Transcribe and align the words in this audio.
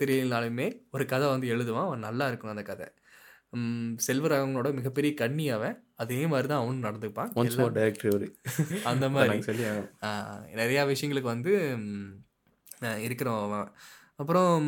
தெரியலனாலுமே 0.00 0.66
ஒரு 0.90 1.04
கதை 1.06 1.28
வந்து 1.28 1.48
எழுதுவான். 1.56 1.84
அவன் 1.84 2.06
நல்லா 2.08 2.26
இருக்கும் 2.28 2.50
அந்த 2.50 2.62
கதை. 2.62 2.86
செல்வராகவனோட 4.06 4.74
மிகப்பெரிய 4.74 5.14
கண்ணி 5.14 5.48
அவன். 5.50 5.76
அதே 5.96 6.26
மாதிரி 6.26 6.48
தான் 6.48 6.62
அவனும் 6.62 6.86
நடந்துப்பான். 6.86 8.32
அந்த 8.92 9.08
மாதிரி. 9.08 9.40
சொல்லி 9.40 9.64
நிறையா 10.54 10.82
விஷயங்களுக்கு 10.92 11.30
வந்து 11.34 11.52
இருக்கிறவன் 12.80 13.44
அவன். 13.44 13.68
அப்புறம் 14.16 14.66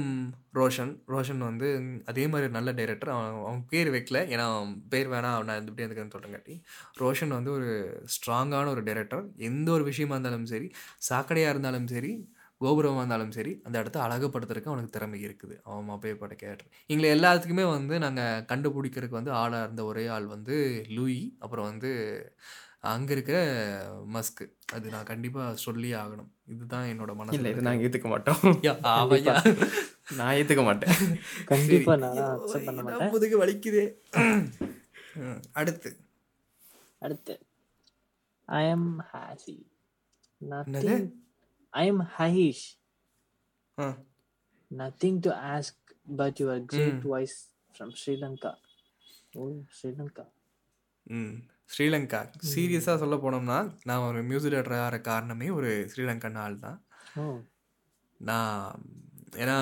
ரோஷன். 0.55 0.93
ரோஷன் 1.09 1.39
வந்து 1.39 1.69
அதே 2.05 2.25
மாதிரி 2.27 2.51
நல்ல 2.51 2.71
டைரக்டர் 2.73 3.09
அவன் 3.09 3.45
அவன் 3.45 3.65
பேர் 3.69 3.91
வைக்கல. 3.91 4.19
ஏன்னா 4.33 4.45
அவன் 4.49 4.73
பேர் 4.89 5.09
வேணாம். 5.09 5.35
அவன் 5.35 5.67
இப்படி 5.67 5.89
எனக்கு 5.89 6.19
சொல்கிறேங்காட்டி 6.19 6.55
ரோஷன் 6.99 7.29
வந்து 7.29 7.51
ஒரு 7.51 7.71
ஸ்ட்ராங்கான 8.15 8.69
ஒரு 8.69 8.83
டைரக்டர் 8.83 9.25
எந்த 9.37 9.69
ஒரு 9.73 9.85
விஷயமா 9.85 10.15
இருந்தாலும் 10.15 10.47
சரி 10.47 10.69
சாக்கடையாக 11.11 11.49
இருந்தாலும் 11.49 11.87
சரி 11.87 12.13
கோபுரமாக 12.63 13.01
இருந்தாலும் 13.01 13.35
சரி 13.39 13.53
அந்த 13.67 13.77
இடத்த 13.83 13.99
அழகுபடுத்துறதுக்கு 14.05 14.73
அவனுக்கு 14.73 14.95
திறமை 14.97 15.19
இருக்குது. 15.27 15.55
அவன் 15.71 15.93
அப்பேற்பட்ட 15.97 16.37
கேரக்டர் 16.43 16.71
எங்களை 16.93 17.11
எல்லாத்துக்குமே 17.17 17.67
வந்து 17.77 17.95
நாங்கள் 18.05 18.47
கண்டுபிடிக்கிறதுக்கு 18.53 19.21
வந்து 19.21 19.35
ஆளாக 19.43 19.67
இருந்த 19.67 19.85
ஒரே 19.91 20.07
ஆள் 20.17 20.27
வந்து 20.37 20.57
லூயி. 20.97 21.23
அப்புறம் 21.45 21.69
வந்து 21.71 21.93
அங்கே 22.91 23.13
இருக்கிற 23.15 23.39
மஸ்க்கு 24.15 24.45
அது 24.77 24.87
நான் 24.95 25.09
கண்டிப்பாக 25.11 25.57
சொல்லி 25.67 25.89
ஆகணும். 26.01 26.29
இதுதான் 26.55 26.89
என்னோட 26.91 27.11
இல்லை 27.11 27.21
மனசில் 27.21 27.51
இது 27.53 27.65
நாங்கள் 27.67 27.85
ஏற்றுக்க 27.87 28.09
மாட்டோம். 28.13 28.43
நான் 30.19 30.37
ஏற்றுக்க 30.41 30.63
மாட்டேன். 30.69 30.93
கண்டிப்பா 31.51 31.95
சரி. 31.95 32.03
நான் 32.05 32.15
ஐயோ, 32.19 32.27
அக்செப்ட் 32.35 32.69
பண்ண 32.69 32.83
என்ன 32.83 32.91
மாட்டேன். 32.91 33.13
முதுகு 33.15 33.39
வலிக்குதே. 33.43 33.87
அடுத்து. 35.61 35.91
அடுத்து. 37.07 37.35
ஐ 38.49 38.63
எம் 38.75 38.91
ஹாசி 39.11 39.57
என்னது? 40.43 40.95
நத்திங் 41.79 41.85
ஐ 41.85 41.87
எம் 41.89 42.03
ஹஹீஷ் 42.17 42.65
ஆ, 43.79 43.87
nothing 44.71 45.21
to 45.21 45.31
ask 45.51 45.81
but 46.17 46.41
your 46.41 46.63
great 46.67 47.01
ம். 47.01 47.09
Voice 47.09 47.37
from 47.75 47.93
Sri Lanka 48.01 48.53
oh 49.35 49.45
Sri Lanka 49.77 50.25
ம் 51.11 51.35
ஸ்ரீலங்கா 51.71 52.21
சீரியஸாக 52.51 52.99
சொல்ல 52.99 53.17
போனோம்னா 53.17 53.59
நான் 53.85 54.07
ஒரு 54.07 54.23
மியூசிக் 54.23 54.53
டேரக்டர் 54.53 54.81
ஆகிற 54.81 54.99
காரணமே 55.09 55.51
ஒரு 55.51 55.71
ஸ்ரீலங்கன் 55.93 56.39
ஆள் 56.39 56.57
தான். 56.59 56.79
நான் 58.21 58.85
ஏன்னா 59.37 59.55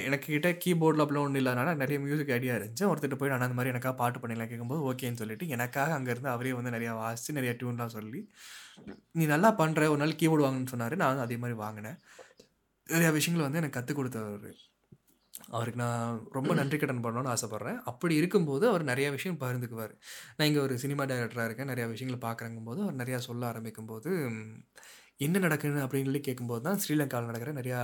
எனக்கு 0.00 0.26
கிட்ட 0.26 0.48
கீபோர்டில் 0.62 1.02
அப்படிலாம் 1.02 1.26
ஒன்றும் 1.26 1.40
இல்லாதனால 1.40 1.74
நிறைய 1.76 1.98
மியூசிக் 2.00 2.32
ஐடியா 2.32 2.56
இருந்துச்சு. 2.56 2.88
ஒருத்தர் 2.90 3.20
போய் 3.20 3.30
நான் 3.30 3.46
அந்த 3.46 3.56
மாதிரி 3.58 3.72
எனக்காக 3.72 3.94
பாட்டு 3.94 4.18
பண்ணிடலாம் 4.18 4.50
கேட்கும்போது 4.50 4.84
ஓகேன்னு 4.90 5.20
சொல்லிட்டு 5.22 5.48
எனக்காக 5.48 5.96
அங்கேருந்து 5.96 6.30
அவரே 6.32 6.52
வந்து 6.52 6.70
நிறையா 6.70 6.92
வாசித்து 6.98 7.32
நிறைய 7.32 7.54
டியூன்லாம் 7.60 7.94
சொல்லி 7.96 8.20
நீ 9.12 9.24
நல்லா 9.26 9.50
பண்ணுற 9.60 9.88
ஒரு 9.94 10.00
நாள் 10.02 10.20
கீபோர்டு 10.20 10.46
வாங்கணும்னு 10.46 10.72
சொன்னார். 10.74 10.96
நான் 11.02 11.24
அதே 11.24 11.36
மாதிரி 11.42 11.58
வாங்கினேன். 11.58 11.98
நிறையா 12.86 13.10
விஷயங்கள் 13.12 13.46
வந்து 13.46 13.60
எனக்கு 13.60 13.78
கற்றுக் 13.78 13.98
கொடுத்தவர். 13.98 14.54
அவருக்கு 15.56 15.78
நான் 15.82 16.18
ரொம்ப 16.36 16.54
நன்றி 16.54 16.76
கடன் 16.78 17.04
பண்ணணும்னு 17.04 17.32
ஆசைப்பட்றேன். 17.34 17.78
அப்படி 17.90 18.14
இருக்கும்போது 18.14 18.64
அவர் 18.68 18.84
நிறைய 18.90 19.06
விஷயம் 19.10 19.38
பகிர்ந்துக்குவார். 19.40 19.94
நான் 20.36 20.48
இங்கே 20.48 20.60
ஒரு 20.60 20.74
சினிமா 20.82 21.04
டைரக்டராக 21.04 21.48
இருக்கேன். 21.48 21.70
நிறையா 21.72 21.86
விஷயங்கள் 21.94 22.24
பார்க்குறங்கும் 22.26 22.68
போது 22.68 22.82
அவர் 22.82 23.00
நிறையா 23.02 23.18
சொல்ல 23.28 23.46
ஆரம்பிக்கும் 23.46 23.90
போது 23.92 24.10
என்ன 25.24 25.38
நடக்குது 25.38 25.82
அப்படின்னு 25.84 26.08
சொல்லி 26.08 26.20
கேட்கும்போது 26.20 26.62
தான் 26.62 26.80
ஸ்ரீலங்காவில் 26.84 27.30
நடக்கிற 27.30 27.52
நிறையா 27.60 27.80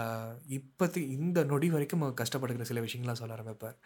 இப்போத்தி 0.57 1.01
இந்த 1.17 1.45
நொடி 1.45 1.69
வரைக்கும் 1.75 2.03
கஷ்டப்படுகிற 2.21 2.65
சில 2.71 2.81
விஷயங்கள்லாம் 2.81 3.21
சொல்ல 3.23 3.37
ஆரம்பிப்பார். 3.37 3.77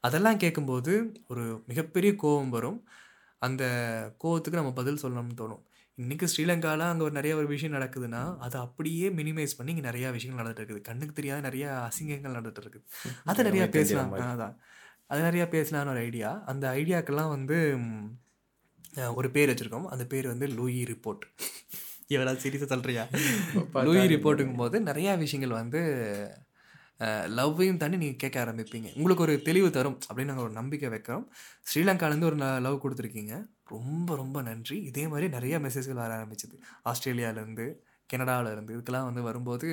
அதெல்லாம் 0.00 0.40
கேட்கும்போது 0.44 0.92
ஒரு 1.26 1.44
மிகப்பெரிய 1.66 2.12
கோபம் 2.16 2.54
வரும். 2.56 2.80
அந்த 3.46 3.64
கோவத்துக்கு 4.24 4.60
நம்ம 4.60 4.72
பதில் 4.72 5.02
சொல்லணும்னு 5.02 5.38
தோணும். 5.40 5.62
இன்றைக்கி 5.98 6.26
ஸ்ரீலங்காவில் 6.32 6.80
அங்கே 6.80 7.04
ஒரு 7.04 7.12
நிறைய 7.12 7.36
ஒரு 7.36 7.46
விஷயம் 7.46 7.80
நடக்குதுன்னா 7.80 8.36
அதை 8.38 8.60
அப்படியே 8.60 9.08
மினிமைஸ் 9.08 9.56
பண்ணி 9.56 9.72
இங்கே 9.74 9.88
நிறையா 9.88 10.12
விஷயங்கள் 10.12 10.40
நடந்துட்டு 10.42 10.60
இருக்குது. 10.60 10.80
கண்ணுக்கு 10.80 11.12
தெரியாத 11.12 11.40
நிறைய 11.40 11.88
அசிங்கங்கள் 11.88 12.36
நடந்துட்டு 12.36 12.60
இருக்குது. 12.60 12.84
அதை 13.24 13.44
நிறையா 13.44 13.70
பேசலாம். 13.70 14.12
அதான். 14.12 14.54
அது 15.06 15.22
நிறையா 15.22 15.46
பேசலான்னு 15.50 15.88
ஒரு 15.88 15.98
ஐடியா 15.98 16.42
அந்த 16.46 16.64
ஐடியாக்கெல்லாம் 16.74 17.28
வந்து 17.28 17.56
ஒரு 19.14 19.30
பேர் 19.30 19.50
வச்சுருக்கோம். 19.50 19.84
அந்த 19.84 20.04
பேர் 20.06 20.26
வந்து 20.26 20.46
லூயி 20.48 20.84
ரிப்போர்ட் 20.84 21.24
எவ்வளோ 22.06 22.32
சீரியஸாக 22.42 22.68
சொல்கிறியா 22.74 23.04
லூயி 23.84 24.06
ரிப்போர்ட்டுங்கும் 24.14 24.56
போது 24.56 24.80
நிறையா 24.80 25.18
விஷயங்கள் 25.18 25.58
வந்து 25.58 25.80
லவ்வையும் 27.38 27.80
தாண்டி 27.80 27.96
நீங்கள் 28.02 28.20
கேட்க 28.22 28.36
ஆரம்பிப்பீங்க. 28.44 28.88
உங்களுக்கு 28.98 29.24
ஒரு 29.26 29.34
தெளிவு 29.48 29.68
தரும் 29.76 29.98
அப்படின்னு 30.06 30.30
நாங்கள் 30.32 30.46
ஒரு 30.46 30.54
நம்பிக்கை 30.60 30.88
வைக்கிறோம். 30.94 31.26
ஸ்ரீலங்காலேருந்து 31.70 32.28
ஒரு 32.30 32.38
லவ் 32.66 32.82
கொடுத்துருக்கீங்க. 32.84 33.34
ரொம்ப 33.74 34.16
ரொம்ப 34.22 34.38
நன்றி. 34.48 34.76
இதே 34.90 35.04
மாதிரி 35.12 35.28
நிறைய 35.36 35.58
மெசேஜ்கள் 35.66 36.02
வர 36.02 36.12
ஆரம்பிச்சது. 36.18 36.56
ஆஸ்திரேலியாவிலேருந்து 36.90 37.66
கனடாவிலேருந்து 38.10 38.74
இதுக்கெல்லாம் 38.76 39.08
வந்து 39.10 39.22
வரும்போது 39.28 39.68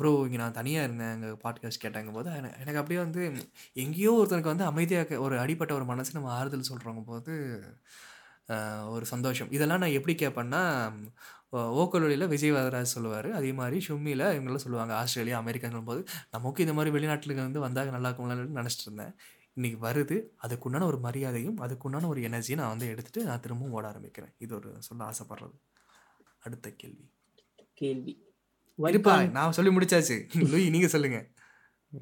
ப்ரோ 0.00 0.10
இங்கே 0.26 0.38
நான் 0.40 0.56
தனியாக 0.58 0.86
இருந்தேன். 0.86 1.14
எங்கள் 1.16 1.38
பாட்காஸ்ட் 1.44 1.82
கேட்டாங்க 1.84 2.10
போது 2.16 2.28
எனக்கு 2.62 2.80
அப்படியே 2.80 3.00
வந்து 3.04 3.22
எங்கேயோ 3.84 4.12
ஒருத்தனுக்கு 4.18 4.52
வந்து 4.52 4.68
அமைதியாக 4.70 5.18
ஒரு 5.26 5.36
அடிப்பட்ட 5.44 5.72
ஒரு 5.78 5.86
மனசு 5.92 6.16
நம்ம 6.16 6.30
ஆறுதல் 6.38 6.68
சொல்கிறவங்க 6.70 7.02
போது 7.12 7.34
ஒரு 8.94 9.04
சந்தோஷம். 9.12 9.50
இதெல்லாம் 9.56 9.82
நான் 9.82 9.96
எப்படி 9.98 10.14
கேட்பேன்னா 10.20 10.62
ஓக்கலொலியில் 11.52 12.28
விஜய் 12.28 12.52
வரராஜ் 12.52 12.82
சொல்லுவார். 12.82 13.32
அதே 13.32 13.52
மாதிரி 13.52 13.86
ஷும்மியில் 13.88 14.26
இவங்கெல்லாம் 14.26 14.56
சொல்லுவாங்க 14.56 14.94
ஆஸ்திரேலியா 14.94 15.40
அமெரிக்காங்கும் 15.40 15.84
போது 15.84 16.04
நமக்கு 16.30 16.62
இந்த 16.62 16.74
மாதிரி 16.74 16.96
வெளிநாட்டுல 16.96 17.34
வந்து 17.34 17.60
வந்தால் 17.60 17.90
நல்லா 17.90 18.10
இருக்கும்லான்னு 18.10 18.66
நினச்சிட்டு 18.66 18.86
இருந்தேன். 18.86 19.14
இன்றைக்கி 19.56 19.84
வருது. 19.84 20.22
அதுக்குண்டான 20.42 20.84
ஒரு 20.84 20.98
மரியாதையும் 20.98 21.58
அதுக்குண்டான 21.58 22.06
ஒரு 22.06 22.20
எனர்ஜியும் 22.20 22.54
நான் 22.54 22.68
வந்து 22.68 22.94
எடுத்துகிட்டு 22.94 23.22
நான் 23.22 23.40
திரும்பவும் 23.40 23.72
ஓட 23.72 23.90
ஆரம்பிக்கிறேன். 23.90 24.34
இது 24.38 24.54
ஒரு 24.54 24.76
சொல்ல 24.78 25.10
ஆசைப்படுறது. 25.10 25.58
அடுத்த 26.38 26.70
கேள்வி. 26.70 27.12
கேள்வி. 27.74 28.26
இருப்பா 28.82 29.30
நான் 29.30 29.52
சொல்லி 29.52 29.76
முடிச்சாச்சு. 29.76 30.48
லூயி 30.48 30.70
நீங்கள் 30.70 30.88
சொல்லுங்கள் 30.88 31.34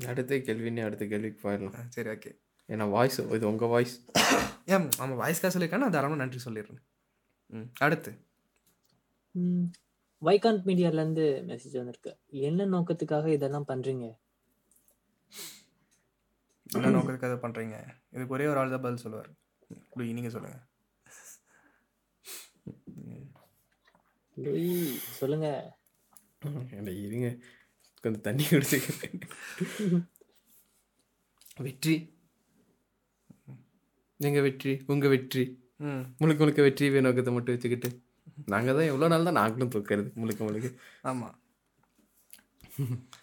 அடுத்த 0.07 0.35
கேள்வின்னு 0.35 0.85
அடுத்த 0.85 1.05
கேள்விக்கு 1.05 1.51
போயிடலாம். 1.51 1.87
சரி 1.89 2.09
ஓகே. 2.09 2.39
ஏன்னா 2.69 2.91
வாய்ஸ் 2.91 3.21
இது 3.21 3.49
உங்கள் 3.49 3.69
வாய்ஸ் 3.69 4.05
ஏன் 4.65 4.89
ஆமாம் 4.99 5.21
வாய்ஸ்க்காக 5.21 5.47
சொல்லியிருக்கேன் 5.47 5.79
நான் 5.79 5.91
தாராளமாக 5.91 6.17
நன்றி 6.17 6.51
சொல்லிடுறேன். 6.51 6.79
ம். 7.47 7.61
அடுத்து. 7.79 8.26
வைகாண்ட் 10.23 10.63
மீடியால 10.69 11.01
இருந்து 11.01 11.45
மெசேஜ் 11.47 11.77
வந்திருக்கு. 11.77 12.19
என்ன 12.27 12.65
நோக்கத்துக்காக 12.65 13.33
இதெல்லாம் 13.33 13.69
பண்றீங்க? 13.69 14.19
என்ன 16.75 16.91
நோக்கத்துக்கு 16.91 17.31
அதை 17.31 17.39
பண்ணுறீங்க 17.43 17.77
இதுக்கு 18.13 18.35
ஒரே 18.35 18.47
ஒரு 18.47 18.59
ஆள் 18.59 18.71
தான் 18.71 18.81
பதில் 18.81 18.97
சொல்லுவார். 18.97 19.31
லூயி 19.95 20.13
நீங்கள் 20.13 20.31
சொல்லுங்கள் 20.31 20.65
லூயி, 24.37 24.99
சொல்லுங்க. 25.19 25.77
ஏன்டா 26.47 27.03
இருங்க. 27.03 27.29
கொஞ்சம் 28.01 28.21
தண்ணி 28.21 28.45
குடிச்சு. 28.45 28.79
வெற்றி. 31.57 32.15
எங்க 34.17 34.41
வெற்றி 34.41 34.83
உங்க 34.87 35.09
வெற்றி. 35.09 35.45
ம். 35.77 36.03
முழுக்க 36.19 36.43
முழுக்க 36.43 36.63
வெற்றி 36.63 37.01
நோக்கத்தை 37.01 37.33
மட்டும் 37.33 37.55
வச்சுக்கிட்டு. 37.55 38.06
நாங்கள் 38.53 38.77
தான் 38.79 38.89
எவ்வளோ 38.93 39.11
நாள் 39.13 39.29
தான் 39.29 39.41
நாங்களும் 39.43 39.73
தூக்கிறது 39.75 40.09
முழுக்க 40.23 40.41
முழுக்க. 40.49 40.71
ஆமாம் 41.11 41.37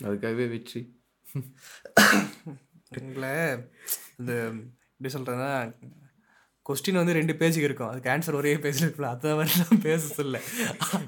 அதுக்காகவே 0.06 0.46
வெற்றி. 0.54 0.82
உங்களை 3.02 3.34
இந்த 4.20 4.32
எப்படி 4.96 5.12
சொல்கிறேன்னா 5.16 5.52
கொஸ்டின் 6.68 7.00
வந்து 7.00 7.16
ரெண்டு 7.18 7.34
பேஜுக்கு 7.40 7.68
இருக்கும். 7.68 7.90
அதுக்கு 7.92 8.12
ஆன்சர் 8.12 8.38
ஒரே 8.40 8.52
பேஜில் 8.64 8.86
இருக்குல்ல 8.86 9.10
அதை 9.16 9.32
வந்து 9.40 9.78
பேச 9.86 10.02
சொல்ல. 10.20 10.40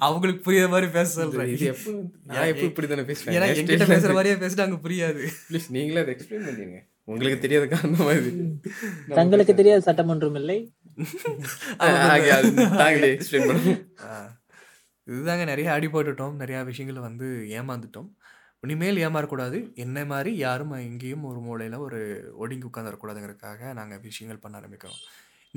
அவங்களுக்கு 0.06 0.42
புரியாத 0.48 0.70
மாதிரி 0.74 0.88
பேச 0.98 1.08
சொல்கிறேன் 1.20 1.52
இது 1.54 1.68
எப்போ 1.74 1.92
நான் 2.32 2.50
எப்போ 2.54 2.66
இப்படி 2.70 2.88
தானே 2.92 3.06
ஏன்னா 3.36 3.48
என்கிட்ட 3.52 3.86
பேசுகிற 3.94 3.94
பேசுகிறேன் 3.94 4.18
மாதிரியே 4.20 4.40
பேசிட்டு 4.42 4.66
அங்கே 4.66 4.80
புரியாது. 4.86 5.22
ப்ளீஸ் 5.50 5.68
நீங்களே 5.76 6.04
அதை 6.04 6.14
எக்ஸ்பிளைன் 6.16 6.46
பண்ணிடுங்க. 6.48 6.82
உங்களுக்கு 7.12 7.40
தெரியாத 7.46 7.66
காரணம் 7.74 8.12
அது 8.16 8.32
தங்களுக்கு 9.20 9.56
தெரியாத 9.62 9.84
சட்டமன்றம் 9.88 10.40
இல்லை. 10.42 10.58
நாங்களே 12.82 13.10
எக்ஸ்பிளைன் 13.16 13.48
பண்ணுவோம் 13.50 13.82
இதுதாங்க 15.08 15.44
நிறைய 15.52 15.68
அடி 15.74 15.88
போட்டுட்டோம் 15.94 16.38
நிறையா 16.42 16.60
விஷயங்களை 16.70 17.02
வந்து 17.08 17.28
ஏமாந்துட்டோம். 17.58 18.10
இனிமேல் 18.66 19.02
ஏமாறக்கூடாது. 19.08 19.58
என்ன 19.84 20.06
மாதிரி 20.12 20.32
யாரும் 20.46 20.72
எங்கேயும் 20.88 21.26
ஒரு 21.32 21.40
மூலையில் 21.48 21.84
ஒரு 21.88 22.00
ஒடுங்கி 22.44 22.66
உட்காந்துடக்கூடாதுங்கிறதுக்காக 22.70 23.74
நாங்கள் 23.80 24.02
விஷயங்கள் 24.08 24.42
பண்ண 24.46 24.56
ஆரம்பிக்கிறோம். 24.62 25.00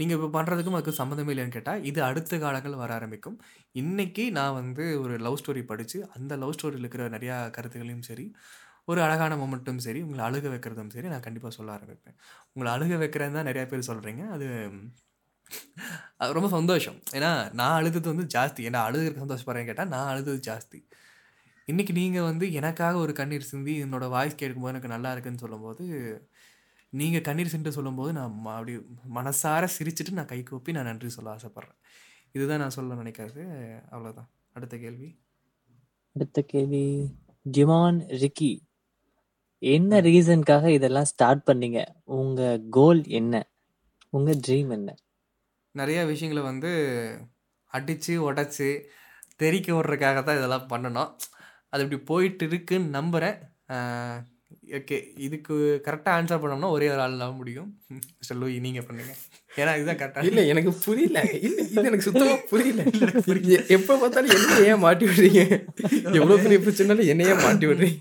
நீங்கள் 0.00 0.16
இப்போ 0.18 0.28
பண்ணுறதுக்கும் 0.36 0.76
அதுக்கு 0.78 1.00
சம்மந்தமே 1.00 1.32
இல்லைன்னு 1.34 1.56
கேட்டால் 1.56 1.84
இது 1.90 2.00
அடுத்த 2.08 2.38
காலங்கள் 2.44 2.80
வர 2.82 2.92
ஆரம்பிக்கும். 2.98 3.38
இன்றைக்கி 3.82 4.24
நான் 4.38 4.58
வந்து 4.60 4.84
ஒரு 5.04 5.14
லவ் 5.26 5.40
ஸ்டோரி 5.40 5.62
படித்து 5.70 5.98
அந்த 6.16 6.32
லவ் 6.42 6.54
ஸ்டோரியில் 6.56 6.84
இருக்கிற 6.84 7.06
நிறையா 7.16 7.36
கருத்துகளையும் 7.56 8.06
சரி 8.10 8.26
ஒரு 8.92 9.00
அழகான 9.06 9.32
மொமெண்ட்டும் 9.40 9.82
சரி 9.86 10.00
உங்களை 10.06 10.22
அழுக 10.28 10.46
வைக்கிறதும் 10.52 10.92
சரி 10.96 11.08
நான் 11.14 11.24
கண்டிப்பாக 11.26 11.52
சொல்ல 11.56 11.70
ஆரம்பிப்பேன். 11.78 12.16
உங்களை 12.52 12.70
அழுக 12.76 12.96
வைக்கிறேன்னு 13.02 13.38
தான் 13.38 13.48
நிறையா 13.50 13.66
பேர் 13.72 13.90
சொல்கிறீங்க 13.90 14.22
அது 14.36 14.46
அது 16.16 16.32
ரொம்ப 16.32 16.48
சந்தோஷம். 16.48 16.98
ஏன்னா 17.12 17.30
நான் 17.52 17.76
அழுதது 17.80 18.14
வந்து 18.14 18.38
ஜாஸ்தி. 18.38 18.60
ஏன்னா 18.68 18.80
அழுதுக்கு 18.88 19.22
சந்தோஷப்படுறேன்னு 19.24 19.64
கேட்டால் 19.64 19.88
நான் 19.88 20.08
அழுதது 20.08 20.52
ஜாஸ்தி. 20.52 20.78
இன்றைக்கி 21.68 21.92
நீங்கள் 21.92 22.22
வந்து 22.22 22.52
எனக்காக 22.52 22.98
ஒரு 22.98 23.12
கண்ணீர் 23.12 23.42
சிந்தி 23.42 23.84
என்னோட 23.84 24.08
வாய்ஸ் 24.08 24.34
கேட்கும்போது 24.34 24.72
எனக்கு 24.72 24.88
நல்லா 24.88 25.12
இருக்குன்னு 25.12 25.38
சொல்லும்போது 25.38 25.84
நீங்கள் 26.92 27.20
கண்ணீர் 27.20 27.48
சிந்து 27.48 27.72
சொல்லும்போது 27.72 28.12
நான் 28.12 28.46
அப்படி 28.46 28.74
மனசார 29.14 29.64
சிரிச்சிட்டு 29.78 30.12
நான் 30.12 30.26
கை 30.26 30.42
கூப்பி 30.42 30.72
நான் 30.72 30.84
நன்றி 30.84 31.08
சொல்ல 31.08 31.36
ஆசைப்பட்றேன். 31.36 31.78
இதுதான் 32.32 32.58
நான் 32.58 32.70
சொல்ல 32.70 32.94
நினைக்கிறது. 32.94 33.44
அவ்வளோதான் 33.90 34.30
அடுத்த 34.52 34.76
கேள்வி. 34.76 35.10
அடுத்த 36.16 36.42
கேள்வி. 36.42 36.84
ஜிமான் 37.46 37.98
ரிக்கி 38.22 38.52
என்ன 39.62 40.00
ரீசனுக்காக 40.00 40.66
இதெல்லாம் 40.68 41.04
ஸ்டார்ட் 41.04 41.42
பண்ணீங்க? 41.50 41.80
உங்க 42.04 42.40
கோல் 42.70 43.02
என்ன? 43.06 43.34
உங்க 44.12 44.32
ட்ரீம் 44.46 44.70
என்ன? 44.70 44.90
நிறைய 45.78 46.04
விஷயங்களை 46.04 46.50
வந்து 46.50 46.70
அடித்து 47.66 48.32
உடச்சி 48.32 48.68
தெறிக்க 49.36 49.72
விட்றதுக்காக 49.72 50.22
தான் 50.22 50.36
இதெல்லாம் 50.36 50.68
பண்ணணும். 50.68 51.10
அது 51.68 51.82
இப்படி 51.82 52.02
போயிட்டு 52.02 52.46
இருக்குன்னு 52.46 52.88
நம்புகிறேன் 52.88 53.38
ஓகே. 54.66 55.18
இதுக்கு 55.18 55.80
கரெக்டாக 55.84 56.16
ஆன்சர் 56.18 56.40
பண்ணோம்னா 56.40 56.70
ஒரே 56.70 56.90
ஒரு 56.90 57.00
ஆள் 57.00 57.18
தான் 57.18 57.34
முடியும். 57.34 57.82
மிஸ்டர் 58.18 58.38
லூயி 58.38 58.58
நீங்கள் 58.58 58.84
பண்ணுங்க. 58.84 59.14
ஏன்னா 59.56 59.80
இதுதான் 59.80 59.96
கரெக்டாக 59.96 60.24
இல்ல 60.24 60.44
எனக்கு 60.44 60.72
புரியல. 60.72 61.20
இல்ல 61.42 61.62
இது 61.62 61.82
எனக்கு 61.82 62.00
சுத்தமா 62.00 62.34
புரியல. 62.36 62.82
எ- 63.44 63.66
எப்ப 63.68 63.96
பார்த்தாலும் 63.96 64.30
என்ன 64.30 64.58
ஏன் 64.58 64.78
மாட்டி 64.78 65.06
விடுறீங்க? 65.06 65.64
எவ்வளவு 66.02 66.38
பெரிய 66.38 66.58
பிரச்சனாலும் 66.58 67.06
என்ன 67.06 67.24
ஏன் 67.24 67.40
மாட்டி 67.40 67.66
விடுறீங்க. 67.66 67.98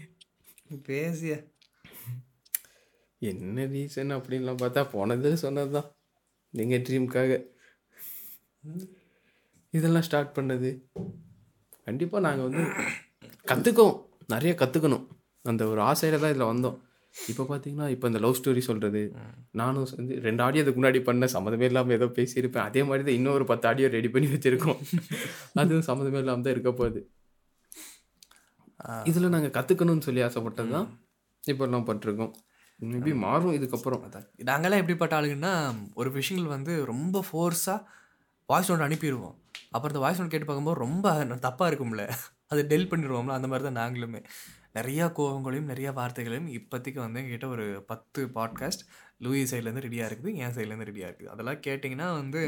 பேசிய. 0.83 1.43
என்ன 3.19 3.61
ரீசன் 3.65 4.17
அப்படின்லாம் 4.17 4.61
பார்த்தா 4.61 4.89
போனது 4.89 5.37
சொன்னதுதான். 5.37 5.91
எங்க 6.51 6.75
ட்ரீம்க்காக 6.75 7.55
இதெல்லாம் 9.77 10.05
ஸ்டார்ட் 10.07 10.35
பண்ணது. 10.37 10.69
கண்டிப்பா 11.87 12.17
நாங்க 12.27 12.41
வந்து 12.47 12.63
கத்துக்கோம் 13.51 13.95
நிறைய 14.33 14.51
கத்துக்கணும். 14.61 15.05
அந்த 15.51 15.63
ஒரு 15.71 15.81
ஆசையில 15.89 16.19
தான் 16.23 16.33
இதுல 16.33 16.47
வந்தோம். 16.51 16.77
இப்போ 17.31 17.43
பார்த்தீங்கன்னா 17.49 17.85
இப்போ 17.93 18.05
இந்த 18.09 18.19
லவ் 18.23 18.37
ஸ்டோரி 18.39 18.61
சொல்றது 18.69 19.01
நானும் 19.59 19.85
வந்து 19.99 20.15
ரெண்டு 20.25 20.41
ஆடியோ 20.45 20.63
அதுக்கு 20.63 20.79
முன்னாடி 20.79 20.99
பண்ண 21.07 21.29
சம்மந்தமே 21.35 21.67
இல்லாமல் 21.69 21.95
ஏதோ 21.97 22.07
பேசியிருப்பேன். 22.17 22.65
அதே 22.69 22.81
மாதிரி 22.89 23.05
தான் 23.07 23.17
இன்னொரு 23.19 23.45
பத்து 23.51 23.65
ஆடியோ 23.69 23.87
ரெடி 23.97 24.09
பண்ணி 24.15 24.27
வச்சிருக்கோம். 24.33 24.79
அதுவும் 25.61 25.87
சம்மந்தமே 25.89 26.19
இல்லாமல் 26.23 26.45
தான் 26.47 26.55
இருக்க 26.55 26.71
போகுது. 26.81 27.01
இதில் 29.11 29.33
நாங்கள் 29.35 29.55
கற்றுக்கணும்னு 29.57 30.07
சொல்லி 30.07 30.21
ஆசைப்பட்டது 30.27 30.71
தான் 30.77 30.89
இப்போ 31.43 31.63
எல்லாம் 31.67 31.87
பண்ணிருக்கோம் 31.87 32.33
மேபி 32.79 33.11
மாறும் 33.25 33.55
இதுக்கப்புறம். 33.57 34.01
நாங்களாம் 34.49 34.81
எப்படிப்பட்ட 34.81 35.13
ஆளுங்கன்னா 35.19 35.53
ஒரு 36.01 36.09
விஷயங்கள் 36.17 36.55
வந்து 36.55 36.73
ரொம்ப 36.91 37.23
ஃபோர்ஸாக 37.27 37.79
வாய்ஸ் 38.51 38.69
நோட் 38.71 38.83
அனுப்பிடுவோம் 38.85 39.33
அப்புறம் 39.71 39.91
அந்த 39.91 40.01
வாய்ஸ் 40.03 40.19
நோட் 40.19 40.33
கேட்டு 40.33 40.47
பார்க்கும்போது 40.49 40.79
ரொம்ப 40.83 41.07
தப்பாக 41.45 41.69
இருக்கும்ல. 41.69 42.03
அதை 42.51 42.61
டெல் 42.71 42.89
பண்ணிடுவோம்ல 42.91 43.33
அந்த 43.37 43.47
மாதிரி 43.51 43.63
தான் 43.67 43.79
நாங்களுமே. 43.79 44.19
நிறையா 44.77 45.05
கோவங்களையும் 45.17 45.67
நிறையா 45.71 45.91
வார்த்தைகளையும் 45.97 46.47
இப்போதைக்கு 46.57 46.99
வந்து 47.03 47.19
எங்ககிட்ட 47.21 47.47
ஒரு 47.55 47.65
பத்து 47.91 48.19
பாட்காஸ்ட் 48.37 48.83
லூயி 49.25 49.41
சைட்லேருந்து 49.51 49.83
ரெடியாக 49.87 50.07
இருக்குது 50.09 50.33
என் 50.43 50.53
சைட்லேருந்து 50.57 50.87
ரெடியாக 50.89 51.09
இருக்குது. 51.09 51.31
அதெல்லாம் 51.33 51.59
கேட்டிங்கன்னா 51.67 52.07
வந்து 52.19 52.39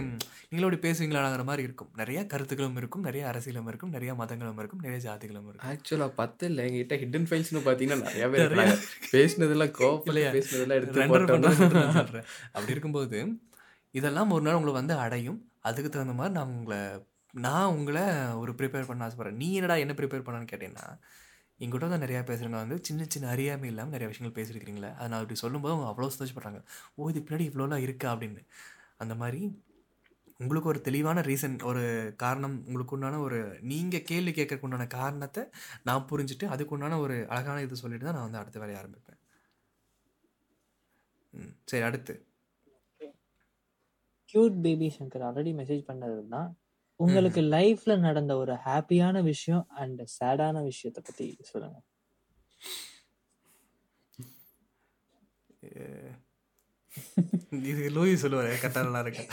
நீங்களும் 0.50 0.68
இப்படி 0.70 0.80
பேசுவீங்களாங்கிற 0.86 1.46
மாதிரி 1.50 1.66
இருக்கும். 1.68 1.92
நிறையா 2.02 2.24
கருத்துக்களும் 2.34 2.80
இருக்கும் 2.82 3.06
நிறைய 3.10 3.26
அரசியலும் 3.32 3.70
இருக்கும் 3.72 3.94
நிறைய 3.98 4.14
மதங்களும் 4.22 4.62
இருக்கும் 4.64 4.84
நிறைய 4.86 5.02
ஜாதிகளும் 5.08 5.50
இருக்கும். 5.50 5.68
ஆக்சுவலாக 5.72 6.12
பத்து 6.22 6.48
இல்லை 6.52 6.64
எங்ககிட்ட 6.70 7.02
ஹிடன் 7.04 7.28
ஃபைல்ஸ்னு 7.32 7.66
பார்த்தீங்கன்னா 7.68 8.00
நிறையாவே 8.08 8.40
இருக்கிறாங்க. 8.44 8.78
பேசினதெல்லாம் 9.16 9.76
கோப்பில் 9.82 10.14
இல்லையா? 10.14 10.32
பேசினதெல்லாம் 10.38 10.80
எடுத்து 10.80 11.54
சொல்றேன். 11.62 12.26
அப்படி 12.56 12.74
இருக்கும்போது 12.78 13.20
இதெல்லாம் 14.00 14.32
ஒரு 14.38 14.44
நாள் 14.48 14.58
உங்களை 14.58 14.74
வந்து 14.82 14.96
அடையும். 15.04 15.40
அதுக்கு 15.60 15.90
தகுந்த 15.90 16.14
மாதிரி 16.14 16.34
நான் 16.34 16.52
உங்களை 16.58 16.80
நான் 17.34 17.66
உங்களை 17.66 18.04
ஒரு 18.42 18.52
ப்ரிப்பேர் 18.52 18.88
பண்ண 18.88 19.08
ஆசைப்பட்றேன். 19.08 19.40
நீ 19.42 19.54
என்னடா 19.54 19.76
என்ன 19.76 19.94
ப்ரிப்பேர் 19.94 20.26
பண்ணான்னு 20.28 20.52
கேட்டீங்கன்னா 20.52 20.88
எங்கிட்ட 21.60 21.88
வந்து 21.88 22.06
நிறையா 22.06 22.22
பேசுகிறவங்க 22.30 22.62
வந்து 22.64 22.84
சின்ன 22.84 23.06
சின்ன 23.10 23.30
அறியாமை 23.30 23.70
இல்லாமல் 23.70 23.92
நிறைய 23.92 24.08
விஷயங்கள் 24.12 24.36
பேசியிருக்கிறீங்களே 24.38 24.92
அதை 24.96 25.08
நான் 25.08 25.22
இப்படி 25.22 25.40
சொல்லும்போது 25.40 25.74
அவங்க 25.74 25.88
அவ்வளோ 25.92 26.12
சந்தோஷப்படுறாங்க. 26.16 26.60
ஓ 26.96 27.10
இது 27.10 27.20
பின்னாடி 27.20 27.46
இவ்வளோலாம் 27.50 27.84
இருக்கா? 27.88 28.08
அப்படின்னு. 28.16 28.44
அந்த 28.98 29.16
மாதிரி 29.16 29.42
உங்களுக்கு 30.40 30.70
ஒரு 30.70 30.82
தெளிவான 30.82 31.22
ரீசன் 31.22 31.64
ஒரு 31.64 32.14
காரணம் 32.18 32.56
உங்களுக்கு 32.68 32.96
உண்டான 32.96 33.20
ஒரு 33.20 33.40
நீங்கள் 33.62 34.06
கேள்வி 34.12 34.32
கேட்கறக்கு 34.32 34.68
உண்டான 34.68 34.88
காரணத்தை 34.88 35.44
நான் 35.84 36.08
புரிஞ்சுட்டு 36.12 36.46
அதுக்கு 36.46 36.76
உண்டான 36.76 37.00
ஒரு 37.00 37.16
அழகான 37.30 37.62
இது 37.62 37.82
சொல்லிட்டு 37.84 38.06
தான் 38.06 38.18
நான் 38.18 38.28
வந்து 38.28 38.38
அடுத்த 38.38 38.60
வேலையை 38.60 38.78
ஆரம்பிப்பேன். 38.82 39.20
ம் 41.34 41.54
சரி 41.66 41.84
அடுத்து. 41.84 42.14
Cute 44.32 44.58
baby 44.66 44.88
Shankar 44.98 45.26
already 45.28 45.52
message 45.60 45.84
பண்ணது 45.90 46.18
தான் 46.34 46.50
உங்களுக்கு 47.00 47.42
லைஃப்ல 47.56 47.94
நடந்த 48.08 48.34
ஒரு 48.44 48.54
ஹாப்பியான 48.66 49.22
விஷயம் 49.32 49.66
அண்ட் 49.82 50.02
சேடான 50.18 50.64
விஷயத்தை 50.72 51.02
பத்தி 51.10 51.28
சொல்லுங்க. 51.52 51.78
இது 57.72 57.84
லூயி 57.96 58.16
சொல்லுவாரு 58.24 58.50
கரெக்டாக 58.62 58.86
நல்லா 58.88 59.02
இருக்கு. 59.06 59.24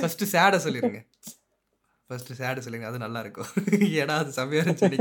ஃபர்ஸ்ட் 0.00 0.24
சேடை 0.34 0.58
சொல்லிடுங்க 0.66 1.00
ஃபர்ஸ்ட் 2.10 2.32
சேடை 2.40 2.60
சொல்லுங்க 2.64 2.86
அது 2.90 3.04
நல்லா 3.04 3.20
இருக்கும். 3.24 3.50
ஏன்னா 4.00 4.16
அது 4.22 4.36
செம்மையாக 4.38 4.64
இருந்துச்சு 4.64 4.98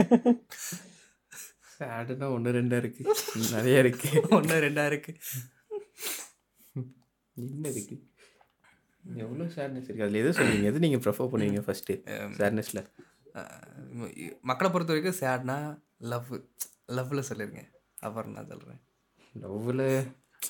சேடுனா 1.76 2.28
ஒன்று 2.36 2.56
ரெண்டா 2.60 2.80
இருக்கு. 2.84 3.04
நிறைய 3.56 3.84
இருக்கு. 3.84 4.10
ஒன்று 4.38 4.58
ரெண்டா 4.68 4.86
இருக்கு. 4.92 5.14
என்ன 7.38 7.64
இருக்கு? 7.74 7.96
எவ்வளோ 9.22 9.46
சேட்னஸ் 9.56 9.88
இருக்கு? 9.88 10.04
அதில் 10.04 10.22
எது 10.22 10.32
சொல்லுவீங்க? 10.32 10.68
எது 10.70 10.80
நீங்கள் 10.80 11.04
ப்ரிஃபர் 11.04 11.32
பண்ணுவீங்க 11.32 11.62
ஃபர்ஸ்ட்டு 11.66 11.96
சேட்னஸில் 12.38 12.82
அஹ் 13.36 14.10
மக்களை 14.44 14.70
பொறுத்த 14.72 14.94
வரைக்கும் 14.94 15.20
சேட்னா 15.22 15.58
லவ் 16.12 16.32
லவ்வில் 16.98 17.28
சொல்லிருங்க. 17.30 17.62
அப்புறம் 18.02 18.34
நான் 18.34 18.48
சொல்கிறேன் 18.48 18.82
லவ்வில் 19.36 19.86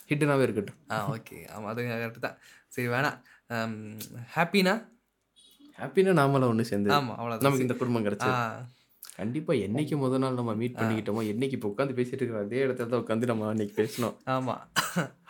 ஹிட்டனாகவே 0.10 0.46
இருக்கட்டும். 0.48 0.80
ஆ 0.92 0.98
ஓகே 1.14 1.38
ஆமாம் 1.52 1.72
அது 1.72 1.82
கரெக்டு 1.94 2.22
தான். 2.22 2.38
சரி 2.68 2.88
வேணாம். 2.88 3.18
ஹாப்பினா 4.36 4.74
ஹாப்பினா 5.80 6.12
நாமளாக 6.18 6.52
ஒன்று 6.52 6.70
சேர்ந்து 6.70 6.90
ஆமாம் 6.96 7.18
அவ்வளோதான் 7.18 7.46
நமக்கு 7.46 7.66
இந்த 7.66 7.76
குடும்பம் 7.76 8.06
கிடச்சி 8.08 8.30
கண்டிப்பாக 9.22 9.64
என்னைக்கு 9.68 9.96
முத 10.04 10.20
நாள் 10.24 10.38
நம்ம 10.40 10.54
மீட் 10.62 10.78
பண்ணிக்கிட்டோமோ 10.80 11.24
என்னைக்கு 11.32 11.58
இப்போ 11.58 11.70
உட்காந்து 11.72 11.98
பேசிட்டு 11.98 12.22
இருக்கிற 12.22 12.40
அதே 12.46 12.62
இடத்துல 12.66 12.90
தான் 12.92 13.02
உட்காந்து 13.04 13.32
நம்ம 13.32 13.50
அன்னைக்கு 13.52 13.76
பேசினோம் 13.82 14.16
ஆமாம் 14.36 14.62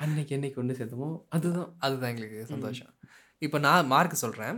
அன்னைக்கு 0.04 0.36
என்னைக்கு 0.38 0.60
ஒன்று 0.62 0.78
சேர்த்தோமோ 0.80 1.10
அதுதான். 1.36 1.72
அதுதான் 1.86 2.12
எங்களுக்கு 2.14 2.52
சந்தோஷம். 2.54 2.92
இப்போ 3.42 3.58
நான் 3.68 3.90
மார்க் 3.94 4.24
சொல்கிறேன் 4.26 4.58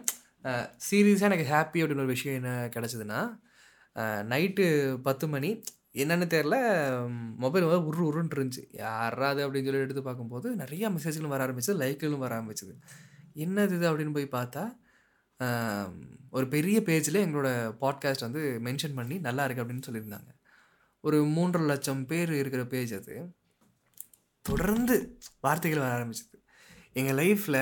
சீரியஸாக 0.87 1.29
எனக்கு 1.29 1.45
ஹாப்பி 1.53 1.81
அப்படின்னு 1.81 2.05
ஒரு 2.05 2.15
விஷயம் 2.15 2.37
என்ன 2.39 2.51
கிடச்சிதுன்னா 2.75 3.21
நைட்டு 4.33 4.65
பத்து 5.07 5.25
மணி. 5.33 5.51
என்னன்னு 6.03 6.27
தெரில 6.35 6.55
மொபைல் 7.43 7.65
வந்து 7.65 7.87
உரு 7.89 8.01
உருன்னு 8.09 8.35
இருந்துச்சு. 8.35 8.63
யாராது 8.83 9.41
அப்படின்னு 9.45 9.67
சொல்லி 9.69 9.85
எடுத்து 9.85 10.03
பார்க்கும்போது 10.07 10.47
நிறையா 10.61 10.87
மெசேஜ்களும் 10.95 11.33
வர 11.33 11.41
ஆரம்பிச்சது 11.47 11.77
லைக்களும் 11.83 12.23
வர 12.25 12.33
ஆரம்பிச்சது. 12.37 12.73
என்னது 13.45 13.75
இது 13.79 13.85
அப்படின்னு 13.91 14.15
போய் 14.17 14.35
பார்த்தா 14.39 14.63
ஒரு 16.37 16.45
பெரிய 16.47 16.77
பேஜில் 16.87 17.23
எங்களோட 17.25 17.49
பாட்காஸ்ட் 17.81 18.25
வந்து 18.27 18.43
மென்ஷன் 18.67 18.97
பண்ணி 18.99 19.15
நல்லா 19.27 19.45
இருக்குது 19.45 19.63
அப்படின்னு 19.63 19.87
சொல்லியிருந்தாங்க. 19.87 20.29
ஒரு 21.03 21.17
மூன்றரை 21.35 21.65
லட்சம் 21.71 22.05
பேர் 22.11 22.31
இருக்கிற 22.41 22.63
பேஜ் 22.73 22.93
அது. 22.99 23.15
தொடர்ந்து 24.45 24.95
வார்த்தைகள் 25.45 25.83
வர 25.83 25.91
ஆரம்பிச்சது. 25.97 26.37
எங்கள் 26.99 27.17
லைஃப்பில் 27.21 27.61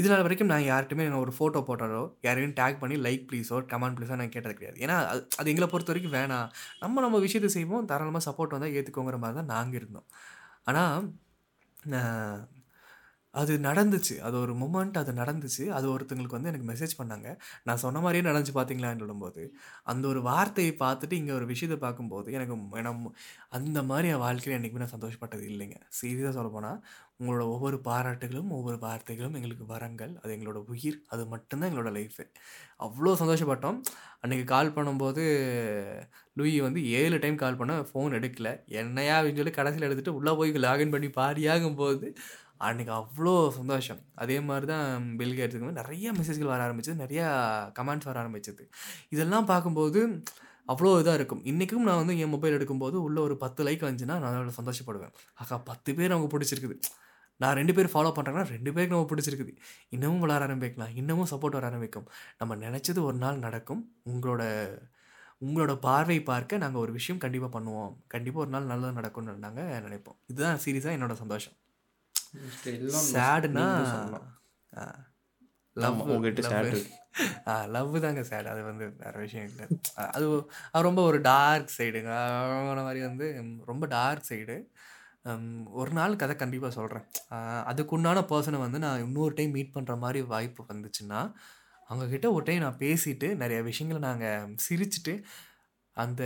இது 0.00 0.08
வரைக்கும் 0.08 0.50
நான் 0.52 0.66
யார்கிட்டுமே 0.70 1.04
நான் 1.10 1.22
ஒரு 1.24 1.32
ஃபோட்டோ 1.36 1.60
போட்டாலோ 1.68 2.00
யாரையும் 2.26 2.54
டேக் 2.58 2.80
பண்ணி 2.80 2.96
லைக் 3.06 3.22
ப்ளீஸோ 3.28 3.58
கமெண்ட் 3.72 3.96
ப்ளீஸோ 3.98 4.16
நான் 4.20 4.34
கேட்டது 4.34 4.54
கிடையாது. 4.56 4.78
ஏன்னா 4.84 4.96
அது 5.12 5.20
அது 5.38 5.50
எங்களை 5.52 5.68
பொறுத்த 5.72 5.92
வரைக்கும் 5.92 6.16
வேணாம். 6.18 6.48
நம்ம 6.80 7.00
நம்ம 7.04 7.20
விஷயத்தை 7.26 7.50
செய்வோம் 7.56 7.86
தாராளமாக 7.92 8.24
சப்போர்ட் 8.28 8.54
வந்தால் 8.56 8.74
ஏற்றுக்கோங்கிற 8.78 9.18
மாதிரி 9.22 9.38
தான் 9.40 9.52
நாங்கள் 9.54 9.78
இருந்தோம். 9.80 10.06
ஆனால் 10.70 11.08
அது 13.34 13.52
நடந்துச்சு. 13.66 14.14
அது 14.26 14.36
ஒரு 14.40 14.52
மூமெண்ட் 14.62 14.96
அது 15.02 15.12
நடந்துச்சு. 15.12 15.64
அது 15.76 15.86
ஒருத்தங்களுக்கு 15.92 16.36
வந்து 16.38 16.50
எனக்கு 16.52 16.66
மெசேஜ் 16.72 16.94
பண்ணாங்க. 17.00 17.28
நான் 17.68 17.80
சொன்ன 17.84 18.00
மாதிரியே 18.04 18.24
நடந்துச்சு 18.28 18.54
பார்த்தீங்களான்னு 18.58 19.02
சொல்லும்போது 19.04 19.42
அந்த 19.92 20.04
ஒரு 20.12 20.22
வார்த்தையை 20.30 20.72
பார்த்துட்டு 20.82 21.18
இங்கே 21.20 21.34
ஒரு 21.38 21.46
விஷயத்தை 21.52 21.78
பார்க்கும்போது 21.86 22.28
எனக்கு 22.38 22.56
எனக்கு 22.82 23.12
அந்த 23.58 23.78
மாதிரி 23.90 24.08
என் 24.14 24.22
வாழ்க்கையில் 24.26 24.56
என்றைக்குமே 24.58 24.84
நான் 24.84 24.94
சந்தோஷப்பட்டது 24.96 25.46
இல்லைங்க. 25.52 25.78
சீரியஸாக 26.00 26.34
சொல்லப்போனால் 26.38 26.78
உங்களோட 27.20 27.44
ஒவ்வொரு 27.54 27.76
பாராட்டுகளும் 27.88 28.52
ஒவ்வொரு 28.58 28.78
வார்த்தைகளும் 28.86 29.36
எங்களுக்கு 29.38 29.66
வரங்கள். 29.74 30.12
அது 30.22 30.30
எங்களோட 30.36 30.60
உயிர். 30.74 30.98
அது 31.14 31.22
மட்டும்தான் 31.32 31.70
எங்களோட 31.70 31.90
லைஃபு 31.98 32.24
அவ்வளோ 32.86 33.12
சந்தோஷப்பட்டோம். 33.22 33.78
அன்றைக்கி 34.24 34.44
கால் 34.54 34.74
பண்ணும்போது 34.76 35.22
லூயி 36.40 36.58
வந்து 36.66 36.80
ஏழு 37.00 37.16
டைம் 37.22 37.36
கால் 37.42 37.58
பண்ண 37.60 37.72
ஃபோன் 37.90 38.12
எடுக்கல. 38.18 38.48
என்னையா 38.80 39.14
அப்படின்னு 39.18 39.40
சொல்லி 39.40 39.54
கடைசியில் 39.58 39.86
எடுத்துகிட்டு 39.88 40.16
உள்ளே 40.18 40.32
போய் 40.40 40.52
லாகின் 40.66 40.94
பண்ணி 40.94 41.08
பாரியாகும் 41.20 41.78
போது 41.82 42.06
அன்றைக்கி 42.66 42.92
அவ்வளோ 43.00 43.34
சந்தோஷம். 43.58 44.00
அதே 44.22 44.36
மாதிரி 44.48 44.66
தான் 44.72 45.04
பில் 45.20 45.36
கேட்ஸுக்கு 45.38 45.78
நிறைய 45.80 46.12
மெசேஜ்கள் 46.18 46.52
வர 46.52 46.60
ஆரம்பிச்சது 46.66 46.96
நிறையா 47.04 47.26
கமெண்ட்ஸ் 47.78 48.08
வர 48.10 48.16
ஆரம்பிச்சது. 48.22 48.64
இதெல்லாம் 49.14 49.48
பார்க்கும்போது 49.52 50.00
அவ்வளோ 50.72 50.90
இதாக 51.02 51.18
இருக்கும். 51.18 51.42
இன்றைக்கும் 51.50 51.86
நான் 51.88 52.00
வந்து 52.02 52.14
என் 52.24 52.32
மொபைல் 52.34 52.56
எடுக்கும்போது 52.58 52.96
உள்ள 53.06 53.18
ஒரு 53.20 53.36
பத்து 53.44 53.64
லைக் 53.68 53.82
வந்துச்சுன்னா 53.86 54.18
நான் 54.24 54.36
அவ்வளோ 54.40 54.54
சந்தோஷப்படுவேன். 54.60 55.14
அக்கா 55.34 55.56
பத்து 55.70 55.90
பேர் 55.94 56.14
அவங்க 56.16 56.28
பிடிச்சிருக்குது. 56.34 56.76
நான் 57.40 57.56
ரெண்டு 57.60 57.74
பேர் 57.76 57.92
ஃபாலோ 57.92 58.10
பண்ணுறேன்னா 58.16 58.44
ரெண்டு 58.54 58.70
பேருக்கு 58.74 58.94
நம்ம 58.96 59.08
பிடிச்சிருக்குது. 59.12 59.52
இன்னமும் 59.94 60.22
விளாட 60.24 60.42
ஆரம்பிக்கலாம். 60.48 60.92
இன்னமும் 61.00 61.30
சப்போர்ட் 61.32 61.58
வர 61.58 61.66
ஆரம்பிக்கும். 61.70 62.06
நம்ம 62.40 62.56
நினச்சது 62.56 63.00
ஒரு 63.08 63.18
நாள் 63.24 63.44
நடக்கும். 63.46 63.82
உங்களோட 64.12 64.44
உங்களோட 65.46 65.72
பார்வை 65.86 66.16
பார்க்க 66.22 66.62
நாங்கள் 66.64 66.82
ஒரு 66.82 66.92
விஷயம் 66.98 67.20
கண்டிப்பாக 67.24 67.52
பண்ணுவோம். 67.56 67.92
கண்டிப்பாக 68.14 68.44
ஒரு 68.44 68.50
நாள் 68.50 68.70
நல்லது 68.72 68.92
நடக்கும்னு 68.92 69.32
நாங்கள் 69.46 69.82
நினைப்போம். 69.86 70.18
இதுதான் 70.26 70.60
சீரியஸாக 70.66 70.96
என்னோடய 70.98 71.20
சந்தோஷம். 71.24 71.56
சேடுனா. 73.12 73.66
லவ் 75.76 76.00
உங்ககிட்ட. 76.08 76.70
லவ் 77.74 77.94
தாங்க 78.00 78.22
சேட் 78.22 78.46
அது 78.46 78.60
வந்து 78.62 78.84
வேற 78.98 79.14
விஷயம் 79.18 79.48
இல்லை. 79.48 79.64
அது 80.14 80.26
அது 80.70 80.86
ரொம்ப 80.88 81.00
ஒரு 81.02 81.18
டார்க் 81.20 81.74
சைடுங்க 81.78 82.12
மாதிரி 82.78 83.00
வந்து 83.00 83.26
ரொம்ப 83.66 83.86
டார்க் 83.86 84.28
சைடு 84.30 84.56
ஒரு 85.72 85.90
நாள் 85.90 86.16
கதை 86.16 86.34
கண்டிப்பாக 86.36 86.74
சொல்கிறேன் 86.74 87.04
அதுக்குண்டான 87.70 88.22
பர்சனை 88.32 88.58
வந்து 88.58 88.78
நான் 88.78 89.04
இன்னொரு 89.04 89.34
டைம் 89.34 89.50
மீட் 89.50 89.74
பண்ணுற 89.74 89.94
மாதிரி 89.98 90.20
வாய்ப்பு 90.26 90.64
வந்துச்சுன்னா 90.72 91.20
அவங்கக்கிட்ட 91.90 92.28
ஒரு 92.32 92.44
டைம் 92.44 92.60
நான் 92.60 92.82
பேசிட்டு 92.84 93.28
நிறைய 93.36 93.60
விஷயங்களை 93.62 94.02
நாங்கள் 94.08 94.54
சிரிச்சிட்டு 94.66 95.14
அந்த 95.96 96.22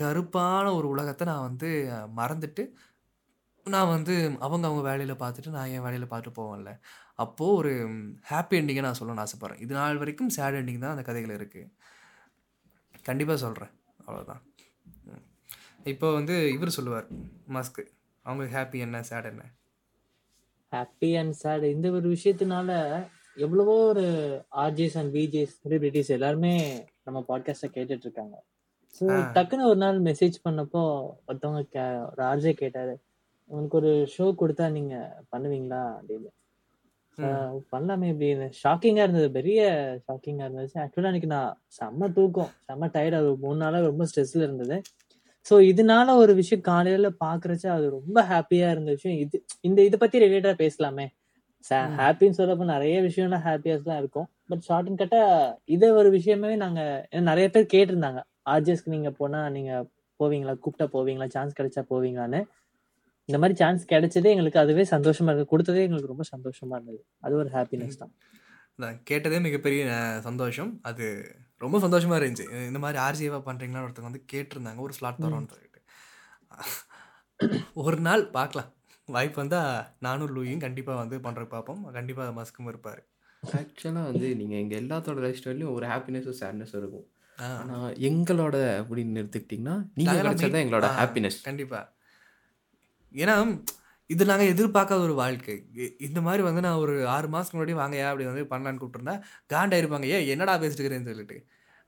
கருப்பான 0.00 0.66
ஒரு 0.74 0.88
உலகத்தை 0.88 1.24
நான் 1.26 1.46
வந்து 1.48 1.70
மறந்துட்டு 2.16 2.64
நான் 3.68 3.92
வந்து 3.94 4.14
அவங்க 4.38 4.66
அவங்க 4.66 4.82
வேலையில் 4.88 5.20
பார்த்துட்டு 5.22 5.48
நான் 5.48 5.70
என் 5.74 5.84
வேலையில் 5.86 6.10
பார்த்துட்டு 6.10 6.38
போவேன்ல. 6.38 6.70
அப்போது 7.14 7.54
ஒரு 7.54 7.72
ஹாப்பி 8.30 8.56
எண்டிங்கை 8.58 8.80
நான் 8.80 8.98
சொல்லணும்னு 9.00 9.24
ஆசைப்பட்றேன். 9.24 9.60
இது 9.60 9.74
நாள் 9.74 9.96
வரைக்கும் 9.96 10.34
சேட் 10.36 10.54
எண்டிங் 10.54 10.78
தான் 10.78 10.90
அந்த 10.90 11.02
கதைகள் 11.02 11.36
இருக்குது 11.38 11.70
கண்டிப்பாக 13.04 13.38
சொல்கிறேன் 13.38 13.72
அவ்வளோதான். 14.06 14.42
இப்போ 15.84 16.12
வந்து 16.12 16.52
இவர் 16.52 16.76
சொல்லுவார் 16.76 17.06
மஸ்க்கு 17.48 17.82
அவங்களுக்கு 18.26 18.56
ஹாப்பி 18.58 18.78
என்ன 18.78 19.02
சேட் 19.02 19.24
என்ன? 19.24 19.44
ஹாப்பி 20.72 21.10
அண்ட் 21.20 21.34
சேட் 21.34 21.64
இந்த 21.74 21.90
ஒரு 21.90 22.08
விஷயத்தினால 22.08 22.70
எவ்வளவோ 23.36 23.74
ஒரு 23.86 24.06
ஆர்ஜேஸ் 24.56 24.96
அண்ட் 24.96 25.12
பிஜேஸ் 25.14 25.52
செலிபிரிட்டிஸ் 25.62 26.08
எல்லாருமே 26.08 26.54
நம்ம 27.02 27.24
பாட்காஸ்ட 27.28 27.66
கேட்டுட்டு 27.76 28.06
இருக்காங்க. 28.06 28.36
ஸோ. 29.00 29.04
டக்குன்னு 29.34 29.68
ஒரு 29.68 29.76
நாள் 29.76 29.98
மெசேஜ் 30.00 30.36
பண்ணப்போ 30.44 30.82
ஒருத்தவங்க 31.28 31.62
கே 31.68 31.84
ஒரு 32.10 32.22
ஆர்ஜே 32.24 32.52
கேட்டாரு 32.52 32.94
உனக்கு 33.50 33.76
ஒரு 33.80 33.92
ஷோ 34.14 34.26
கொடுத்தா 34.40 34.66
நீங்க 34.78 34.94
பண்ணுவீங்களா 35.32 35.82
அப்படின்னு. 35.98 36.30
பண்ணலாமே 37.72 38.08
அப்படின்னு 38.12 38.46
ஷாக்கிங்கா 38.62 39.04
இருந்தது. 39.06 39.28
பெரிய 39.36 39.60
ஷாக்கிங்கா 40.06 40.44
இருந்துச்சு. 40.48 40.76
ஆக்சுவலா 40.82 41.10
அன்னைக்கு 41.10 41.30
நான் 41.36 41.50
செம்ம 41.78 42.10
தூக்கம். 42.18 42.50
செம்ம 42.68 42.88
டயர்டா 42.96 43.20
மூணு 43.44 43.58
நாளா 43.62 43.78
ரொம்ப 43.90 44.04
ஸ்ட்ரெஸ்ல 44.10 44.46
இருந்தது. 44.46 44.76
ஸோ 45.46 45.54
இதனால 45.70 46.14
ஒரு 46.22 46.32
விஷயம் 46.40 46.64
காலையில 46.70 47.08
பாக்குறச்ச 47.24 47.66
அது 47.76 47.86
ரொம்ப 47.98 48.18
ஹாப்பியா 48.32 48.66
இருந்த 48.74 48.90
விஷயம். 48.96 49.18
இது 49.24 49.36
இந்த 49.68 49.80
இதை 49.88 49.98
பத்தி 50.02 50.22
ரிலேட்டடா 50.24 50.56
பேசலாமே. 50.64 51.06
ஹாப்பின்னு 52.00 52.38
சொல்லப்போ 52.40 52.64
நிறைய 52.74 52.96
விஷயம்லாம் 53.06 53.44
ஹாப்பியஸ்லாம் 53.46 54.00
இருக்கும். 54.02 54.28
பட் 54.50 54.62
ஷார்ட் 54.68 54.88
அண்ட் 54.90 55.00
கட்டா 55.02 55.22
இதை 55.76 55.88
ஒரு 56.00 56.10
விஷயமே 56.16 56.50
நாங்க 56.64 56.80
நிறைய 57.30 57.46
பேர் 57.54 57.72
கேட்டிருந்தாங்க. 57.74 58.20
ஆர்ஜிஎஸ்க்கு 58.54 58.94
நீங்க 58.96 59.10
போனா 59.20 59.40
நீங்க 59.56 59.72
போவீங்களா? 60.20 60.54
கூப்பிட்டா 60.62 60.86
போவீங்களா? 60.96 61.26
சான்ஸ் 61.36 61.58
கிடைச்சா 61.58 61.82
போவீங்களான்னு. 61.92 62.40
இந்த 63.28 63.38
மாதிரி 63.40 63.54
சான்ஸ் 63.60 63.82
கிடைச்சதே 63.92 64.30
எங்களுக்கு 64.34 64.60
அதுவே 64.64 64.84
சந்தோஷமா 64.94 65.30
இருக்கு. 65.32 65.52
கொடுத்ததே 65.52 65.82
எங்களுக்கு 65.86 66.12
ரொம்ப 66.12 66.24
சந்தோஷமா 66.34 66.74
இருந்தது. 66.78 67.00
அது 67.24 67.34
ஒரு 67.42 67.50
ஹாப்பினஸ் 67.56 68.00
தான். 68.02 68.12
நான் 68.82 68.98
கேட்டதே 69.10 69.38
மிகப்பெரிய 69.46 69.82
சந்தோஷம். 70.28 70.70
அது 70.90 71.06
ரொம்ப 71.64 71.76
சந்தோஷமாக 71.84 72.18
இருந்துச்சு. 72.20 72.46
இந்த 72.70 72.80
மாதிரி 72.84 72.98
ஆர்ஜிஏவாக 73.06 73.42
பண்ணுறீங்களான்னு 73.48 73.86
ஒருத்தவங்க 73.88 74.10
வந்து 74.10 74.24
கேட்டிருந்தாங்க. 74.32 74.80
ஒரு 74.86 74.96
ஸ்லாட் 74.98 75.22
தரோன்னு 75.24 75.52
சொல்லிட்டு. 75.54 75.80
ஒரு 77.84 77.98
நாள் 78.08 78.24
பார்க்கலாம். 78.38 78.70
வாய்ப்பு 79.08 79.40
வந்தால் 79.40 79.72
நானும் 80.06 80.32
லூயும் 80.36 80.64
கண்டிப்பாக 80.64 80.98
வந்து 81.02 81.16
பண்ணுறதுக்கு 81.26 81.54
பார்ப்போம் 81.56 81.84
கண்டிப்பாக 81.98 82.32
மஸ்க்கும் 82.38 82.70
இருப்பார். 82.72 83.02
ஆக்சுவலாக 83.42 84.08
வந்து 84.10 84.28
நீங்கள் 84.40 84.60
எங்கள் 84.62 84.80
எல்லாத்தோட 84.82 85.18
லைஃப் 85.24 85.38
ஸ்டைல்லையும் 85.40 85.74
ஒரு 85.76 85.86
ஹாப்பினஸும் 85.92 86.40
சேட்னஸும் 86.40 86.80
இருக்கும் 86.82 87.06
ஆனால் 87.60 87.92
எங்களோட 88.08 88.56
அப்படின்னு 88.80 89.20
எடுத்துக்கிட்டிங்கன்னா 89.22 89.76
நீங்கள் 89.98 90.18
கிடைச்சதான் 90.20 90.64
எங்களோட 90.64 90.88
ஹாப்பினஸ் 91.00 91.38
கண்டிப்பா. 91.48 91.80
ஏன்னா 93.12 93.36
இது 94.10 94.22
நாங்கள் 94.30 94.50
எதிர்பார்க்காத 94.52 95.00
ஒரு 95.06 95.14
வாழ்க்கை. 95.22 95.54
இந்த 96.06 96.20
மாதிரி 96.26 96.42
வந்து 96.46 96.62
நான் 96.66 96.82
ஒரு 96.84 96.94
ஆறு 97.14 97.28
மாதத்துக்கு 97.32 97.58
முன்னாடி 97.58 97.74
வாங்கயா 97.82 98.06
அப்படி 98.10 98.26
வந்து 98.30 98.44
பண்ணலான்னு 98.52 98.80
கூப்பிட்டுருந்தா 98.82 99.16
காண்டாயிருப்பாங்க 99.54 100.06
ஏ 100.12 100.18
என்னடா 100.34 100.54
பேசிட்டு 100.62 100.80
இருக்கிறேன்னு 100.80 101.10
சொல்லிட்டு. 101.12 101.38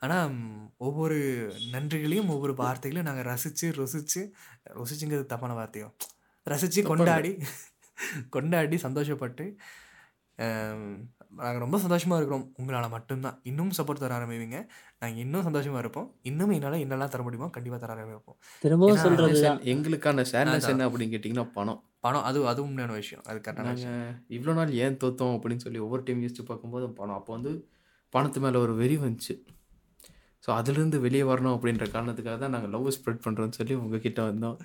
ஆனால் 0.02 0.34
ஒவ்வொரு 0.88 1.18
நன்றிகளையும் 1.74 2.30
ஒவ்வொரு 2.34 2.54
வார்த்தைகளையும் 2.60 3.08
நாங்கள் 3.10 3.28
ரசித்து 3.32 3.66
ருசித்து 3.78 4.20
ருசிச்சுங்கிறது 4.78 5.26
தப்பான 5.32 5.54
வார்த்தையும் 5.60 5.94
ரசித்து 6.46 6.82
கொண்டாடி 6.90 7.32
கொண்டாடி 8.36 8.76
சந்தோஷப்பட்டு 8.86 9.46
நாங்கள் 11.38 11.62
ரொம்ப 11.64 11.76
சந்தோஷமாக 11.82 12.18
இருக்கிறோம். 12.20 12.46
உங்களால் 12.60 12.94
மட்டும்தான். 12.94 13.36
இன்னும் 13.50 13.74
சப்போர்ட் 13.78 14.02
தர 14.02 14.14
ஆரம்பிவீங்க 14.18 14.58
நாங்கள் 15.02 15.20
இன்னும் 15.20 15.42
சந்தோஷமாக 15.42 15.78
இருப்போம். 15.78 16.14
இன்னும் 16.22 16.50
என்னால் 16.50 16.72
என்னெல்லாம் 16.72 17.08
தர 17.08 17.22
முடியுமோ 17.22 17.48
கண்டிப்பாக 17.48 17.86
தர 17.86 17.92
ஆரம்பிப்போம். 17.94 18.36
திரும்பவும் 18.58 18.96
சொல்றதுதான் 18.96 19.60
எங்களுக்கான 19.64 20.24
அதான். 20.54 20.68
என்ன 20.68 20.88
அப்படின்னு 20.88 21.14
கேட்டிங்கன்னா 21.14 21.52
பணம். 21.52 21.84
பணம் 22.00 22.22
அது 22.22 22.46
அது 22.46 22.62
உண்மையான 22.62 22.94
விஷயம். 22.94 23.24
அது 23.26 23.38
கரெக்டான 23.38 23.72
விஷயம். 23.72 24.24
இவ்வளோ 24.28 24.52
நாள் 24.52 24.72
ஏன் 24.72 24.96
தோத்தோம் 24.96 25.34
அப்படின்னு 25.36 25.56
சொல்லி 25.56 25.78
ஒவ்வொரு 25.78 26.02
டைம் 26.02 26.22
யோசிச்சு 26.22 26.44
பார்க்கும்போது 26.44 26.90
பணம். 26.90 27.14
அப்போ 27.14 27.32
வந்து 27.32 27.68
பணத்து 28.14 28.38
மேலே 28.38 28.58
ஒரு 28.58 28.74
வெறி 28.74 28.96
வந்துச்சு. 28.96 29.34
ஸோ 30.44 30.50
அதுலேருந்து 30.58 30.98
வெளியே 31.04 31.24
வரணும் 31.30 31.54
அப்படின்ற 31.54 31.86
காரணத்துக்காக 31.94 32.36
தான் 32.42 32.54
நாங்கள் 32.54 32.72
லவ் 32.74 32.86
ஸ்ப்ரெட் 32.96 33.22
பண்ணுறோம்னு 33.24 33.56
சொல்லி 33.58 33.74
உங்ககிட்ட 33.80 34.20
வந்தோம். 34.28 34.56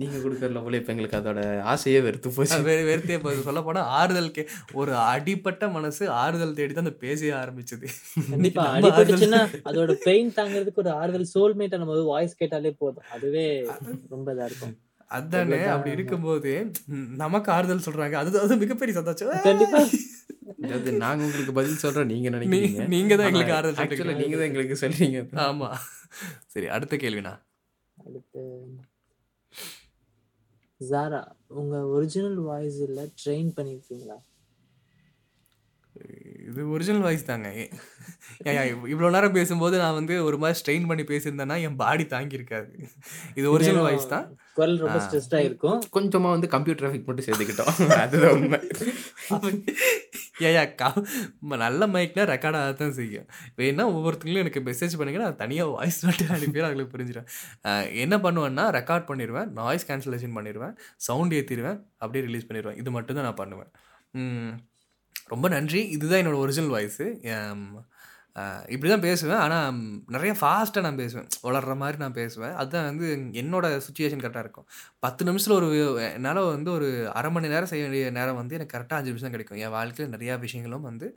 நீங்கள் 0.00 0.22
கொடுக்குற 0.24 0.48
லவ்ல 0.56 0.78
இப்போ 0.80 0.92
எங்களுக்கு 0.94 1.18
அதோட 1.20 1.40
ஆசையே 1.72 2.00
வெறுத்து 2.06 2.32
போச்சு. 2.36 2.58
வெறுத்தே 2.90 3.18
போகுது 3.24 3.46
சொல்ல 3.48 3.62
போனால் 3.66 3.90
ஆறுதல் 3.98 4.32
கே 4.36 4.44
ஒரு 4.80 4.94
அடிப்பட்ட 5.12 5.68
மனசு 5.76 6.04
ஆறுதல் 6.22 6.56
தேடி 6.60 6.72
தான் 6.72 6.86
அந்த 6.86 6.96
பேசவே 7.04 7.32
ஆரம்பிச்சது. 7.42 7.86
கண்டிப்பா. 8.32 8.64
நம்ம 8.66 8.78
அடிபட்டுச்சுன்னா 8.80 9.42
அதோட 9.70 9.98
பெயின் 10.08 10.36
தாங்கிறதுக்கு 10.40 10.84
ஒரு 10.86 10.92
ஆறுதல் 11.00 11.32
சோல்மேட்டை 11.36 11.80
நம்ம 11.84 12.02
வாய்ஸ் 12.12 12.40
கேட்டாலே 12.42 12.74
போதும். 12.82 13.08
அதுவே 13.16 13.46
ரொம்ப 14.16 14.28
இதா 14.36 14.46
இருக்கும். 14.52 14.76
அதானே? 15.10 15.60
அப்படி 15.74 15.90
இருக்கும்போது 15.96 16.52
நமக்கு 17.22 17.48
ஆறுதல் 17.56 17.86
சொல்றாங்க. 17.86 18.16
அது 18.22 18.40
அது 18.44 18.62
மிகப்பெரிய 18.64 18.94
சந்தோஷம். 19.00 19.30
கண்டிப்பா. 19.48 19.80
அதாவது 20.64 20.90
நாங்கள் 21.02 21.26
உங்களுக்கு 21.26 21.52
பதில் 21.58 21.82
சொல்கிறோம் 21.82 22.10
நீங்கள் 22.12 22.34
நினைக்கிறீங்க. 22.34 22.84
நீங்க 22.94 23.12
தான் 23.18 23.28
எங்களுக்கு 23.30 23.56
ஆறுதல் 23.56 23.80
ஆக்சுவலாக 23.82 23.98
சொல்றீங்க. 24.00 24.22
நீங்கள் 24.22 24.40
தான் 24.40 24.48
எங்களுக்கு 24.50 24.76
சொல்றீங்க. 24.82 25.18
ஆமா. 25.46 25.68
சரி 26.54 26.68
அடுத்த 26.76 26.96
கேள்வினா 27.04 27.32
அடுத்து 27.96 28.42
ஜாரா 30.80 31.20
உங்க 31.60 31.76
ஒரிஜினல் 31.94 32.40
வாய்ஸ் 32.48 32.80
இல்ல 32.88 33.00
ட்ரெயின் 33.22 33.50
பண்ணிருக்கீங்களா? 33.56 34.18
இது 36.48 36.60
ஒரிஜினல் 36.74 37.04
வாய்ஸ் 37.06 37.30
தாங்க. 37.30 37.48
இவ்வளோ 38.92 39.08
நேரம் 39.16 39.36
பேசும்போது 39.38 39.76
நான் 39.82 39.98
வந்து 40.00 40.14
ஒரு 40.28 40.36
மாதிரி 40.42 40.58
ஸ்ட்ரெயின் 40.60 40.88
பண்ணி 40.90 41.04
பேசியிருந்தேன்னா 41.10 41.56
என் 41.66 41.80
பாடி 41.82 42.04
தாங்கியிருக்காது. 42.14 42.70
இது 43.38 43.46
ஒரிஜினல் 43.54 43.86
வாய்ஸ் 43.86 44.12
தான். 44.14 44.26
குரல் 44.58 44.78
ரொம்ப 44.84 44.98
ஸ்ட்ரெஸ்டா 45.04 45.38
இருக்கும். 45.48 45.78
கொஞ்சமாக 45.96 46.32
வந்து 46.36 46.48
கம்ப்யூட்டர் 46.54 46.82
டிராஃபிக் 46.82 47.08
மட்டும் 47.08 47.26
சேர்த்துக்கிட்டோம். 47.28 47.72
அதுதான் 48.02 48.34
உண்மை. 48.38 48.58
ஏயா 50.48 50.62
கா 50.80 50.88
நல்ல 51.64 51.86
மைக்னா 51.94 52.24
ரெக்கார்ட் 52.32 52.58
ஆக 52.60 52.72
தான் 52.80 52.94
செய்யும். 52.98 53.26
வேணா 53.60 53.84
ஒவ்வொருத்தங்களும் 53.94 54.42
எனக்கு 54.44 54.60
மெசேஜ் 54.68 54.96
பண்ணுங்க. 54.98 55.20
நான் 55.24 55.40
தனியாக 55.42 55.74
வாய்ஸ் 55.76 56.00
நோட்டு 56.06 56.26
அனுப்பிடுறேன் 56.36 56.68
அவங்களுக்கு 56.68 56.94
புரிஞ்சிடும். 56.94 57.28
என்ன 58.04 58.16
பண்ணுவேன்னா 58.26 58.66
ரெக்கார்ட் 58.78 59.08
பண்ணிடுவேன் 59.10 59.50
நாய்ஸ் 59.60 59.88
கேன்சலேஷன் 59.90 60.36
பண்ணிடுவேன் 60.38 60.74
சவுண்ட் 61.08 61.36
ஏற்றிடுவேன் 61.40 61.78
அப்படியே 62.02 62.24
ரிலீஸ் 62.28 62.48
பண்ணிடுவேன். 62.50 62.80
இது 62.82 62.92
மட்டும் 62.98 63.18
தான் 63.20 63.28
நான் 63.28 63.40
பண்ணுவேன். 63.42 63.70
ரொம்ப 65.34 65.46
நன்றி. 65.56 65.80
இதுதான் 65.96 66.22
என்னோட 66.22 66.38
ஒரிஜினல் 66.44 66.74
வாய்ஸு 66.76 67.06
இப்படி 68.74 68.88
தான் 68.92 69.04
பேசுவேன். 69.06 69.40
ஆனால் 69.44 69.78
நிறைய 70.14 70.32
ஃபாஸ்ட்டாக 70.40 70.82
நான் 70.86 71.00
பேசுவேன். 71.02 71.28
வளர்கிற 71.46 71.74
மாதிரி 71.82 71.98
நான் 72.04 72.16
பேசுவேன். 72.20 72.54
அதுதான் 72.60 72.88
வந்து 72.90 73.06
என்னோடய 73.42 73.80
சுச்சுவேஷன் 73.86 74.22
கரெக்டாக 74.24 74.44
இருக்கும். 74.46 74.66
பத்து 75.04 75.22
நிமிஷத்தில் 75.28 75.56
ஒரு 75.60 75.68
என்னால் 76.16 76.40
வந்து 76.54 76.70
ஒரு 76.76 76.88
அரை 77.18 77.30
மணி 77.36 77.52
நேரம் 77.54 77.70
செய்ய 77.72 77.84
வேண்டிய 77.86 78.10
நேரம் 78.18 78.40
வந்து 78.40 78.56
எனக்கு 78.58 78.74
கரெக்டாக 78.76 79.00
அஞ்சு 79.00 79.12
நிமிஷம் 79.14 79.34
கிடைக்கும். 79.36 79.60
என் 79.64 79.74
வாழ்க்கையில் 79.76 80.14
நிறையா 80.16 80.36
விஷயங்களும் 80.46 80.86
வந்து 80.90 81.08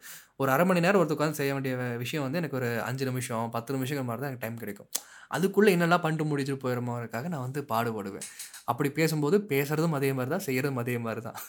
ஒரு 0.41 0.51
அரை 0.55 0.65
மணி 0.71 0.85
நேரம் 0.85 1.01
ஒருத்தர் 1.01 1.17
உட்காந்து 1.17 1.39
செய்ய 1.41 1.53
வேண்டிய 1.57 1.73
விஷயம் 2.03 2.25
வந்து 2.27 2.41
எனக்கு 2.41 2.59
ஒரு 2.61 2.69
அஞ்சு 2.89 3.03
நிமிஷம் 3.11 3.49
பத்து 3.57 3.75
நிமிஷங்கள் 3.77 4.07
மாதிரி 4.09 4.23
தான் 4.23 4.31
எனக்கு 4.31 4.45
டைம் 4.45 4.61
கிடைக்கும். 4.63 4.89
அதுக்குள்ளே 5.35 5.73
என்னெல்லாம் 5.75 6.03
பண்ணிட்டு 6.05 6.29
முடிச்சுட்டு 6.29 6.63
போயிடுமோறதுக்காக 6.63 7.27
நான் 7.33 7.45
வந்து 7.47 7.61
பாடுபடுவேன் 7.71 8.27
அப்படி 8.71 8.89
பேசும்போது 8.97 9.37
பேசுகிறதும் 9.51 9.95
அதே 9.99 10.09
மாதிரி 10.17 10.31
தான் 10.33 10.45
செய்யறதும் 10.47 10.81
அதே 10.81 10.95
மாதிரி 11.05 11.21
தான். 11.27 11.39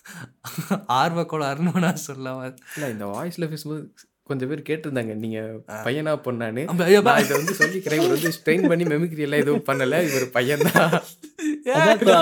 ஆர்வக்கோளாறுன்னு 1.00 1.84
நான் 1.86 2.04
சொல்லாமல் 2.08 2.56
இல்லை 2.76 2.88
இந்த 2.94 3.06
வாய்ஸில் 3.14 3.50
பேசும்போது 3.52 3.82
கொஞ்சம் 4.28 4.50
பேர் 4.50 4.60
கேட்டிருந்தாங்க 4.68 5.14
நீங்கள் 5.22 5.48
பையனா 5.86 6.12
பொண்ணான்னு. 6.26 6.62
இதை 7.22 7.36
வந்து 7.38 7.54
சொல்லிக்கிறேன் 7.60 8.00
இவர் 8.00 8.14
வந்து 8.14 8.30
ஸ்ட்ரெயின் 8.36 8.66
பண்ணி 8.70 8.84
மெமிக்ரி 8.92 9.24
எல்லாம் 9.26 9.42
எதுவும் 9.44 9.64
பண்ணல 9.68 9.98
இவர் 10.08 10.26
பையன் 10.36 10.62
தான். 10.68 10.92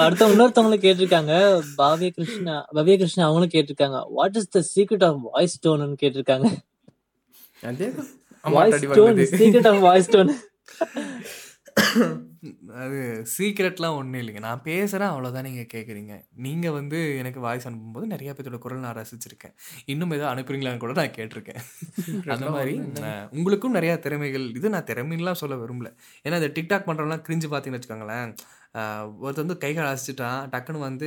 அடுத்த 0.05 0.29
இன்னொருத்தவங்களும் 0.33 0.85
கேட்டிருக்காங்க 0.85 1.35
பாவிய 1.81 2.09
கிருஷ்ணா 2.17 2.55
பவ்ய 2.79 2.97
கிருஷ்ணா 3.03 3.27
அவங்களும் 3.27 3.53
கேட்டிருக்காங்க 3.57 4.01
what 4.19 4.39
is 4.41 4.51
the 4.57 4.63
secret 4.73 5.05
of 5.09 5.21
voice 5.29 5.57
tone 5.67 5.95
கேட்டிருக்காங்க. 6.03 6.49
அதே 7.63 7.89
voice 8.45 8.85
tone 8.99 9.21
secret 9.37 9.71
of 9.73 9.81
voice 9.89 10.11
tone 10.17 10.33
அது 12.83 12.99
சீக்ரெட்லாம் 13.35 13.97
ஒன்றும் 13.99 14.21
இல்லைங்க. 14.21 14.41
நான் 14.47 14.63
பேசுகிறேன் 14.67 15.11
அவ்வளோதான் 15.13 15.47
நீங்கள் 15.49 15.69
கேட்குறீங்க 15.75 16.15
நீங்கள் 16.47 16.75
வந்து 16.79 16.99
எனக்கு 17.21 17.41
வாய்ஸ் 17.47 17.67
அனுப்பும்போது 17.69 18.07
நிறைய 18.13 18.31
பேர்த்தோட 18.33 18.59
குரல் 18.65 18.85
நான் 18.87 18.99
ரசிச்சிருக்கேன். 19.01 19.55
இன்னும் 19.93 20.15
ஏதோ 20.17 20.27
அனுப்புறீங்களான்னு 20.33 20.83
கூட 20.85 20.95
நான் 21.01 21.17
கேட்டிருக்கேன். 21.19 21.61
அந்த 22.37 22.47
மாதிரி 22.57 22.75
உங்களுக்கும் 23.39 23.77
நிறையா 23.79 23.97
திறமைகள் 24.07 24.47
இது 24.61 24.75
நான் 24.77 24.89
திறமைலாம் 24.93 25.41
சொல்ல 25.43 25.57
விரும்பல. 25.63 25.91
ஏன்னா 26.27 26.41
இந்த 26.43 26.51
டிக்டாக் 26.59 26.89
பண்ணுறவங்களாம் 26.89 27.27
கிரிஞ்சு 27.29 27.51
பார்த்தீங்கன்னு 27.53 27.81
வச்சுக்கோங்களேன் 27.81 28.33
ஒருத்தர் 29.23 29.45
வந்து 29.45 29.57
கை 29.63 29.71
கால் 29.77 29.89
அழைச்சிட்டான் 29.93 30.43
டக்குன்னு 30.53 30.87
வந்து 30.89 31.07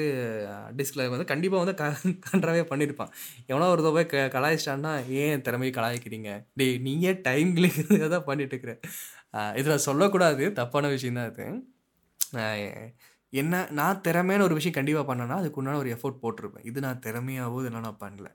டிஸ்கில் 0.79 1.12
வந்து 1.13 1.27
கண்டிப்பாக 1.32 1.62
வந்து 1.63 1.75
க 1.82 1.86
கன்றாவே 2.27 2.63
பண்ணியிருப்பான் 2.72 3.12
எவனோ 3.51 3.70
ஒரு 3.75 3.91
போய் 3.98 4.10
க 4.13 4.25
கலாய்ச்சிட்டான்னா 4.36 4.93
ஏன் 5.24 5.43
திறமையை 5.48 5.74
கலாய்க்கிறீங்க? 5.77 6.32
டேய் 6.60 6.77
நீங்கள் 6.88 7.20
டைம் 7.29 7.51
கிளிக்கிறதுக்காக 7.58 8.10
தான் 8.15 8.27
பண்ணிட்டு 8.29 8.55
இருக்கிற. 8.55 8.74
இதில் 9.60 9.84
சொல்லக்கூடாது 9.88 10.43
தப்பான 10.60 10.89
விஷயம் 10.96 11.20
தான் 11.20 11.29
அது. 11.32 11.46
என்ன 13.34 13.60
நான் 13.78 14.02
திறமையான 14.06 14.44
ஒரு 14.48 14.56
விஷயம் 14.58 14.75
கண்டிப்பாக 14.78 15.06
பண்ணேன்னா 15.10 15.36
அதுக்கு 15.42 15.60
உண்டான 15.60 15.80
ஒரு 15.84 15.90
எஃபோர்ட் 15.94 16.20
போட்டிருப்பேன். 16.24 16.66
இது 16.70 16.80
நான் 16.86 17.00
திறமையாவோ 17.06 17.58
இதெல்லாம் 17.62 17.86
நான் 17.88 18.02
பண்ணல. 18.04 18.28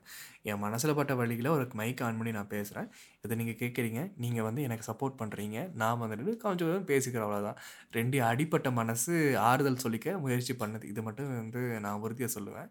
என் 0.49 0.61
மனசில் 0.63 0.95
பட்ட 0.97 1.13
வழியில் 1.19 1.49
ஒரு 1.55 1.65
மைக் 1.81 2.01
ஆன் 2.07 2.17
பண்ணி 2.19 2.31
நான் 2.37 2.51
பேசுகிறேன் 2.55 2.89
இதை 3.25 3.37
நீங்கள் 3.41 3.59
கேட்குறீங்க 3.61 4.01
நீங்கள் 4.23 4.47
வந்து 4.47 4.65
எனக்கு 4.67 4.87
சப்போர்ட் 4.91 5.17
பண்ணுறீங்க 5.21 5.57
நான் 5.83 6.01
வந்துட்டு 6.03 6.35
கொஞ்சம் 6.45 6.67
கொஞ்சம் 6.67 6.89
பேசிக்கிறேன் 6.91 7.27
அவ்வளோதான் 7.27 7.59
ரெண்டு 7.99 8.19
அடிப்பட்ட 8.31 8.71
மனசு 8.81 9.13
ஆறுதல் 9.49 9.83
சொல்லிக்க 9.85 10.17
முயற்சி 10.25 10.55
பண்ணது. 10.63 10.85
இது 10.93 11.03
மட்டும் 11.07 11.31
வந்து 11.41 11.63
நான் 11.87 12.01
உறுதியாக 12.05 12.33
சொல்லுவேன். 12.37 12.69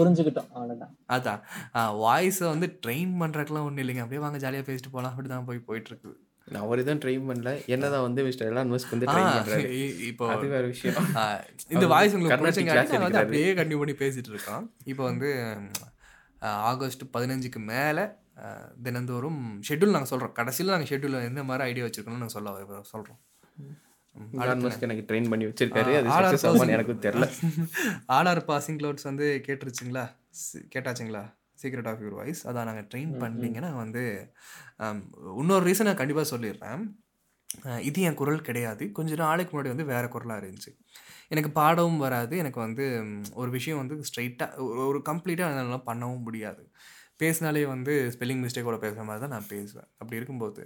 புரிஞ்சுக்கிட்டோம். 0.00 0.50
அதான். 1.16 1.40
வாய்ஸை 2.04 2.46
வந்து 2.54 2.68
ட்ரெயின் 2.84 3.14
பண்ணுறதுக்குலாம் 3.22 3.66
ஒன்றும் 3.68 3.84
இல்லைங்க. 3.84 4.04
அப்படியே 4.04 4.22
வாங்க 4.26 4.38
ஜாலியாக 4.44 4.66
பேசிட்டு 4.70 4.94
போகலாம் 4.94 5.12
அப்படி 5.14 5.30
தான் 5.34 5.48
போய் 5.50 5.66
போயிட்டுருக்குது 5.68 6.16
நான் 6.54 6.64
அவரு 6.66 6.84
தான் 6.88 7.00
ட்ரெயின் 7.04 7.26
பண்ணல. 7.28 7.52
என்னதான் 7.74 8.06
வந்து 8.06 8.24
மிஸ்டர் 8.28 8.50
எல்லாம் 8.50 8.72
மஸ்க் 8.72 8.94
வந்து 8.94 9.08
ட்ரெயின் 9.12 9.32
பண்றாரு. 9.36 9.70
இப்போ 10.10 10.26
அது 10.34 10.48
வேற 10.54 10.64
விஷயம். 10.72 10.98
இந்த 11.74 11.86
வாய்ஸ் 11.94 12.16
உங்களுக்கு 12.18 12.44
பிடிச்சங்காட்டி 12.44 13.00
வந்து. 13.04 13.20
அப்படியே 13.22 13.48
கண்டினியூ 13.60 13.80
பண்ணி 13.82 13.96
பேசிட்டு 14.02 14.32
இருக்கோம் 14.34 14.66
இப்போ 14.92 15.02
வந்து 15.10 15.30
ஆகஸ்ட் 16.70 17.04
பதினஞ்சுக்கு 17.16 17.62
மேலே 17.72 18.04
தினந்தோறும் 18.86 19.40
ஷெட்யூல் 19.68 19.94
நாங்கள் 19.96 20.12
சொல்கிறோம் 20.12 20.34
கடைசியில் 20.40 20.74
நாங்கள் 20.74 20.90
ஷெட்யூல் 20.92 21.16
எந்த 21.30 21.44
மாதிரி 21.50 21.64
ஐடியா 21.70 21.86
வச்சிருக்கோம்னு 21.86 22.22
நாங்கள் 22.22 22.36
சொல்ல 22.36 22.82
சொல்கிறோம் 22.94 23.20
எனக்கு 24.86 25.06
ட்ரெயின் 25.08 25.30
பண்ணி 25.30 25.44
வச்சிருக்காரு. 25.46 25.92
அது 26.50 26.74
எனக்கு 26.76 26.94
தெரியல. 27.06 27.26
ஆர்ஆர் 28.16 28.40
பாசிங் 28.50 28.78
க்ளவுட்ஸ் 28.80 29.08
வந்து 29.10 29.26
கேட்டுருச்சுங்களா? 29.46 30.04
கேட்டாச்சுங்களா? 30.74 31.22
சீக்ரெட் 31.62 31.88
ஆஃப் 31.88 32.02
யூர் 32.02 32.16
வாய்ஸ் 32.18 32.42
அதான் 32.48 32.68
நாங்கள் 32.68 32.86
ட்ரெயின் 32.94 33.12
பண்ணிட்டீங்கன்னா 33.22 33.70
வந்து 33.74 34.02
இன்னொரு 35.40 35.64
ரீசன் 35.70 35.88
நான் 35.88 36.00
கண்டிப்பாக 36.02 36.28
சொல்லிடுறேன். 36.34 36.82
இது 37.88 38.00
என் 38.08 38.18
குரல் 38.20 38.46
கிடையாது. 38.48 38.84
கொஞ்ச 38.98 39.14
நாளைக்கு 39.24 39.52
முன்னாடி 39.54 39.72
வந்து 39.74 39.90
வேறு 39.92 40.08
குரலாக 40.14 40.40
இருந்துச்சு. 40.42 40.72
எனக்கு 41.32 41.50
பாடவும் 41.60 42.00
வராது. 42.06 42.34
எனக்கு 42.42 42.60
வந்து 42.66 42.84
ஒரு 43.42 43.50
விஷயம் 43.56 43.80
வந்து 43.82 43.96
ஸ்ட்ரைட்டாக 44.08 44.86
ஒரு 44.90 45.00
கம்ப்ளீட்டாக 45.10 45.52
என்னால் 45.62 45.86
பண்ணவும் 45.90 46.24
முடியாது. 46.28 46.62
பேசினாலே 47.22 47.64
வந்து 47.74 47.92
ஸ்பெல்லிங் 48.14 48.42
மிஸ்டேக்கோட 48.44 48.78
பேசுகிற 48.84 49.04
மாதிரி 49.08 49.22
தான் 49.24 49.34
நான் 49.36 49.50
பேசுவேன். 49.54 49.88
அப்படி 50.00 50.18
இருக்கும்போது 50.20 50.62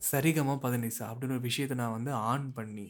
சரிகமா 0.00 0.54
பதனிசா 0.64 1.04
அப்படின்னு 1.12 1.36
ஒரு 1.38 1.46
விஷயத்தை 1.50 1.76
நான் 1.82 1.94
வந்து 1.96 2.10
ஆன் 2.30 2.46
பண்ணி 2.58 2.86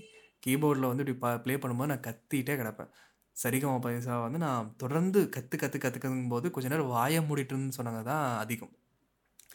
கீபோர்டில் 0.46 0.90
வந்து 0.90 1.04
இப்படி 1.04 1.18
ப 1.24 1.28
ப்ளே 1.44 1.54
பண்ணும்போது 1.62 1.92
நான் 1.92 2.06
கத்திட்டே 2.08 2.54
கிடப்பேன். 2.60 2.90
சரிகமா 3.36 3.76
பதனிசா 3.84 4.14
வந்து 4.26 4.40
நான் 4.46 4.70
தொடர்ந்து 4.82 5.20
கற்று 5.36 5.56
கற்று 5.62 5.78
கற்றுக்கும் 5.84 6.32
போது 6.34 6.46
கொஞ்ச 6.56 6.68
நேரம் 6.72 6.92
வாயை 6.96 7.20
மூடிட்டுன்னு 7.28 7.76
சொன்னாங்க 7.78 8.02
தான் 8.10 8.24
அதிகம். 8.44 8.72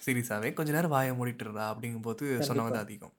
சீரியஸாகவே 0.05 0.49
கொஞ்ச 0.57 0.71
நேரம் 0.75 0.93
வாயை 0.95 1.13
மூடிட்டுறா 1.19 1.65
அப்படிங்கும்போது 1.73 2.23
சொன்னவங்க 2.49 2.73
தான் 2.77 2.87
அதிகம். 2.87 3.15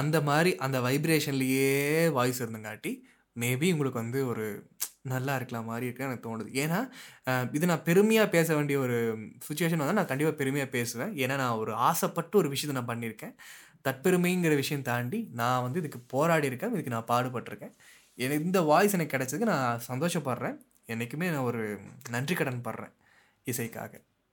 அந்த 0.00 0.16
மாதிரி 0.28 0.50
அந்த 0.66 0.78
வைப்ரேஷன்லேயே 0.88 1.72
வாய்ஸ் 2.18 2.42
இருந்தங்காட்டி 2.44 2.92
மேபி 3.42 3.66
உங்களுக்கு 3.74 4.02
வந்து 4.04 4.20
ஒரு 4.32 4.46
நல்லா 5.12 5.32
இருக்கலாம் 5.38 5.68
மாதிரி 5.70 5.86
இருக்கு 5.86 6.04
எனக்கு 6.06 6.24
தோணுது. 6.26 6.50
ஏன்னா 6.62 6.78
இது 7.56 7.70
நான் 7.70 7.84
பெருமையாக 7.88 8.28
பேச 8.34 8.48
வேண்டிய 8.56 8.76
ஒரு 8.84 8.98
சுச்சுவேஷன் 9.46 9.82
வந்து 9.82 9.98
நான் 9.98 10.10
கண்டிப்பாக 10.10 10.36
பெருமையாக 10.40 10.70
பேசுவேன். 10.76 11.12
ஏன்னா 11.22 11.36
நான் 11.42 11.60
ஒரு 11.62 11.72
ஆசைப்பட்டு 11.88 12.36
ஒரு 12.42 12.48
விஷயத்தை 12.52 12.76
நான் 12.78 12.90
பண்ணியிருக்கேன். 12.92 13.34
தற்பெருமைங்கிற 13.86 14.54
விஷயம் 14.62 14.86
தாண்டி 14.90 15.20
நான் 15.40 15.64
வந்து 15.66 15.80
இதுக்கு 15.82 16.00
போராடி 16.14 16.46
இருக்கேன். 16.50 16.74
இதுக்கு 16.74 16.94
நான் 16.96 17.10
பாடுபட்டிருக்கேன். 17.12 17.74
எனக்கு 18.24 18.48
இந்த 18.50 18.60
வாய்ஸ் 18.70 18.96
எனக்கு 18.98 19.14
கிடைச்சதுக்கு 19.16 19.52
நான் 19.54 19.82
சந்தோஷப்படுறேன். 19.90 20.56
என்றைக்குமே 20.92 21.28
நான் 21.34 21.48
ஒரு 21.50 21.62
நன்றி 22.14 22.34
கடன் 22.40 22.64
படுறேன் 22.68 22.94
இசைக்காக. 23.46 23.92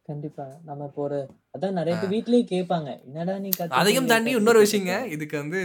கண்டிப்பா. 0.10 0.46
நம்ம 0.66 0.86
இப்போ 0.86 1.02
ஒரு 1.02 1.18
அதான் 1.54 1.72
நிறைய 1.72 1.96
பேர் 2.00 2.14
வீட்லயே 2.14 2.44
கேட்பாங்க. 2.52 2.90
என்னடா 3.06 3.38
நீ 3.38 3.50
அதையும் 3.80 4.06
தாண்டி 4.06 4.32
இன்னொரு 4.32 4.60
கத்துக்க?" 4.60 4.68
விஷயங்க. 4.68 5.08
இதுக்கு 5.08 5.38
வந்து 5.38 5.62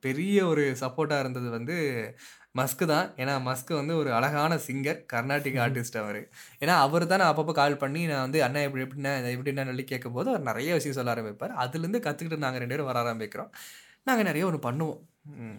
பெரிய 0.00 0.46
ஒரு 0.46 0.64
சப்போர்ட்டாக 0.80 1.18
இருந்தது 1.18 1.50
வந்து 1.50 1.76
மஸ்க்கு 2.58 2.84
தான். 2.86 3.08
ஏன்னா 3.16 3.34
மஸ்க்கு 3.40 3.74
வந்து 3.74 3.96
ஒரு 3.96 4.10
அழகான 4.12 4.54
சிங்கர் 4.66 5.00
கர்நாடிக் 5.12 5.58
ஆர்டிஸ்ட் 5.64 5.96
அவர். 5.96 6.20
ஏன்னா 6.60 6.74
அவர் 6.78 7.06
தான் 7.06 7.18
நான் 7.18 7.32
அப்பப்போ 7.32 7.52
கால் 7.52 7.76
பண்ணி 7.76 8.06
நான் 8.06 8.20
வந்து 8.20 8.44
அண்ணா 8.44 8.60
எப்படி 8.60 8.84
எப்படின்னா 8.84 9.12
இதை 9.20 9.30
எப்படின்னா 9.36 9.64
சொல்லி 9.64 9.84
கேட்கும்போது 9.84 10.30
அவர் 10.30 10.42
நிறைய 10.42 10.74
விஷயம் 10.74 10.98
சொல்ல 10.98 11.14
ஆரம்பிப்பார். 11.14 11.54
அதுலேருந்து 11.64 12.04
கற்றுக்கிட்டு 12.06 12.44
நாங்கள் 12.46 12.62
ரெண்டு 12.64 12.74
பேரும் 12.74 12.90
வர 12.90 13.00
ஆரம்பிக்கிறோம். 13.04 13.50
நாங்கள் 14.06 14.24
நிறைய 14.24 14.46
ஒன்று 14.46 14.70
பண்ணுவோம். 14.70 15.00
ம். 15.40 15.58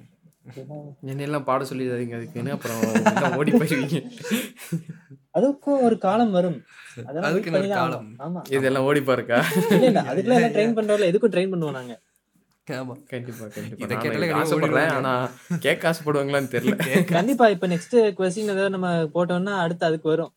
என்னையெல்லாம் 1.05 1.43
பாட 1.43 1.63
சொல்லிடாதீங்க. 1.63 2.15
அதுக்குன்னு 2.15 2.51
அப்புறம்? 2.51 2.81
ஓடி 3.39 3.51
போயிருவீங்க? 3.51 3.99
அதுக்கும் 5.35 5.81
ஒரு 5.81 5.97
காலம் 5.97 6.31
வரும். 6.31 6.57
அதெல்லாம். 7.09 8.05
ஆமா. 8.19 8.39
இதெல்லாம் 8.49 8.85
ஓடி 8.85 9.01
பாருக்கா? 9.01 9.37
இல்ல 9.79 9.99
அதுக்கெல்லாம் 10.09 10.53
ட்ரெயின் 10.55 10.77
பண்றோம்ல 10.77 11.09
எதுக்கும் 11.11 11.33
ட்ரெயின் 11.35 11.53
பண்ணுவோம் 11.53 11.77
நாங்க. 11.79 11.95
கேட்க 15.63 15.89
ஆசைப்படுவாங்களான்னு 15.89 16.53
தெரியல. 16.53 16.75
கண்டிப்பா 17.15 17.45
இப்ப 17.55 17.67
நெக்ஸ்ட் 17.67 17.97
கொஸ்டின் 18.17 18.53
ஏதாவது 18.53 18.75
நம்ம 18.75 18.89
போட்டோம்னா 19.15 19.55
அடுத்து 19.63 19.85
அதுக்கு 19.85 20.07
வரும். 20.09 20.31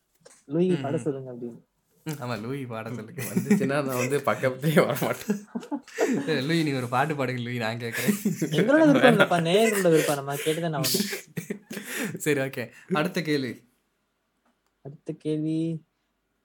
லூயி 0.48 0.74
பாட 0.84 0.96
சொல்லுங்க 1.04 1.28
அப்படின்னு. 1.32 1.60
ஆமாம் 2.06 2.40
லூயி 2.42 2.64
பாட 2.66 2.86
சொல்லுங்க. 2.90 3.20
வந்துச்சுன்னா 3.28 3.76
நான் 3.86 4.00
வந்து 4.00 4.18
பக்கத்துலயே 4.26 4.80
வர 4.86 4.96
மாட்டேன் 5.02 5.38
லூயி 6.48 6.62
நீ 6.66 6.72
ஒரு 6.80 6.88
பாட்டு 6.88 7.14
பாடுங்க 7.14 7.42
லூயி 7.46 7.58
நான் 7.58 7.82
கேட்குறேன். 7.84 8.16
எங்களோட 8.58 8.82
விருப்பம் 8.88 9.14
இல்லப்பா 9.14 9.38
விருப்பம் 9.88 10.18
நம்ம 10.20 10.36
கேட்டுதான் 10.44 10.74
நான் 10.76 10.90
சரி 12.24 12.40
ஓகே 12.40 12.64
அடுத்த 12.94 13.20
கேள்வி. 13.22 13.52
அடுத்த 14.84 15.14
கேள்வி 15.18 15.84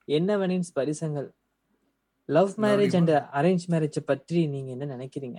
என்னவனின் 0.08 0.64
ஸ்பரிசங்கள்? 0.76 1.30
Love 2.26 2.52
marriage 2.58 2.96
and 2.96 3.10
arrange 3.10 3.72
marriage 3.72 4.00
பற்றி 4.06 4.48
நீங்க 4.48 4.72
என்ன 4.72 4.96
நினைக்கிறீங்க? 4.96 5.36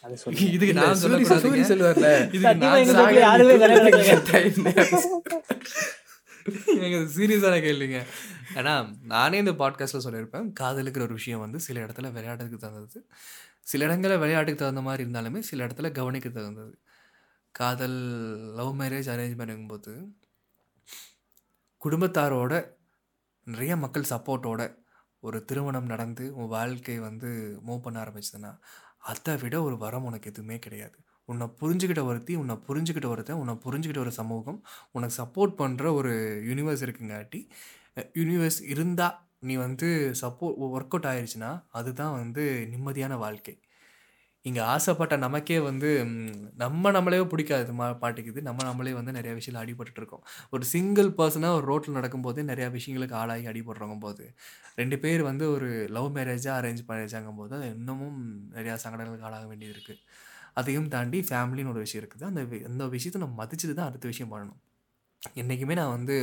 அது 0.00 0.16
சொல்லுங்க. 0.16 0.50
இதுக்கு 0.54 0.74
நான் 0.74 0.94
சூரி 0.94 1.62
சொல்லுவார்ல. 1.62 2.34
இதுக்கு 2.34 2.92
சொல்ல- 2.92 3.18
யாருமே 3.18 3.52
எனக்கு 6.66 7.10
சீரியஸான 7.16 7.60
கேள்விங்க. 7.62 8.02
ஏன்னா 8.54 9.02
நானே 9.02 9.38
இந்த 9.38 9.52
பாட்காஸ்ட்டில் 9.52 10.04
சொல்லியிருப்பேன். 10.04 10.52
காதலுக்கிற 10.60 11.00
ஒரு 11.00 11.14
விஷயம் 11.14 11.40
வந்து 11.40 11.60
சில 11.60 11.80
இடத்துல 11.80 12.12
விளையாட்டுக்கு 12.12 12.56
தகுந்தது. 12.56 13.06
சில 13.60 13.84
இடங்களில் 13.84 14.18
விளையாட்டுக்கு 14.18 14.60
தகுந்த 14.60 14.80
மாதிரி 14.80 15.10
இருந்தாலுமே 15.10 15.38
சில 15.38 15.66
இடத்துல 15.66 15.90
கவனிக்க 15.90 16.28
தகுந்தது. 16.28 16.78
காதல் 17.50 18.00
லவ் 18.54 18.80
மேரேஜ் 18.80 19.10
அரேஞ்ச் 19.14 19.38
பண்ணும்போது 19.38 20.17
குடும்பத்தாரோட 21.80 22.52
நிறைய 23.46 23.76
மக்கள் 23.76 24.10
சப்போர்ட்டோட 24.10 24.62
ஒரு 25.20 25.44
திருமணம் 25.44 25.86
நடந்து 25.86 26.34
உன் 26.34 26.48
வாழ்க்கை 26.48 26.98
வந்து 26.98 27.28
மூவ் 27.66 27.82
பண்ண 27.82 27.96
ஆரம்பிச்சதுன்னா 28.04 28.50
அதை 28.98 29.36
விட 29.36 29.62
ஒரு 29.62 29.76
வரம் 29.78 30.04
உனக்கு 30.04 30.30
எதுவுமே 30.30 30.58
கிடையாது. 30.58 30.96
உன்னை 31.24 31.46
புரிஞ்சுக்கிட்ட 31.60 32.02
ஒருத்தி 32.04 32.34
உன்னை 32.34 32.54
புரிஞ்சுக்கிட்ட 32.68 33.06
ஒருத்தன் 33.06 33.36
உன்னை 33.36 33.54
புரிஞ்சுக்கிட்ட 33.64 33.98
ஒரு 33.98 34.12
சமூகம் 34.12 34.58
உனக்கு 34.92 35.16
சப்போர்ட் 35.22 35.54
பண்ணுற 35.62 35.92
ஒரு 35.92 36.12
யூனிவர்ஸ் 36.48 36.84
இருக்குங்காட்டி 36.86 37.40
யூனிவர்ஸ் 38.14 38.60
இருந்தால் 38.62 39.16
நீ 39.38 39.54
வந்து 39.56 39.88
சப்போர்ட் 40.20 40.58
ஒர்க் 40.68 40.94
அவுட் 40.94 41.08
ஆயிடுச்சுன்னா 41.12 41.50
அதுதான் 41.70 42.12
வந்து 42.12 42.44
நிம்மதியான 42.72 43.18
வாழ்க்கை. 43.18 43.54
இங்கே 44.44 44.60
ஆசைப்பட்ட 44.66 45.16
நமக்கே 45.16 45.58
வந்து 45.58 45.88
நம்ம 46.56 46.90
நம்மளே 46.90 47.20
பிடிக்காது. 47.22 47.72
மா 47.72 47.96
மாட்டேங்குது 48.00 48.42
நம்ம 48.42 48.64
நம்மளே 48.64 48.92
வந்து 48.92 49.12
நிறைய 49.12 49.34
விஷயத்தில் 49.34 49.60
அடிபட்டுட்டு 49.64 49.96
இருக்கோம் 49.96 50.22
ஒரு 50.50 50.64
சிங்கிள் 50.64 51.08
பர்சனாக 51.10 51.56
ஒரு 51.56 51.66
ரோட்டில் 51.66 51.92
நடக்கும்போது 51.92 52.42
நிறையா 52.42 52.68
விஷயங்களுக்கு 52.76 53.12
ஆளாகி 53.12 53.46
அடிபடுறவங்க 53.46 53.98
போது 54.00 54.24
ரெண்டு 54.74 54.98
பேர் 54.98 55.22
வந்து 55.22 55.50
ஒரு 55.50 55.86
லவ் 55.88 56.16
மேரேஜாக 56.16 56.56
அரேஞ்ச் 56.60 56.82
மேரேஜாகும் 56.88 57.36
போது 57.36 57.56
அது 57.56 57.68
இன்னமும் 57.74 58.18
நிறையா 58.54 58.76
சங்கடங்களுக்கு 58.84 59.20
ஆளாக 59.20 59.46
வேண்டியது 59.46 59.78
இருக்குது 59.78 60.02
அதையும் 60.54 60.88
தாண்டி 60.88 61.20
ஃபேமிலின்னு 61.20 61.68
ஒரு 61.68 61.78
விஷயம் 61.78 62.06
இருக்குது. 62.06 62.24
அந்த 62.24 62.42
வி- 62.42 62.64
அந்த 62.64 62.86
விஷயத்தை 62.86 63.18
நம்ம 63.22 63.44
மதிச்சுட்டு 63.44 63.74
தான் 63.74 63.86
அடுத்த 63.86 64.06
விஷயம் 64.08 64.32
பண்ணணும். 64.32 64.60
என்றைக்குமே 65.34 65.74
நான் 65.74 65.90
வந்து 65.90 66.16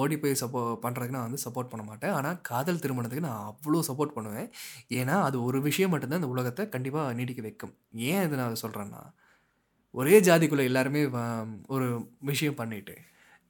ஓடி 0.00 0.16
போய் 0.22 0.40
சப்போ 0.42 0.60
பண்ணுறதுக்கு 0.84 1.16
நான் 1.16 1.28
வந்து 1.28 1.42
சப்போர்ட் 1.46 1.70
பண்ண 1.72 1.84
மாட்டேன். 1.90 2.14
ஆனால் 2.18 2.38
காதல் 2.50 2.82
திருமணத்துக்கு 2.84 3.26
நான் 3.28 3.46
அவ்வளோ 3.50 3.82
சப்போர்ட் 3.88 4.16
பண்ணுவேன். 4.16 4.48
ஏன்னா 4.98 5.16
அது 5.28 5.36
ஒரு 5.48 5.60
விஷயம் 5.68 5.92
மட்டும்தான் 5.94 6.20
இந்த 6.22 6.32
உலகத்தை 6.34 6.64
கண்டிப்பாக 6.74 7.14
நீடிக்க 7.20 7.42
வைக்கும். 7.48 7.74
ஏன் 8.10 8.24
இது 8.26 8.40
நான் 8.42 8.62
சொல்கிறேன்னா 8.64 9.02
ஒரே 9.94 10.16
ஜாதிக்குள்ளே 10.28 10.64
எல்லாருமே 10.70 11.00
ஒரு 11.74 11.86
விஷயம் 12.30 12.58
பண்ணிட்டு 12.60 12.96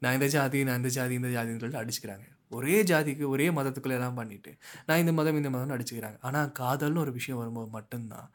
நான் 0.02 0.16
இந்த 0.18 0.28
ஜாதி 0.34 0.58
நான் 0.68 0.78
இந்த 0.80 0.90
ஜாதி 0.98 1.14
இந்த 1.20 1.30
ஜாதின்னு 1.34 1.60
சொல்லிட்டு 1.62 1.82
அடிச்சுக்கிறாங்க. 1.82 2.26
ஒரே 2.58 2.76
ஜாதிக்கு 2.90 3.24
ஒரே 3.32 3.46
மதத்துக்குள்ளே 3.56 3.96
எல்லாம் 3.98 4.16
பண்ணிவிட்டு 4.20 4.52
நான் 4.86 5.00
இந்த 5.02 5.12
மதம் 5.18 5.38
இந்த 5.40 5.50
மதம்னு 5.54 5.76
அடிச்சுக்கிறாங்க. 5.76 6.18
ஆனால் 6.28 6.48
காதல்னு 6.60 7.02
ஒரு 7.04 7.12
விஷயம் 7.18 7.40
வரும்போது 7.40 7.70
மட்டும்தான் 7.76 8.30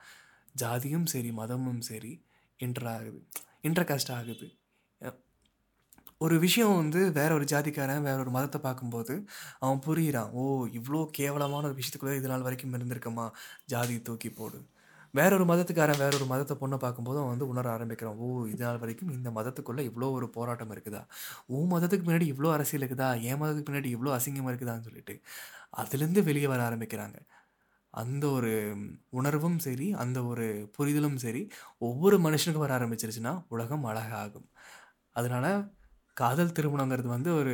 ஜாதியும் 0.61 1.07
சரி 1.13 1.31
மதமும் 1.39 1.81
சரி 1.89 2.13
இன்டர் 2.59 2.87
ஆகுது 2.93 3.19
இன்டர்காஸ்ட் 3.67 4.13
ஆகுது. 4.17 4.47
ஒரு 6.21 6.35
விஷயம் 6.39 6.75
வந்து 6.75 6.99
வேற 7.17 7.29
ஒரு 7.33 7.45
ஜாதிக்காரன் 7.51 8.05
வேற 8.07 8.17
ஒரு 8.19 8.31
மதத்தை 8.35 8.59
பார்க்கும்போது 8.61 9.13
அவன் 9.63 9.81
புரியிறான் 9.85 10.29
ஓ 10.33 10.43
இவ்வளோ 10.77 10.99
கேவலமான 11.17 11.63
ஒரு 11.69 11.75
விஷயத்துக்குள்ளே 11.79 12.15
இது 12.19 12.27
நாள் 12.27 12.45
வரைக்கும் 12.47 12.75
இருந்திருக்கமா? 12.77 13.25
ஜாதி 13.67 13.95
தூக்கி 14.01 14.29
போடு. 14.31 14.59
வேற 15.13 15.31
ஒரு 15.37 15.45
மதத்துக்காரன் 15.45 15.99
வேற 16.03 16.13
ஒரு 16.19 16.27
மதத்தை 16.31 16.55
பொண்ணை 16.61 16.77
பார்க்கும்போது 16.77 17.19
அவன் 17.19 17.33
வந்து 17.33 17.47
உணர 17.53 17.67
ஆரம்பிக்கிறான் 17.73 18.17
ஓ 18.19 18.29
இது 18.53 18.63
நாள் 18.65 18.81
வரைக்கும் 18.83 19.11
இந்த 19.17 19.29
மதத்துக்குள்ளே 19.37 19.83
இவ்வளோ 19.89 20.09
ஒரு 20.17 20.27
போராட்டம் 20.37 20.73
இருக்குதா? 20.75 21.01
உன் 21.55 21.69
மதத்துக்கு 21.73 22.07
பின்னாடி 22.07 22.27
இவ்வளோ 22.33 22.51
அரசியல் 22.55 22.83
இருக்குதா? 22.83 23.09
என் 23.29 23.41
மதத்துக்கு 23.41 23.69
பின்னாடி 23.69 23.91
இவ்வளோ 23.95 24.13
அசிங்கமாக 24.17 24.53
இருக்குதான்னு 24.53 24.87
சொல்லிட்டு 24.89 25.15
அதுலேருந்து 25.81 26.23
வெளியே 26.29 26.49
வர 26.53 26.61
ஆரம்பிக்கிறாங்க. 26.69 27.17
அந்த 27.93 28.25
ஒரு 28.37 28.51
உணர்வும் 29.19 29.59
சரி 29.67 29.87
அந்த 30.03 30.19
ஒரு 30.25 30.45
புரிதலும் 30.77 31.19
சரி 31.25 31.43
ஒவ்வொரு 31.81 32.17
மனுஷனுக்கும் 32.25 32.65
வர 32.65 32.73
ஆரம்பிச்சிருச்சுன்னா 32.79 33.33
உலகம் 33.49 33.85
அழகாகும். 33.91 34.47
அதனால் 35.15 35.49
காதல் 36.21 36.55
திருமணங்கிறது 36.57 37.09
வந்து 37.15 37.29
ஒரு 37.39 37.53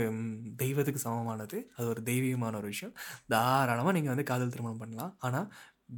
தெய்வத்துக்கு 0.62 1.02
சமமானது. 1.06 1.58
அது 1.78 1.86
ஒரு 1.93 2.02
தெய்வீகமான 2.10 2.58
ஒரு 2.62 2.67
விஷயம். 2.74 2.95
தாராளமாக 3.34 3.95
நீங்கள் 3.97 4.13
வந்து 4.13 4.30
காதல் 4.32 4.54
திருமணம் 4.56 4.82
பண்ணலாம். 4.84 5.13
ஆனால் 5.28 5.47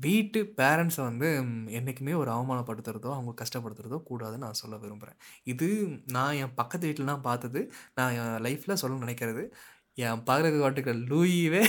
வீட்டு 0.06 0.40
பேரண்ட்ஸை 0.60 1.02
வந்து 1.10 1.28
என்றைக்குமே 1.78 2.14
ஒரு 2.22 2.30
அவமானப்படுத்துறதோ 2.36 3.10
அவங்க 3.16 3.34
கஷ்டப்படுத்துறதோ 3.42 3.98
கூடாதுன்னு 4.10 4.46
நான் 4.46 4.62
சொல்ல 4.62 4.78
விரும்புகிறேன் 4.84 5.20
இது 5.54 5.68
நான் 6.16 6.38
என் 6.44 6.56
பக்கத்து 6.60 6.88
வீட்டிலலாம் 6.90 7.26
பார்த்தது. 7.30 7.62
நான் 8.00 8.16
என் 8.22 8.42
லைஃப்பில் 8.48 8.82
சொல்ல 8.84 9.04
நினைக்கிறது. 9.06 9.44
என் 10.06 10.24
பகிரக 10.30 10.58
வாட்டுக்கள் 10.64 11.02
லூயிவே 11.12 11.64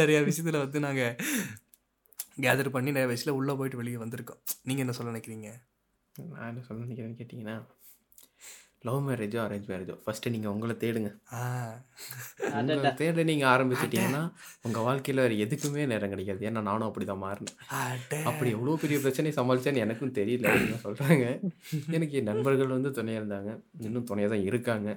நிறைய 0.00 0.18
விஷயத்தில் 0.28 0.62
வந்து 0.64 0.80
நாங்கள் 0.86 1.16
கேதர் 2.44 2.74
பண்ணி 2.74 2.90
நிறைய 2.96 3.08
விஷயத்தில் 3.10 3.38
உள்ளே 3.38 3.54
போயிட்டு 3.58 3.80
வெளியே 3.80 3.98
வந்திருக்கோம். 4.02 4.42
நீங்கள் 4.68 4.84
என்ன 4.86 4.94
சொல்ல 4.98 5.12
நினைக்கிறீங்க? 5.14 5.50
நான் 6.16 6.50
என்ன 6.52 6.62
சொல்ல 6.68 6.84
நினைக்கிறேன்னு 6.86 7.18
கேட்டிங்கன்னா 7.20 7.56
லவ் 8.84 9.10
மேரேஜோ 9.10 9.40
அரேஞ்ச் 9.44 9.66
மேரேஜோ 9.66 9.94
ஃபஸ்ட்டு 10.04 10.30
நீங்கள் 10.30 10.52
உங்களை 10.52 10.74
தேடுங்க. 10.74 11.10
உங்களை 12.74 12.94
தேட 12.94 13.22
நீங்கள் 13.22 13.48
ஆரம்பிச்சிட்டிங்கன்னா 13.48 14.22
உங்கள் 14.62 14.82
வாழ்க்கையில் 14.82 15.22
வேறு 15.22 15.46
எதுக்குமே 15.46 15.86
நேரம் 15.86 16.08
கிடைக்காது. 16.08 16.46
ஏன்னா 16.46 16.62
நானும் 16.62 16.88
அப்படி 16.88 17.06
தான் 17.06 17.22
மாறினேன். 17.22 17.58
அப்படி 18.24 18.50
எவ்வளோ 18.50 18.78
பெரிய 18.80 18.98
பிரச்சனை 19.00 19.32
சமாளிச்சேன்னு 19.36 19.76
எனக்கும் 19.76 20.14
தெரியல. 20.14 20.46
அப்படின்னு 20.50 20.84
சொல்கிறாங்க 20.84 21.26
எனக்கு 21.90 22.12
என் 22.12 22.30
நண்பர்கள் 22.32 22.66
வந்து 22.66 22.90
துணையாக 22.90 23.22
இருந்தாங்க. 23.22 23.52
இன்னும் 23.80 24.04
துணையாக 24.04 24.34
தான் 24.34 24.44
இருக்காங்க. 24.44 24.88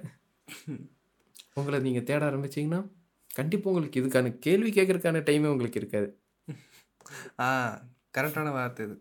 உங்களை 1.53 1.79
நீங்கள் 1.79 2.03
தேட 2.03 2.29
ஆரம்பிச்சீங்கன்னா 2.29 2.81
கண்டிப்பாக 3.31 3.69
உங்களுக்கு 3.69 4.01
இதுக்கான 4.01 4.39
கேள்வி 4.39 4.71
கேட்கறதுக்கான 4.71 5.23
டைமே 5.29 5.47
உங்களுக்கு 5.47 5.79
இருக்காது. 5.79 6.09
ஆ. 7.39 7.47
கரெக்டான 8.17 8.51
வார்த்தை 8.51 8.85
இது. 8.85 8.95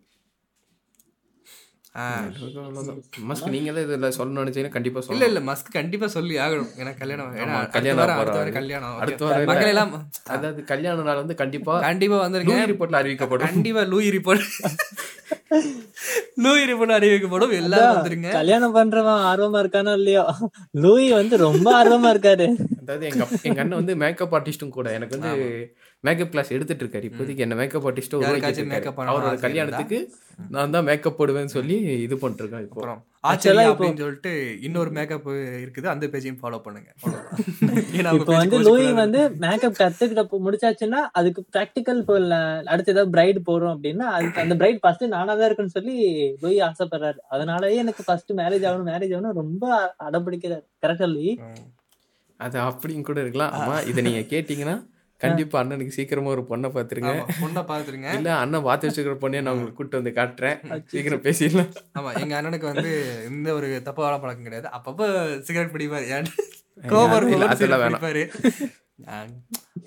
மஸ்க் 3.31 3.49
நீங்கள் 3.55 3.75
தான் 3.77 3.85
இதில் 3.87 4.15
சொல்லணும்னு 4.19 4.43
நினச்சிங்கன்னா 4.43 4.75
கண்டிப்பாக 4.77 5.01
இல்ல 5.01 5.09
சொல்லலாம். 5.09 5.31
இல்ல 5.31 5.41
மஸ்க் 5.49 5.69
கண்டிப்பா 5.73 6.07
சொல்லி 6.15 6.35
ஆகணும். 6.45 6.71
ஏன்னா 6.81 6.93
கல்யாணம் 7.01 7.35
ஏன்னா 7.43 7.57
கல்யாணம் 7.77 8.03
அடுத்த. 8.15 8.37
வாரம் 8.39 8.57
கல்யாணம் 8.59 8.97
அடுத்த. 9.03 9.25
வாரம். 9.25 9.49
மக்கள் 9.51 9.73
எல்லாம் 9.75 9.93
அதாவது 10.37 10.63
கல்யாண 10.73 11.03
நாள் 11.09 11.21
வந்து 11.23 11.37
கண்டிப்பாக 11.43 11.85
கண்டிப்பா 11.89 12.19
வந்துருங்க 12.25 12.53
லூயி 12.53 12.71
ரிப்போர்ட்டில் 12.73 13.01
அறிவிக்கப்படும். 13.03 13.49
கண்டிப்பா 13.49 13.85
லூயி 13.93 14.11
ரிப்போர்ட் 14.19 14.47
லூயி 16.43 16.65
ரிப்போர்ட் 16.65 16.97
அறிவிக்கப்படும். 16.97 17.53
எல்லாரும் 17.53 17.97
வந்துருங்க. 17.97 18.31
கல்யாணம் 18.31 18.75
பண்றவன் 18.75 19.21
ஆர்வமா 19.31 19.59
இருக்கானோ 19.63 19.93
இல்லையோ? 19.93 20.25
லூயி 20.77 21.13
வந்து 21.13 21.37
ரொம்ப 21.39 21.69
ஆர்வமா 21.75 22.11
இருக்காரு. 22.15 22.47
அதாவது 22.81 23.07
எங்க 23.07 23.27
எங்க 23.43 23.61
அண்ணன் 23.61 23.81
வந்து 23.81 23.97
மேக்கப் 23.97 24.35
ஆர்டிஸ்டும் 24.35 24.69
கூட. 24.69 24.93
எனக்கு 24.93 25.19
வந்து 25.19 25.33
மேக்கப் 26.05 26.31
கிளாஸ் 26.31 26.53
எடுத்துட்டு 26.53 26.85
இருக்காரு. 26.85 27.09
இப்போதைக்கு 27.11 27.39
என்ன 27.39 27.55
மேக்கப் 27.55 27.87
ஆர்டிஸ்டோ 27.89 28.19
யாருக்காச்சும் 28.19 28.33
உருவாக்கிட்டு 28.33 28.73
makeup 28.75 28.97
பண்ணணும் 28.97 29.15
அவரோட 29.15 29.41
கல்யாணத்துக்கு 29.41 29.99
நான் 30.51 30.71
தான் 30.71 30.85
மேக்கப் 30.85 31.19
போடுவேன்னு 31.19 31.57
சொல்லி 31.59 31.77
இது 32.07 32.19
பண்ணிட்டு 32.19 32.45
இருக்கேன் 32.45 32.67
இப்போ. 32.69 32.81
இப்போ- 33.65 33.73
அப்படின்னு 33.73 33.99
சொல்லிட்டு 33.99 34.31
இன்னொரு 34.61 34.91
மேக்கப் 34.91 35.27
இருக்குது. 35.59 35.87
அந்த 35.87 36.07
பேஜையும் 36.07 36.39
ஃபாலோ 36.41 36.59
பண்ணுங்க. 36.59 36.89
இப்போ 38.17 38.33
வந்து 38.33 38.57
லூயி. 38.61 38.87
வந்து 38.95 39.21
மேக்கப் 39.39 39.77
கத்துக்கிட்ட 39.79 40.23
முடிச்சாச்சுன்னா 40.41 41.01
அதுக்கு 41.13 41.45
ப்ராக்டிக்கல் 41.53 42.01
இப்போ 42.01 42.17
அடுத்து 42.67 42.93
ஏதாவது 42.93 43.11
பிரைட் 43.11 43.39
போறோம் 43.47 43.75
அப்படின்னா 43.75 44.07
அதுக்கு 44.13 44.41
அந்த 44.41 44.55
பிரைட் 44.55 44.81
ஃபர்ஸ்ட் 44.81 45.05
நானா 45.07 45.35
தான் 45.35 45.45
இருக்குன்னு 45.45 45.71
சொல்லி 45.71 45.97
லூயி 46.41 46.61
ஆசைப்படுறாரு. 46.61 47.19
அதனாலயே 47.31 47.75
எனக்கு 47.77 48.05
ஃபர்ஸ்ட் 48.05 48.33
மேரேஜ் 48.33 48.67
ஆகணும் 48.69 48.91
மேரேஜ் 48.91 49.15
ஆகணும் 49.15 49.33
ரொம்ப 49.35 49.65
அடம்பிடிக்கிறாரு. 50.05 50.65
கரெக்டா 50.83 51.09
லூயி. 51.13 51.35
அது 52.41 52.59
அப்படின்னு 52.61 53.03
கூட 53.03 53.21
இருக்கலாம். 53.21 53.55
ஆமா 53.59 53.87
இதை 53.87 54.03
நீங்க 54.03 54.23
கேட்டீங்கன்னா 54.31 54.77
கண்டிப்பா 55.23 55.57
அண்ணனுக்கு 55.63 55.97
சீக்கிரமா 55.97 56.33
ஒரு 56.37 56.45
பொண்ணை 56.51 56.69
பார்த்துருங்க 56.77 57.13
ஆமா 57.13 57.27
பொண்ணை 57.43 57.63
பாத்துருங்க. 57.71 58.09
இல்ல 58.19 58.31
அண்ணன் 58.43 58.67
பார்த்து 58.69 58.89
வச்சுக்கிற 58.89 59.17
பொண்ணே 59.25 59.43
நான் 59.43 59.55
உங்களுக்கு 59.55 59.81
கூட்டு 59.81 60.01
வந்து 60.01 60.13
காட்டுறேன். 60.19 60.59
சீக்கிரம் 60.93 61.25
பேசிடலாம். 61.27 61.71
ஆமா 61.99 62.13
எங்க 62.23 62.35
அண்ணனுக்கு 62.41 62.69
வந்து 62.73 62.93
இந்த 63.31 63.49
ஒரு 63.59 63.69
தப்பான 63.89 64.19
பழக்கம் 64.25 64.49
கிடையாது. 64.49 64.71
அப்பப்ப 64.79 65.11
சிகரெட் 65.49 65.75
பிடிப்பாரு. 65.77 66.07
கோபம் 66.93 67.29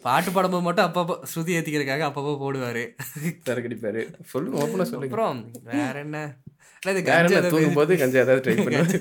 பாட்டு 0.05 0.29
பாடும்போது 0.31 0.65
மட்டும் 0.65 0.87
அப்பப்போ 0.87 1.13
ஸ்ருதி 1.31 1.51
ஏத்திக்கிறதுக்காக 1.57 2.03
அப்பப்போ 2.07 2.33
போடுவாரு. 2.41 2.83
தரக்கடிப்பாரு. 3.47 4.01
சொல்லுங்க 4.31 4.57
ஓப்பனா 4.63 4.87
சொல்லுங்க. 4.91 5.11
அப்புறம் 5.11 5.39
வேற 5.69 5.95
என்ன? 6.05 6.19
வேற 6.85 7.01
கஞ்சா 8.01 8.21
ஏதாவது 8.23 8.43
ட்ரை 8.45 8.55
பண்ணுவேன் 8.57 8.91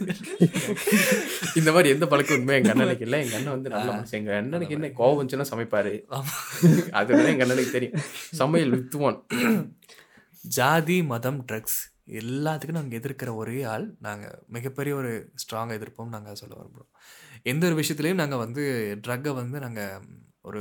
இந்த 1.59 1.71
மாதிரி 1.73 1.89
எந்த 1.95 2.07
பழக்கம் 2.07 2.39
உண்மை 2.39 2.55
எங்க 2.57 2.71
அண்ணனுக்கு 2.73 3.07
இல்லை. 3.07 3.19
எங்க 3.25 3.37
அண்ணன் 3.37 3.55
வந்து 3.55 3.71
நல்ல 3.71 3.89
மனுஷன். 3.93 4.19
எங்க 4.19 4.33
அண்ணனுக்கு 4.41 4.77
என்ன 4.77 4.91
கோவம் 4.99 5.19
வந்துச்சுன்னா 5.19 5.47
சமைப்பாரு. 5.53 5.93
அதுதான் 6.99 7.31
எங்க 7.33 7.45
அண்ணனுக்கு 7.45 7.77
தெரியும். 7.77 7.97
சமையல் 8.35 8.75
வித்துவான் 8.75 9.19
ஜாதி 10.57 10.99
மதம் 11.05 11.41
ட்ரக்ஸ் 11.49 11.79
எல்லாத்துக்கும் 12.21 12.79
நாங்கள் 12.79 12.99
எதிர்க்கிற 13.01 13.31
ஒரே 13.35 13.63
ஆள். 13.65 13.87
நாங்கள் 14.01 14.35
மிகப்பெரிய 14.49 14.95
ஒரு 14.95 15.13
ஸ்ட்ராங்காக 15.43 15.79
எதிர்ப்போம் 15.79 16.15
நாங்கள் 16.17 16.35
சொல்ல 16.35 16.55
விரும்புகிறோம் 16.55 16.91
எந்த 17.45 17.65
ஒரு 17.67 17.77
விஷயத்துலையும் 17.81 18.23
நாங்கள் 18.23 18.39
வந்து 18.39 18.65
ட்ரக்கை 19.07 19.33
வந்து 19.35 19.59
நாங்கள் 19.59 20.05
ஒரு 20.43 20.61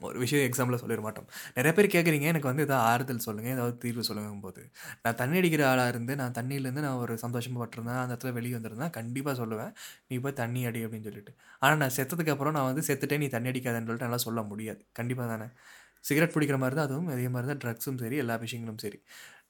ஒரு 0.00 0.18
விஷயம் 0.22 0.44
எக்ஸாம்பிளாக 0.48 0.80
சொல்லிட 0.82 1.02
மாட்டோம். 1.06 1.26
நிறைய 1.56 1.72
பேர் 1.76 1.88
கேட்குறீங்க 1.94 2.26
எனக்கு 2.32 2.50
வந்து 2.50 2.64
ஏதாவது 2.66 2.84
ஆறுதல் 2.90 3.24
சொல்லுங்கள் 3.26 3.54
ஏதாவது 3.56 3.74
தீர்வு 3.84 4.04
சொல்லுங்கும் 4.08 4.44
போது 4.46 4.62
நான் 5.04 5.18
தண்ணி 5.20 5.36
அடிக்கிற 5.40 5.64
ஆளாக 5.70 5.92
இருந்து 5.94 6.14
நான் 6.22 6.36
தண்ணியிலேருந்து 6.38 6.84
நான் 6.86 7.00
ஒரு 7.04 7.14
சந்தோஷமாக 7.24 7.60
பட்டிருந்தேன் 7.62 8.00
அந்த 8.02 8.12
இடத்துல 8.14 8.32
வெளியே 8.38 8.54
வந்திருந்தேன் 8.58 8.94
கண்டிப்பாக 8.98 9.36
சொல்லுவேன். 9.42 9.72
நீ 10.10 10.16
போய் 10.26 10.38
தண்ணி 10.42 10.62
அடி 10.70 10.82
அப்படின்னு 10.86 11.08
சொல்லிட்டு. 11.10 11.34
ஆனால் 11.62 11.80
நான் 11.84 11.96
செத்ததுக்கப்புறம் 11.98 12.56
நான் 12.58 12.68
வந்து 12.70 12.84
செத்துட்டே 12.90 13.18
நீ 13.24 13.28
தண்ணி 13.36 13.50
அடிக்காதன்னு 13.52 13.88
சொல்லிட்டு 13.88 14.08
நல்லா 14.08 14.22
சொல்ல 14.28 14.42
முடியாது. 14.52 14.82
கண்டிப்பாக 15.00 15.28
தானே. 15.34 15.48
சிகரெட் 16.04 16.34
பிடிக்கிற 16.34 16.58
மாதிரி 16.60 16.76
தான் 16.78 16.88
அதுவும் 16.88 17.10
அதே 17.14 17.28
மாதிரி 17.34 17.48
தான் 17.52 17.60
ட்ரக்ஸும் 17.64 18.00
சரி 18.02 18.16
எல்லா 18.24 18.36
விஷயங்களும் 18.44 18.82
சரி. 18.84 18.98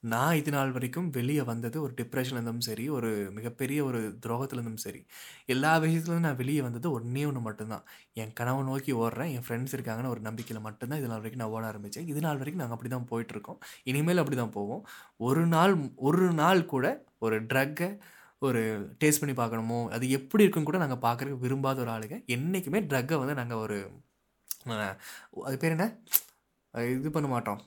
நான் 0.03 0.37
இது 0.39 0.51
நாள் 0.53 0.71
வரைக்கும் 0.75 1.09
வெளியே 1.17 1.41
வந்தது 1.49 1.77
ஒரு 1.85 1.93
டிப்ரெஷன்ல 1.99 2.37
இருந்தும் 2.37 2.63
சரி 2.67 2.85
ஒரு 2.97 3.09
மிகப்பெரிய 3.35 3.79
ஒரு 3.89 3.99
துரோகத்துல 4.23 4.57
இருந்தும் 4.57 4.83
சரி. 4.85 5.01
எல்லா 5.53 5.71
விஷயத்துலேருந்து 5.83 6.27
நான் 6.27 6.39
வெளியே 6.39 6.61
வந்தது 6.67 6.87
ஒன்றே 6.97 7.23
ஒன்று 7.29 7.41
மட்டும்தான். 7.47 7.83
என் 8.21 8.33
கனவை 8.39 8.61
நோக்கி 8.69 8.93
ஓடுறேன் 9.01 9.31
என் 9.35 9.45
ஃப்ரெண்ட்ஸ் 9.47 9.75
இருக்காங்கன்னு 9.77 10.13
ஒரு 10.15 10.21
நம்பிக்கையில் 10.27 10.65
மட்டும்தான் 10.67 11.01
இது 11.01 11.11
நாள் 11.11 11.21
வரைக்கும் 11.21 11.43
நான் 11.43 11.53
ஓட 11.57 11.63
ஆரம்பித்தேன் 11.71 12.07
இது 12.13 12.21
நாள் 12.25 12.39
வரைக்கும் 12.41 12.63
நாங்கள் 12.63 12.77
அப்படி 12.77 12.91
தான் 12.95 13.07
போயிட்டுருக்கோம் 13.11 13.59
இனிமேல் 13.91 14.21
அப்படி 14.23 14.39
தான் 14.41 14.55
போவோம். 14.57 14.83
ஒரு 15.27 15.43
நாள் 15.55 15.75
ஒரு 16.09 16.29
நாள் 16.41 16.63
கூட 16.73 16.85
ஒரு 17.25 17.37
ட்ரக்கை 17.51 17.89
ஒரு 18.41 18.61
டேஸ்ட் 19.01 19.21
பண்ணி 19.23 19.35
பார்க்கணுமோ 19.39 19.79
அது 19.95 20.05
எப்படி 20.19 20.43
இருக்குன்னு 20.43 20.69
கூட 20.69 20.79
நாங்கள் 20.83 21.03
பார்க்குறதுக்கு 21.07 21.45
விரும்பாத 21.45 21.81
ஒரு 21.85 21.91
ஆளுங்க. 21.95 22.17
என்றைக்குமே 22.37 22.81
ட்ரக்கை 22.91 23.17
வந்து 23.23 23.35
நாங்கள் 23.41 23.61
ஒரு 23.65 23.77
அது 25.47 25.57
பேர் 25.61 25.75
என்ன? 25.75 25.85
இது 26.95 27.09
பண்ண 27.15 27.27
மாட்டோம். 27.35 27.61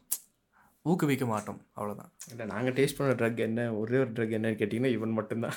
ஊக்குவிக்க 0.85 1.27
மாட்டோம். 1.27 1.67
அவ்வளோதான் 1.77 2.11
இல்லை 2.31 2.47
நாங்கள் 2.47 2.73
டேஸ்ட் 2.73 2.97
பண்ண 2.97 3.15
ட்ரக் 3.15 3.39
என்ன? 3.39 3.75
ஒரே 3.75 3.99
ஒரு 3.99 4.13
ட்ரக் 4.13 4.35
என்னன்னு 4.37 4.59
கேட்டிங்கன்னா 4.61 4.93
இவன் 4.93 5.11
மட்டும்தான். 5.11 5.55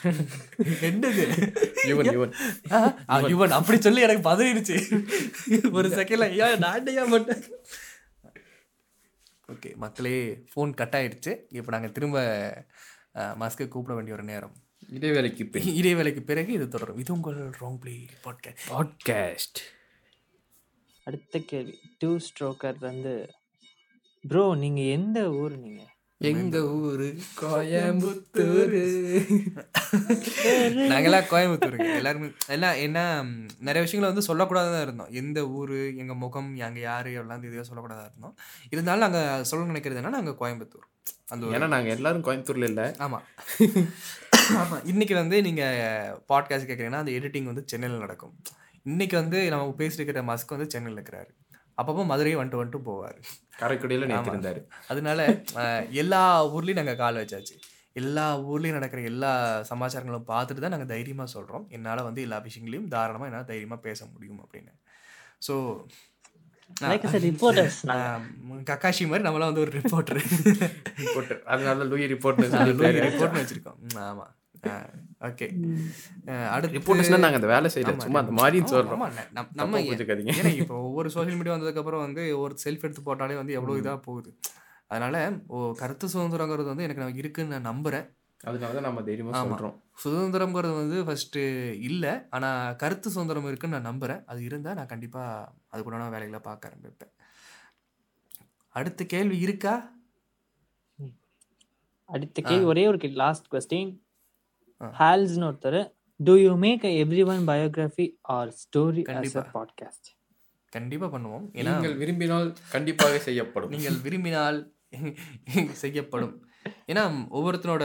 என்னது? 0.57 1.85
இவன் 1.87 2.05
இவன். 2.05 2.33
ஆ, 2.71 3.19
இவன். 3.19 3.51
அப்படி 3.51 3.81
சொல்லி 3.81 4.01
எனக்கு 4.01 4.29
பதறிடுச்சு. 4.29 4.77
ஒரு 5.71 5.89
செகண்ட்ல 5.89 6.29
ஐயா 6.29 6.51
நாட்டையா 6.53 7.07
மட்டும். 7.07 7.43
ஓகே 9.51 9.75
மக்களே 9.75 10.43
ஃபோன் 10.55 10.73
கட் 10.73 10.95
ஆயிடுச்சு. 10.95 11.39
இப்போ 11.49 11.71
நாங்கள் 11.71 11.91
திரும்ப 11.91 12.17
மஸ்கை 13.15 13.67
கூப்பிட 13.67 13.95
வேண்டிய 13.95 14.15
ஒரு 14.15 14.23
நேரம். 14.23 14.55
இடைவேளைக்கு 14.93 15.49
பின் 15.49 15.75
இடைவேளைக்கு 15.75 16.19
பிறகு 16.19 16.53
இது 16.53 16.67
தொடரும். 16.67 16.97
இது 16.97 17.13
உங்கள் 17.13 17.49
ராங் 17.49 17.77
பிளே 17.79 18.05
பாட்காஸ்ட் 18.23 18.67
பாட்காஸ்ட் 18.69 19.59
அடுத்த 21.03 21.39
கேள்வி. 21.39 21.79
டூ 21.99 22.17
ஸ்ட்ரோக்கர் 22.17 22.77
வந்து 22.79 23.31
ப்ரோ 24.27 24.55
நீங்க 24.55 24.81
எந்த 24.81 25.31
ஊர் 25.31 25.57
நீங்க? 25.57 25.81
எங்க 26.21 26.63
ஊரு? 26.63 27.17
கோயம்புத்தூர். 27.41 28.73
நாங்கெல்லாம் 30.91 31.23
கோயம்புத்தூருங்க. 31.31 31.95
எல்லாருமே 31.95 32.31
எல்லாம் 32.47 32.75
என்ன 32.75 33.23
நிறைய 33.59 33.81
விஷயங்களை 33.81 33.99
வந்து 33.99 34.25
சொல்லக்கூடாதான் 34.25 34.81
இருந்தோம். 34.81 35.07
எந்த 35.11 35.47
ஊர் 35.47 35.95
எங்கள் 35.95 36.15
முகம் 36.15 36.55
எங்கள் 36.55 36.81
யார் 36.81 37.07
எல்லாம் 37.07 37.43
இதுவே 37.43 37.57
சொல்லக்கூடாதா 37.57 38.03
இருந்தோம். 38.05 38.35
இருந்தாலும் 38.69 38.99
நாங்கள் 38.99 39.43
சொல்ல 39.43 39.71
நினைக்கிறது 39.71 39.83
என்னன்னா 39.83 40.09
நாங்கள் 40.09 40.35
கோயம்புத்தூர். 40.39 40.87
அந்த 41.27 41.45
ஏன்னா 41.45 41.67
நாங்கள் 41.67 41.85
எல்லாரும் 41.85 42.23
கோயம்புத்தூர்ல 42.23 42.63
இல்லை. 42.63 42.91
ஆமாம் 42.97 43.23
ஆமாம் 44.55 44.85
இன்னைக்கு 44.85 45.15
வந்து 45.15 45.41
நீங்கள் 45.41 46.17
பாட்காஸ்ட் 46.29 46.69
கேட்குறீங்கன்னா 46.69 46.91
அந்த 46.91 47.11
எடிட்டிங் 47.11 47.43
வந்து 47.43 47.63
சென்னையில் 47.65 47.99
நடக்கும். 47.99 48.37
இன்னைக்கு 48.83 49.17
வந்து 49.17 49.49
நம்ம 49.49 49.73
பேசிட்டு 49.77 49.99
இருக்கிற 49.99 50.21
மஸ்க் 50.21 50.47
வந்து 50.47 50.69
சென்னையில் 50.69 51.03
இருக்கிறாரு. 51.03 51.27
அப்பப்போ 51.77 52.03
மதுரை 52.11 52.35
வந்துட்டு 52.39 52.59
வந்துட்டு 52.61 52.81
போவார். 52.89 53.17
காரைக்குடியில் 53.61 54.05
இருந்தார் 54.33 54.59
அதனால 54.91 55.19
எல்லா 56.01 56.21
ஊர்லேயும் 56.55 56.79
நாங்கள் 56.81 57.01
கால் 57.03 57.21
வச்சாச்சு. 57.21 57.55
எல்லா 58.01 58.25
ஊர்லேயும் 58.49 58.77
நடக்கிற 58.77 59.01
எல்லா 59.11 59.31
சமாச்சாரங்களும் 59.69 60.27
பார்த்துட்டு 60.33 60.63
தான் 60.63 60.75
நாங்கள் 60.75 60.91
தைரியமாக 60.93 61.33
சொல்கிறோம் 61.35 61.65
என்னால் 61.77 62.07
வந்து 62.09 62.25
எல்லா 62.27 62.39
விஷயங்களையும் 62.47 62.91
தாராளமாக 62.95 63.29
என்னால் 63.31 63.49
தைரியமாக 63.53 63.85
பேச 63.87 63.99
முடியும் 64.13 64.41
அப்படின்னு. 64.43 64.73
ஸோ 65.47 65.55
கக்காஷி 68.69 69.03
மாதிரி 69.09 69.25
நம்மளாம் 69.27 69.49
வந்து 69.51 69.63
ஒரு 69.65 69.71
ரிப்போர்ட்டர் 69.79 70.19
ரிப்போர்ட்டர் 71.03 71.39
அதனால 71.53 71.85
லூயி 71.91 72.07
ரிப்போர்ட்னு 72.13 72.49
லூயி 72.79 73.05
ரிப்போர்ட்னு 73.07 73.41
வச்சிருக்கோம். 73.43 73.79
ம், 73.87 74.01
ஆமா. 74.09 74.25
ஓகே. 75.19 75.49
அடுத்து 76.47 76.79
ரிப்போர்ட்டர்ஸ்னா 76.79 77.19
நாங்க 77.19 77.35
அந்த 77.35 77.47
வேலை 77.47 77.71
செய்யல. 77.73 77.97
சும்மா 77.97 78.19
அந்த 78.19 78.31
ந- 79.07 79.35
நம்- 79.35 79.49
நம்ம. 79.53 79.79
ஏன்னா 80.31 80.55
இப்போ 80.55 80.75
ஒவ்வொரு 80.75 81.09
சோஷியல் 81.09 81.37
மீடியா 81.37 81.55
வந்ததுக்கப்புறம் 81.55 81.99
வந்து 81.99 82.39
ஒரு 82.39 82.57
செல்ஃப் 82.65 82.81
எடுத்து 82.81 83.01
போட்டாலே 83.01 83.35
வந்து 83.35 83.53
எவ்வளோ 83.53 83.79
இதாக 83.79 83.97
போகுது. 83.97 84.37
அதனால 84.87 85.31
ஓ 85.47 85.71
கருத்து 85.71 86.07
சுதந்திரங்கிறது 86.07 86.65
வந்து 86.65 86.83
எனக்கு 86.83 87.01
நான் 87.01 87.15
இருக்குன்னு 87.15 87.59
நான் 87.59 87.77
நம்புறேன். 87.77 88.15
அதனால 88.43 88.73
தான் 88.73 88.81
நம்ம 88.81 89.03
தைரியமா 89.03 89.45
ஆமா. 89.45 89.49
சொல்றோம். 89.49 89.79
சுதந்திரம்ங்கிறது 90.03 90.75
வந்து 90.75 91.05
ஃபர்ஸ்ட் 91.05 91.37
இல்லை. 91.79 92.09
ஆனால் 92.29 92.75
கருத்து 92.75 93.09
சுதந்திரம் 93.09 93.45
இருக்குன்னு 93.45 93.79
நான் 93.79 93.97
நம்புறேன். 93.97 94.23
அது 94.25 94.43
இருந்தால் 94.43 94.75
நான் 94.75 94.85
கண்டிப்பாக 94.85 95.51
அதுக்குண்டான 95.71 96.09
வேலைகளை 96.09 96.39
பார்க்க 96.39 96.69
ஆரம்பிப்பேன். 96.69 97.13
அடுத்த 98.69 99.05
கேள்வி 99.05 99.39
இருக்கா? 99.39 99.95
அடுத்த 102.05 102.41
கேள்வி 102.41 102.65
ஒரே 102.65 102.87
ஒரு 102.87 102.97
லாஸ்ட் 102.97 103.53
கொஸ்டின். 103.53 104.05
ஹால்ஸ்னு 104.81 105.45
ஒருத்தர் 105.49 105.79
do 106.19 106.33
you 106.37 106.51
make 106.55 106.83
everyone 107.25 107.43
biography 107.47 108.05
or 108.35 108.51
story 108.63 109.01
as 109.01 109.11
கண்டிப்பா. 109.11 109.41
அ 109.41 109.53
பாட்காஸ்ட் 109.57 110.09
கண்டிப்பாக 110.73 111.09
பண்ணுவோம் 111.17 111.45
ஏன்னா 111.53 111.73
நீங்கள் 111.73 111.95
விரும்பினால் 111.95 112.47
கண்டிப்பாக 112.69 113.19
செய்யப்படும். 113.19 113.71
நீங்கள் 113.71 113.99
விரும்பினால் 114.01 114.59
செய்யப்படும். 115.83 116.35
ஏன்னா 116.87 117.03
ஒவ்வொருத்தனோட 117.29 117.83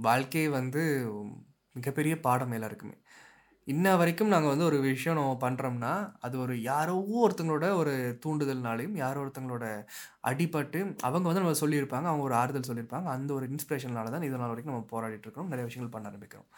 வாழ்க்கை 0.00 0.48
வந்து 0.48 0.82
மிகப்பெரிய 1.76 2.14
பாடம் 2.20 2.50
எல்லாருக்குமே 2.50 2.96
இன்ன 3.66 3.96
வரைக்கும் 3.96 4.30
நாங்கள் 4.32 4.52
வந்து 4.52 4.64
ஒரு 4.68 4.78
விஷயம் 4.86 5.16
நம்ம 5.18 5.34
பண்ணுறோம்னா 5.42 5.90
அது 6.26 6.36
ஒரு 6.44 6.54
யாரோ 6.62 6.94
ஒருத்தங்களோட 7.18 7.66
ஒரு 7.80 7.92
தூண்டுதல்னாலையும் 8.24 8.96
யாரோ 9.02 9.18
ஒருத்தங்களோட 9.24 9.66
அடிபட்டு 10.28 10.80
அவங்க 11.06 11.26
வந்து 11.28 11.42
நம்ம 11.44 11.58
சொல்லியிருப்பாங்க 11.60 12.06
அவங்க 12.10 12.24
ஒரு 12.28 12.34
ஆறுதல் 12.40 12.68
சொல்லியிருப்பாங்க. 12.70 13.08
அந்த 13.16 13.30
ஒரு 13.34 13.46
இன்ஸ்பிரேஷனால 13.52 14.12
தான் 14.14 14.26
இது 14.28 14.40
நாள் 14.40 14.52
வரைக்கும் 14.52 14.74
நம்ம 14.74 14.88
போராடிட்டு 14.94 15.26
இருக்கோம் 15.28 15.50
நிறைய 15.52 15.66
விஷயங்கள் 15.68 15.94
பண்ண 15.94 16.10
ஆரம்பிக்கிறோம். 16.10 16.48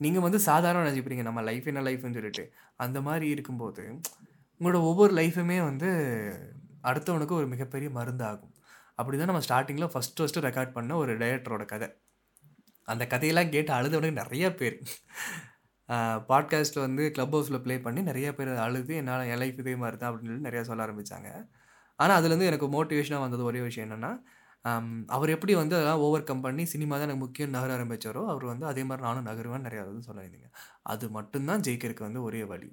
நீங்கள் 0.00 0.24
வந்து 0.26 0.40
சாதாரண 0.48 0.84
நினைச்சுப்பீங்க 0.86 1.26
நம்ம 1.28 1.42
லைஃப் 1.48 1.66
என்ன 1.72 1.82
லைஃப்னு 1.88 2.16
சொல்லிட்டு. 2.18 2.44
அந்த 2.86 3.00
மாதிரி 3.08 3.26
இருக்கும்போது 3.34 3.84
உங்களோட 4.60 4.80
ஒவ்வொரு 4.90 5.12
லைஃபுமே 5.20 5.58
வந்து 5.70 5.90
அடுத்தவனுக்கு 6.90 7.34
ஒரு 7.40 7.46
மிகப்பெரிய 7.54 7.90
மருந்தாகும். 7.98 8.54
அப்படி 9.00 9.16
தான் 9.18 9.30
நம்ம 9.32 9.42
ஸ்டார்டிங்கில் 9.48 9.92
ஃபஸ்ட்டு 9.94 10.22
ஃபஸ்ட்டு 10.22 10.46
ரெக்கார்ட் 10.48 10.76
பண்ண 10.76 10.96
ஒரு 11.02 11.12
டைரக்டரோட 11.24 11.64
கதை. 11.74 11.88
அந்த 12.88 13.04
கதையெல்லாம் 13.12 13.52
கேட்டு 13.54 13.72
அழுதவனுக்கு 13.78 14.20
நிறைய 14.22 14.46
பேர். 14.60 14.78
பாட்காஸ்ட்டில் 16.28 16.84
வந்து 16.86 17.10
க்ளப் 17.12 17.34
ஹவுஸில் 17.36 17.62
ப்ளே 17.62 17.78
பண்ணி 17.78 18.02
நிறைய 18.02 18.34
பேர் 18.34 18.48
அழுது 18.48 18.94
என்னால் 18.96 19.28
என் 19.32 19.38
லைஃப் 19.38 19.58
இதே 19.58 19.76
மாதிரி 19.76 19.96
தான் 19.96 20.10
அப்படின்னு 20.10 20.30
சொல்லி 20.30 20.48
நிறையா 20.48 20.60
சொல்ல 20.60 20.86
ஆரம்பித்தாங்க 20.86 21.28
ஆனால் 21.98 22.16
அதுலேருந்து 22.20 22.50
எனக்கு 22.50 22.66
மோட்டிவேஷனாக 22.66 23.20
வந்தது 23.20 23.44
ஒரே 23.44 23.60
விஷயம் 23.60 23.86
என்னென்னா 23.86 24.12
அவர் 25.06 25.28
எப்படி 25.28 25.54
வந்து 25.54 25.74
அதெல்லாம் 25.76 25.98
ஓவர் 25.98 26.24
கம் 26.24 26.40
பண்ணி 26.40 26.64
சினிமா 26.64 26.94
தான் 26.94 27.06
எனக்கு 27.08 27.24
முக்கியம் 27.24 27.50
நகர 27.50 27.70
ஆரம்பித்தாரோ 27.76 28.22
அவர் 28.26 28.44
வந்து 28.44 28.66
அதே 28.66 28.82
மாதிரி 28.84 29.06
நானும் 29.06 29.26
நகருவேன் 29.26 29.66
நிறையா 29.66 29.82
வந்து 29.86 30.06
சொல்லியிருந்தீங்க. 30.08 30.48
அது 30.82 31.10
மட்டும்தான் 31.10 31.60
ஜெயிக்கிறதுக்கு 31.60 32.06
வந்து 32.08 32.22
ஒரே 32.22 32.44
வழி. 32.44 32.70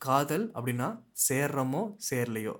காதல் 0.00 0.52
அப்படின்னா 0.54 0.88
சேர்றோமோ 1.28 1.82
சேர்லையோ 2.10 2.54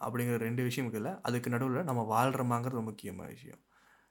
அப்படிங்கிற 0.00 0.36
ரெண்டு 0.36 0.62
விஷயம் 0.62 0.86
இருக்குல்ல 0.86 1.20
அதுக்கு 1.22 1.50
நடுவில் 1.50 1.84
நம்ம 1.84 2.02
வாழ்கிறோமாங்கிறது 2.14 2.74
ஒரு 2.74 2.82
முக்கியமான 2.82 3.28
விஷயம். 3.28 3.60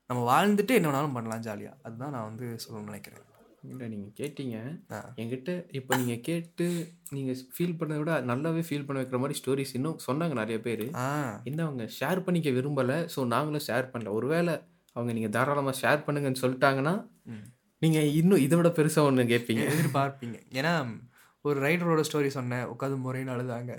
நம்ம 0.10 0.22
வாழ்ந்துட்டு 0.32 0.70
என்ன 0.70 0.88
வேணாலும் 0.90 1.14
பண்ணலாம் 1.14 1.40
ஜாலியாக 1.40 1.78
அதுதான் 1.84 2.12
நான் 2.12 2.30
வந்து 2.36 2.48
சொல்லணும்னு 2.66 2.92
நினைக்கிறேன். 2.92 3.24
இல்லை 3.72 3.86
நீங்கள் 3.92 4.16
கேட்டீங்க. 4.20 4.58
என்கிட்ட 5.22 5.52
இப்போ 5.78 5.92
நீங்கள் 6.02 6.22
கேட்டு 6.28 6.66
நீங்கள் 7.16 7.38
ஃபீல் 7.56 7.78
பண்ணதை 7.80 8.00
விட 8.02 8.14
நல்லாவே 8.32 8.62
ஃபீல் 8.68 8.86
பண்ண 8.88 8.98
வைக்கிற 9.02 9.20
மாதிரி 9.24 9.38
ஸ்டோரிஸ் 9.40 9.74
இன்னும் 9.78 10.02
சொன்னாங்க 10.08 10.36
நிறைய 10.42 10.58
பேர். 10.68 10.86
இந்த 11.50 11.60
அவங்க 11.68 11.86
ஷேர் 12.00 12.26
பண்ணிக்க 12.26 12.52
விரும்பலை. 12.58 12.98
ஸோ 13.14 13.20
நாங்களும் 13.36 13.66
ஷேர் 13.70 13.92
பண்ணல. 13.94 14.14
ஒருவேளை 14.20 14.56
அவங்க 14.96 15.12
நீங்கள் 15.18 15.36
தாராளமாக 15.38 15.76
ஷேர் 15.84 16.06
பண்ணுங்கன்னு 16.08 16.42
சொல்லிட்டாங்கன்னா. 16.44 16.94
நீங்கள் 17.86 18.12
இன்னும் 18.20 18.44
இதை 18.46 18.58
விட 18.60 18.70
பெருசாக 18.80 19.10
ஒன்று 19.12 19.32
கேட்பீங்க. 19.34 19.64
எதிர்பார்ப்பீங்க. 19.76 20.38
ஏன்னா 20.60 20.74
ஒரு 21.48 21.58
ரைடரோட 21.64 22.02
ஸ்டோரி 22.08 22.30
சொன்னேன். 22.36 22.68
உட்காந்து 22.74 22.98
முறைன்னு 23.06 23.34
அழுதாங்க. 23.34 23.72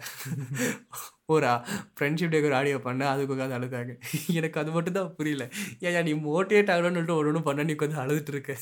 ஒரு 1.34 1.50
ஃப்ரெண்ட்ஷிப் 1.96 2.32
டேக்கு 2.32 2.48
ஒரு 2.50 2.56
ஆடியோ 2.58 2.80
பண்ணேன். 2.86 3.10
அதுக்கு 3.12 3.34
உட்காந்து 3.34 3.58
அழுதாங்க. 3.58 3.92
எனக்கு 4.38 4.58
அது 4.62 4.72
மட்டும் 4.74 4.96
தான் 4.98 5.14
புரியல. 5.20 5.44
ஏன் 5.86 6.06
நீ 6.08 6.14
மோட்டிவேட் 6.26 6.72
ஆகணும்னு 6.74 6.98
சொல்லிட்டு 6.98 7.18
ஒன்று 7.18 7.32
ஒன்று 7.32 7.46
பண்ண 7.48 7.68
நீ 7.68 7.76
உட்காந்து 7.76 8.02
அழுதுட்டு 8.04 8.34
இருக்க. 8.34 8.54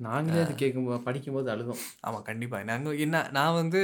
நாங்களே 0.00 0.40
அது 0.44 0.54
கேட்கும்போது 0.62 1.04
படிக்கும்போது 1.06 1.48
அழுதோம். 1.52 1.82
ஆமாம் 2.06 2.26
கண்டிப்பாக 2.28 2.68
நாங்கள் 2.70 2.98
என்ன 3.04 3.22
நான் 3.36 3.58
வந்து 3.60 3.80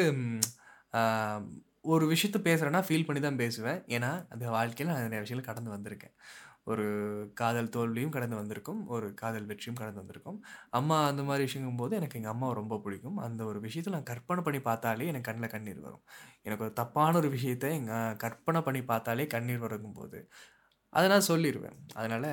ஒரு 1.93 2.05
விஷயத்த 2.11 2.39
பேசுகிறேன்னா 2.47 2.81
ஃபீல் 2.87 3.07
பண்ணி 3.07 3.21
தான் 3.23 3.39
பேசுவேன். 3.43 3.79
ஏன்னா 3.97 4.11
அந்த 4.35 4.45
வாழ்க்கையில் 4.57 4.93
நான் 4.93 5.07
நிறைய 5.07 5.21
விஷயங்கள் 5.25 5.49
கடந்து 5.51 5.71
வந்திருக்கேன். 5.75 6.15
ஒரு 6.71 6.85
காதல் 7.41 7.71
தோல்வியும் 7.77 8.13
கடந்து 8.17 8.37
வந்திருக்கும். 8.41 8.81
ஒரு 8.95 9.07
காதல் 9.23 9.49
வெற்றியும் 9.51 9.79
கடந்து 9.81 10.01
வந்திருக்கும். 10.03 10.39
அம்மா 10.79 10.97
அந்த 11.11 11.23
மாதிரி 11.29 11.47
விஷயங்கும் 11.49 11.81
போது 11.81 11.93
எனக்கு 12.01 12.19
எங்கள் 12.21 12.35
அம்மாவை 12.35 12.55
ரொம்ப 12.61 12.75
பிடிக்கும். 12.85 13.19
அந்த 13.27 13.41
ஒரு 13.51 13.59
விஷயத்தை 13.67 13.93
நான் 13.97 14.09
கற்பனை 14.13 14.43
பண்ணி 14.49 14.61
பார்த்தாலே 14.69 15.09
எனக்கு 15.13 15.29
கண்ணில் 15.31 15.53
கண்ணீர் 15.55 15.81
வரும். 15.87 16.05
எனக்கு 16.47 16.65
ஒரு 16.67 16.75
தப்பான 16.83 17.17
ஒரு 17.23 17.31
விஷயத்தை 17.37 17.71
எங்கள் 17.81 18.17
கற்பனை 18.25 18.63
பண்ணி 18.69 18.83
பார்த்தாலே 18.93 19.27
கண்ணீர் 19.35 19.65
வருங்கும் 19.67 19.99
போது 20.01 20.21
அதை 20.93 21.07
நான் 21.15 21.29
சொல்லிடுவேன் 21.33 21.79
அதனால் 21.99 22.31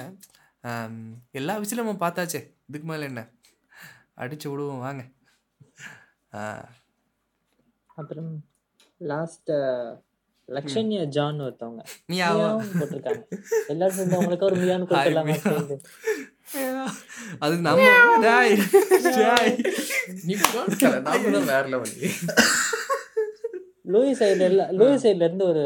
எல்லா 1.39 1.53
விஷயத்தையும் 1.59 1.85
நம்ம 1.85 2.01
பார்த்தாச்சே 2.05 2.41
இதுக்கு 2.69 2.87
மேலே 2.91 3.05
என்ன? 3.11 3.21
அடிச்சு 4.19 4.47
விடுவோம் 4.47 4.79
வாங்க. 4.79 5.01
அப்புறம் 7.95 8.31
லாஸ்ட் 9.01 9.51
லக்ஷன்யா 10.49 11.03
ஜான் 11.07 11.41
ஒருத்தவங்க. 11.41 11.81
போட்டிருக்காங்க. 12.73 13.21
எல்லாரும் 13.67 13.95
சேர்ந்து 13.95 14.15
அவங்களுக்கு 14.15 14.45
ஒரு 14.45 14.55
மியான்னு 14.55 14.87
கொடுத்துடலாமா? 14.89 15.35
அது 17.39 17.55
நம்ம 17.57 17.87
டேய், 18.21 18.55
டேய். 19.17 19.53
நீ 20.23 20.35
வேற 21.47 21.63
லெவல் 21.67 21.93
லூயி 23.85 24.13
சைடுல 24.13 24.47
இல்ல 24.51 24.63
லூயி 24.71 24.97
சைடுல 24.97 25.27
இருந்து 25.27 25.45
ஒரு 25.45 25.63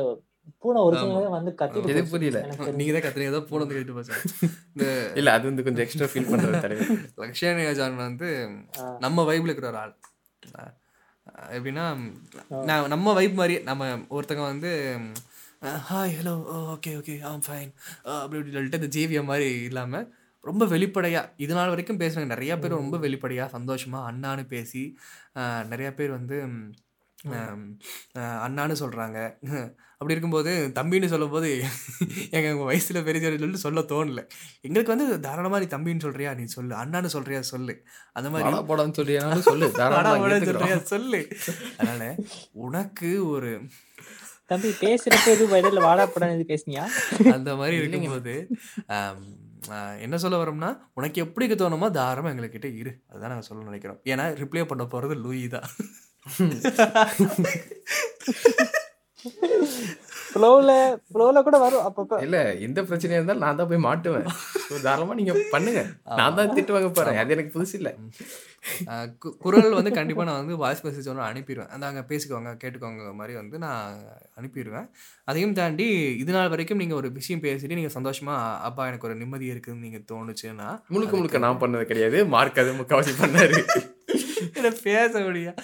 பூனை 0.64 0.80
ஒரு 0.88 0.96
சில 0.98 1.30
வந்து 1.34 1.52
கத்திட்டு 1.60 1.92
எது 1.92 2.00
போச்சு. 2.02 2.12
புரியல. 2.14 2.40
நீங்க 2.78 2.92
தான் 2.94 3.04
கத்துறீங்க 3.04 3.34
ஏதோ 3.34 3.42
பூனை 3.48 3.62
வந்து 3.64 3.78
கேட்டு 3.78 3.96
போச்சு. 3.98 4.14
இல்லை 5.20 5.32
அது 5.34 5.46
வந்து 5.50 5.66
கொஞ்சம் 5.66 5.84
எக்ஸ்ட்ரா 5.86 6.08
ஃபீல் 6.12 6.30
பண்ணுறது 6.32 6.64
தலைவர் 6.64 6.90
லக்ஷானி 7.24 7.66
அஜான் 7.70 8.00
வந்து 8.02 8.30
ஆ. 8.80 8.86
நம்ம 9.02 9.26
வைப்ல 9.30 9.50
இருக்கிற 9.50 9.70
ஒரு 9.72 9.82
ஆள். 9.84 9.94
எப்படின்னா 11.56 11.86
நான் 12.70 12.90
நம்ம 12.94 13.14
வைப் 13.14 13.38
மாதிரி 13.38 13.56
நம்ம 13.70 13.84
ஒருத்தங்க 14.12 14.44
வந்து 14.48 14.72
hi 15.88 16.16
hello 16.16 16.34
okay 16.74 16.92
okay 16.98 17.14
am 17.28 17.44
fine 17.46 17.70
அப்படி 18.16 18.38
இப்படி 18.40 18.56
சொல்லிட்டு 18.56 18.80
இந்த 18.82 18.90
ஜீவியம் 18.96 19.30
மாதிரி 19.30 19.48
இல்லாமல் 19.68 20.08
ரொம்ப 20.44 20.64
வெளிப்படையாக 20.66 21.30
இது 21.38 21.54
நாள் 21.54 21.70
வரைக்கும் 21.70 22.00
பேசுனாங்க 22.02 22.34
நிறைய 22.34 22.54
பேர் 22.58 22.76
ரொம்ப 22.76 22.98
வெளிப்படையாக 22.98 23.54
சந்தோஷமாக 23.54 24.08
அண்ணான்னு 24.10 24.44
பேசி 24.48 24.82
நிறைய 25.70 25.90
பேர் 25.94 26.12
வந்து 26.18 26.38
அண்ணான்னு 28.46 28.76
சொல்கிறாங்க 28.82 29.20
அப்படி 29.98 30.16
இருக்கும்போது 30.16 30.52
தம்பின்னு 30.78 31.10
சொல்லும்போது 31.12 31.50
எங்க 32.36 32.48
உங்கள் 32.54 32.70
வயசில் 32.70 33.06
பெரிய 33.08 33.22
சொல்லிட்டு 33.26 33.62
சொல்ல 33.66 33.82
தோணல. 33.92 34.22
எங்களுக்கு 34.68 34.94
வந்து 34.94 35.06
தாராளமாக 35.26 35.62
நீ 35.64 35.68
தம்பின்னு 35.76 36.06
சொல்றியா? 36.06 36.32
நீ 36.40 36.46
சொல்லு. 36.56 36.74
அண்ணான்னு 36.82 37.12
சொல்றியா? 37.16 37.42
சொல்லு. 37.54 37.76
அந்த 38.18 38.30
மாதிரி 38.34 38.50
வாடா 38.50 38.62
போடான்னு 38.72 38.98
சொல்லியாலும் 39.00 39.48
சொல்லு. 39.52 39.70
சொல்றியா? 40.50 40.78
சொல்லு. 40.94 41.22
அதனால 41.80 42.10
உனக்கு 42.66 43.12
ஒரு 43.34 43.52
தம்பி 44.52 44.70
பேசுறப்ப 44.84 45.28
எதுவும் 45.36 45.58
இடையில 45.60 45.82
வாடா 45.88 46.06
போடான்னு 46.14 46.36
எதுவும் 46.38 46.52
பேசுனியா? 46.54 46.86
அந்த 47.38 47.50
மாதிரி 47.60 47.76
இருக்கும்போது 47.82 48.36
என்ன 50.06 50.16
சொல்ல 50.22 50.38
வரோம்னா 50.40 50.70
உனக்கு 51.00 51.18
எப்படி 51.26 51.46
தோணுமோ 51.62 51.90
தாராளமாக 51.98 52.34
எங்ககிட்ட 52.36 52.70
இரு. 52.82 52.92
அதுதான் 53.10 53.32
நாங்கள் 53.34 53.50
சொல்ல 53.50 53.70
நினைக்கிறோம். 53.70 54.00
ஏன்னா 54.14 54.26
ரிப்ளை 54.42 54.66
பண்ண 54.72 54.86
போகிறது 54.94 55.16
லூயி 55.26 55.48
தான். 55.56 55.70
ஃப்ளோல 60.34 60.72
ஃப்ளோல 61.10 61.42
கூட 61.48 61.58
வரும் 61.64 61.84
அப்பப்ப. 61.88 62.20
இல்ல 62.26 62.38
எந்த 62.68 62.80
பிரச்சனையா 62.90 63.18
இருந்தாலும் 63.20 63.44
நான் 63.46 63.60
தான் 63.60 63.70
போய் 63.72 63.86
மாட்டுவேன். 63.88 64.26
So, 64.68 64.78
தாராளமா 64.86 65.14
நீங்க 65.20 65.34
பண்ணுங்க. 65.52 65.82
நான் 66.20 66.38
தான் 66.38 66.54
திட்டு 66.56 66.76
வாங்க 66.76 66.90
போறேன். 66.98 67.20
அது 67.22 67.34
எனக்கு 67.36 67.54
புதுசு 67.56 67.76
இல்ல. 67.80 67.90
குரல் 69.46 69.78
வந்து 69.78 69.92
கண்டிப்பாக 70.00 70.28
நான் 70.30 70.40
வந்து 70.42 70.56
வாய்ஸ் 70.64 70.84
மெசேஜ் 70.86 71.10
ஒன்று 71.12 71.24
அனுப்பிடுவேன். 71.30 71.72
அந்தாங்க 71.76 72.02
பேசிக்கோங்க 72.12 72.54
கேட்டுக்கோங்க 72.64 73.14
மாதிரி 73.20 73.34
வந்து 73.42 73.60
நான் 73.66 74.00
அனுப்பிடுவேன். 74.40 74.88
அதையும் 75.32 75.58
தாண்டி 75.60 75.88
இது 76.24 76.34
நாள் 76.38 76.52
வரைக்கும் 76.54 76.82
நீங்கள் 76.84 77.00
ஒரு 77.02 77.12
விஷயம் 77.20 77.44
பேசிட்டு 77.48 77.80
நீங்கள் 77.80 77.98
சந்தோஷமாக 78.00 78.60
அப்பா 78.70 78.88
எனக்கு 78.92 79.10
ஒரு 79.10 79.18
நிம்மதி 79.24 79.48
இருக்குதுன்னு 79.54 79.86
நீங்கள் 79.88 80.08
தோணுச்சுன்னா 80.14 80.70
முழுக்க 80.96 81.16
முழுக்க 81.20 81.46
நான் 81.48 81.62
பண்ணது 81.66 81.86
கிடையாது. 81.92 82.20
மார்க் 82.36 82.62
அது 82.64 82.80
முக்காவாசி 82.82 83.16
பண்ணாரு. 83.24 83.62
என்ன 84.58 84.72
பேச 84.88 85.14
முடியும் 85.28 85.58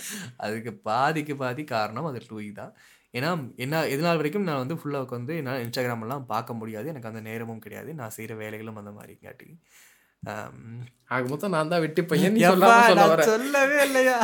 அதுக்கு 0.45 0.73
பாதிக்கு 0.89 1.35
பாதி 1.43 1.65
காரணம் 1.75 2.09
அது 2.11 2.21
லூயி 2.31 2.51
தான். 2.61 2.73
ஏன்னா 3.17 3.29
என்ன 3.63 3.83
இது 3.93 4.01
நாள் 4.05 4.19
வரைக்கும் 4.21 4.47
நான் 4.49 4.63
வந்து 4.63 4.79
ஃபுல்லாக 4.79 5.15
வந்து 5.17 5.35
என்னால் 5.41 5.61
இன்ஸ்டாகிராம்லாம் 5.65 6.25
பார்க்க 6.33 6.59
முடியாது. 6.61 6.87
எனக்கு 6.93 7.11
அந்த 7.11 7.21
நேரமும் 7.29 7.63
கிடையாது. 7.65 7.91
நான் 8.01 8.15
செய்கிற 8.17 8.35
வேலைகளும் 8.43 8.81
அந்த 8.81 8.93
மாதிரி 8.97 9.15
காட்டி 9.27 9.49
ஆம், 10.23 10.79
ஆக 11.13 11.21
மொத்தம் 11.31 11.53
நான் 11.55 11.69
தான் 11.73 11.81
வெட்டி 11.83 12.01
பையன். 12.07 12.37
சொல்லவே 13.27 13.77
இல்லையா? 13.85 14.17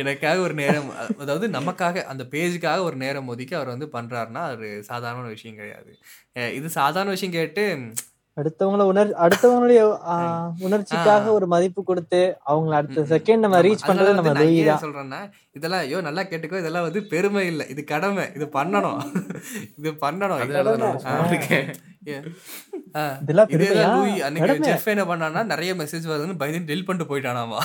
எனக்காக 0.00 0.36
ஒரு 0.46 0.54
நேரம் 0.60 0.88
அதாவது 1.22 1.46
நமக்காக 1.56 2.04
அந்த 2.12 2.24
பேஜுக்காக 2.32 2.86
ஒரு 2.88 2.96
நேரம் 3.02 3.28
ஒதுக்கி 3.32 3.54
அவர் 3.58 3.72
வந்து 3.74 3.88
பண்றாருன்னா 3.96 4.44
அது 4.52 4.68
சாதாரண 4.88 5.26
விஷயம் 5.34 5.58
கிடையாது. 5.60 5.92
இது 6.58 6.68
சாதாரண 6.78 7.10
விஷயம் 7.16 7.36
கேட்டு 7.38 7.64
அடுத்தவங்கள 8.36 8.82
உணர் 8.88 9.10
அடுத்தவங்களுடைய 9.20 9.80
ஆஹ், 10.12 10.26
உணர்ச்சிக்காக 10.66 11.06
ஒரு 11.32 11.46
மதிப்பு 11.48 11.80
கொடுத்து 11.84 12.20
அவங்கள 12.46 12.74
அடுத்த 12.76 13.04
செகண்ட் 13.12 13.44
நம்ம 13.44 13.60
ரீச் 13.66 13.86
பண்றது 13.88 14.10
நம்ம 14.18 14.32
லூயி 14.40 14.60
தான். 14.68 14.82
சொல்றேன்னா 14.84 15.20
இதெல்லாம் 15.56 15.82
ஐயோ 15.84 16.00
நல்லா 16.06 16.22
கேட்டுக்கோ 16.26 16.60
இதெல்லாம் 16.60 16.86
வந்து 16.86 17.00
பெருமை 17.08 17.42
இல்லை. 17.46 17.66
இது 17.68 17.82
கடமை. 17.86 18.26
இது 18.36 18.46
பண்ணணும். 18.54 19.00
இது 19.78 19.92
பண்ணணும். 20.02 20.42
இதெல்லாம் 23.22 23.48
பெருமையா? 23.50 23.88
என்ன 24.90 25.04
பண்ணான்னா 25.08 25.42
நிறைய 25.46 25.72
மெசேஜ் 25.76 26.06
வருதுன்னு 26.06 26.36
பயந்து 26.36 26.68
டெலிட் 26.70 26.86
பண்ணிட்டு 26.86 27.10
போயிட்டானாமா? 27.10 27.60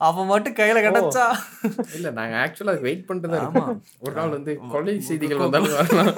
அவன் 0.00 0.28
மட்டும் 0.28 0.56
கையில 0.56 0.78
கிடைச்சா. 0.86 1.24
இல்ல 1.94 2.08
நாங்க 2.12 2.34
ஆக்சுவலா 2.42 2.74
வெயிட் 2.82 3.06
பண்ணிட்டு 3.06 3.30
தான் 3.30 3.46
ஆமா. 3.48 3.64
ஒரு 4.00 4.14
நாள் 4.14 4.34
வந்து 4.34 4.52
கொலை 4.72 4.94
செய்திகள் 5.06 5.42
வந்தாலும் 5.44 6.10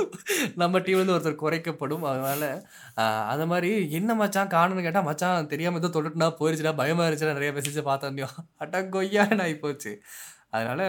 நம்ம 0.57 0.79
டீம்ல 0.79 0.99
இருந்து 0.99 1.17
ஒருத்தர் 1.17 1.43
குறைக்கப்படும். 1.43 2.07
அதனால 2.11 2.43
ஆஹ், 2.97 3.25
அந்த 3.29 3.47
மாதிரி 3.47 3.71
என்ன 3.95 4.15
மச்சான் 4.17 4.53
காணுன்னு 4.53 4.87
கேட்டா 4.87 5.03
மச்சான் 5.03 5.51
தெரியாம 5.51 5.79
ஏதோ 5.79 5.93
தொட்டுட்டுனா 5.95 6.31
போயிருச்சுடா 6.39 6.75
பயமா 6.77 7.05
இருந்துச்சுடா 7.05 7.37
நிறைய 7.37 7.53
மெசேஜ் 7.53 7.79
பார்த்தோம் 7.85 8.07
அட்டா 8.61 8.79
கொய்யான்னு 8.93 9.45
ஆகி 9.45 9.57
போச்சு 9.59 9.93
அதனால 10.53 10.83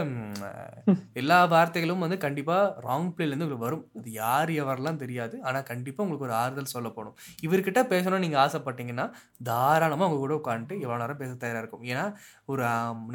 எல்லா 1.14 1.38
வார்த்தைகளும் 1.48 2.04
வந்து 2.04 2.18
கண்டிப்பா 2.18 2.58
ராங் 2.86 3.08
உங்களுக்கு 3.08 3.58
வரும். 3.60 3.84
அது 4.00 4.10
யார் 4.20 4.52
எவரெல்லாம் 4.62 5.02
தெரியாது. 5.02 5.36
ஆனா 5.42 5.60
கண்டிப்பா 5.72 6.04
உங்களுக்கு 6.04 6.28
ஒரு 6.28 6.36
ஆறுதல் 6.36 6.74
சொல்லப்படும் 6.74 7.16
இவர்கிட்ட 7.42 7.82
பேசணும்னு 7.92 8.26
நீங்க 8.26 8.40
ஆசைப்பட்டீங்கன்னா 8.46 9.06
தாராளமா 9.44 10.08
உங்க 10.10 10.22
கூட 10.24 10.36
உட்காந்துட்டு 10.40 10.78
எவ்வளவு 10.80 11.04
நேரம் 11.04 11.22
பேச 11.22 11.34
தயாரா 11.36 11.62
இருக்கும். 11.64 11.86
ஏன்னா 11.92 12.06
ஒரு 12.46 12.64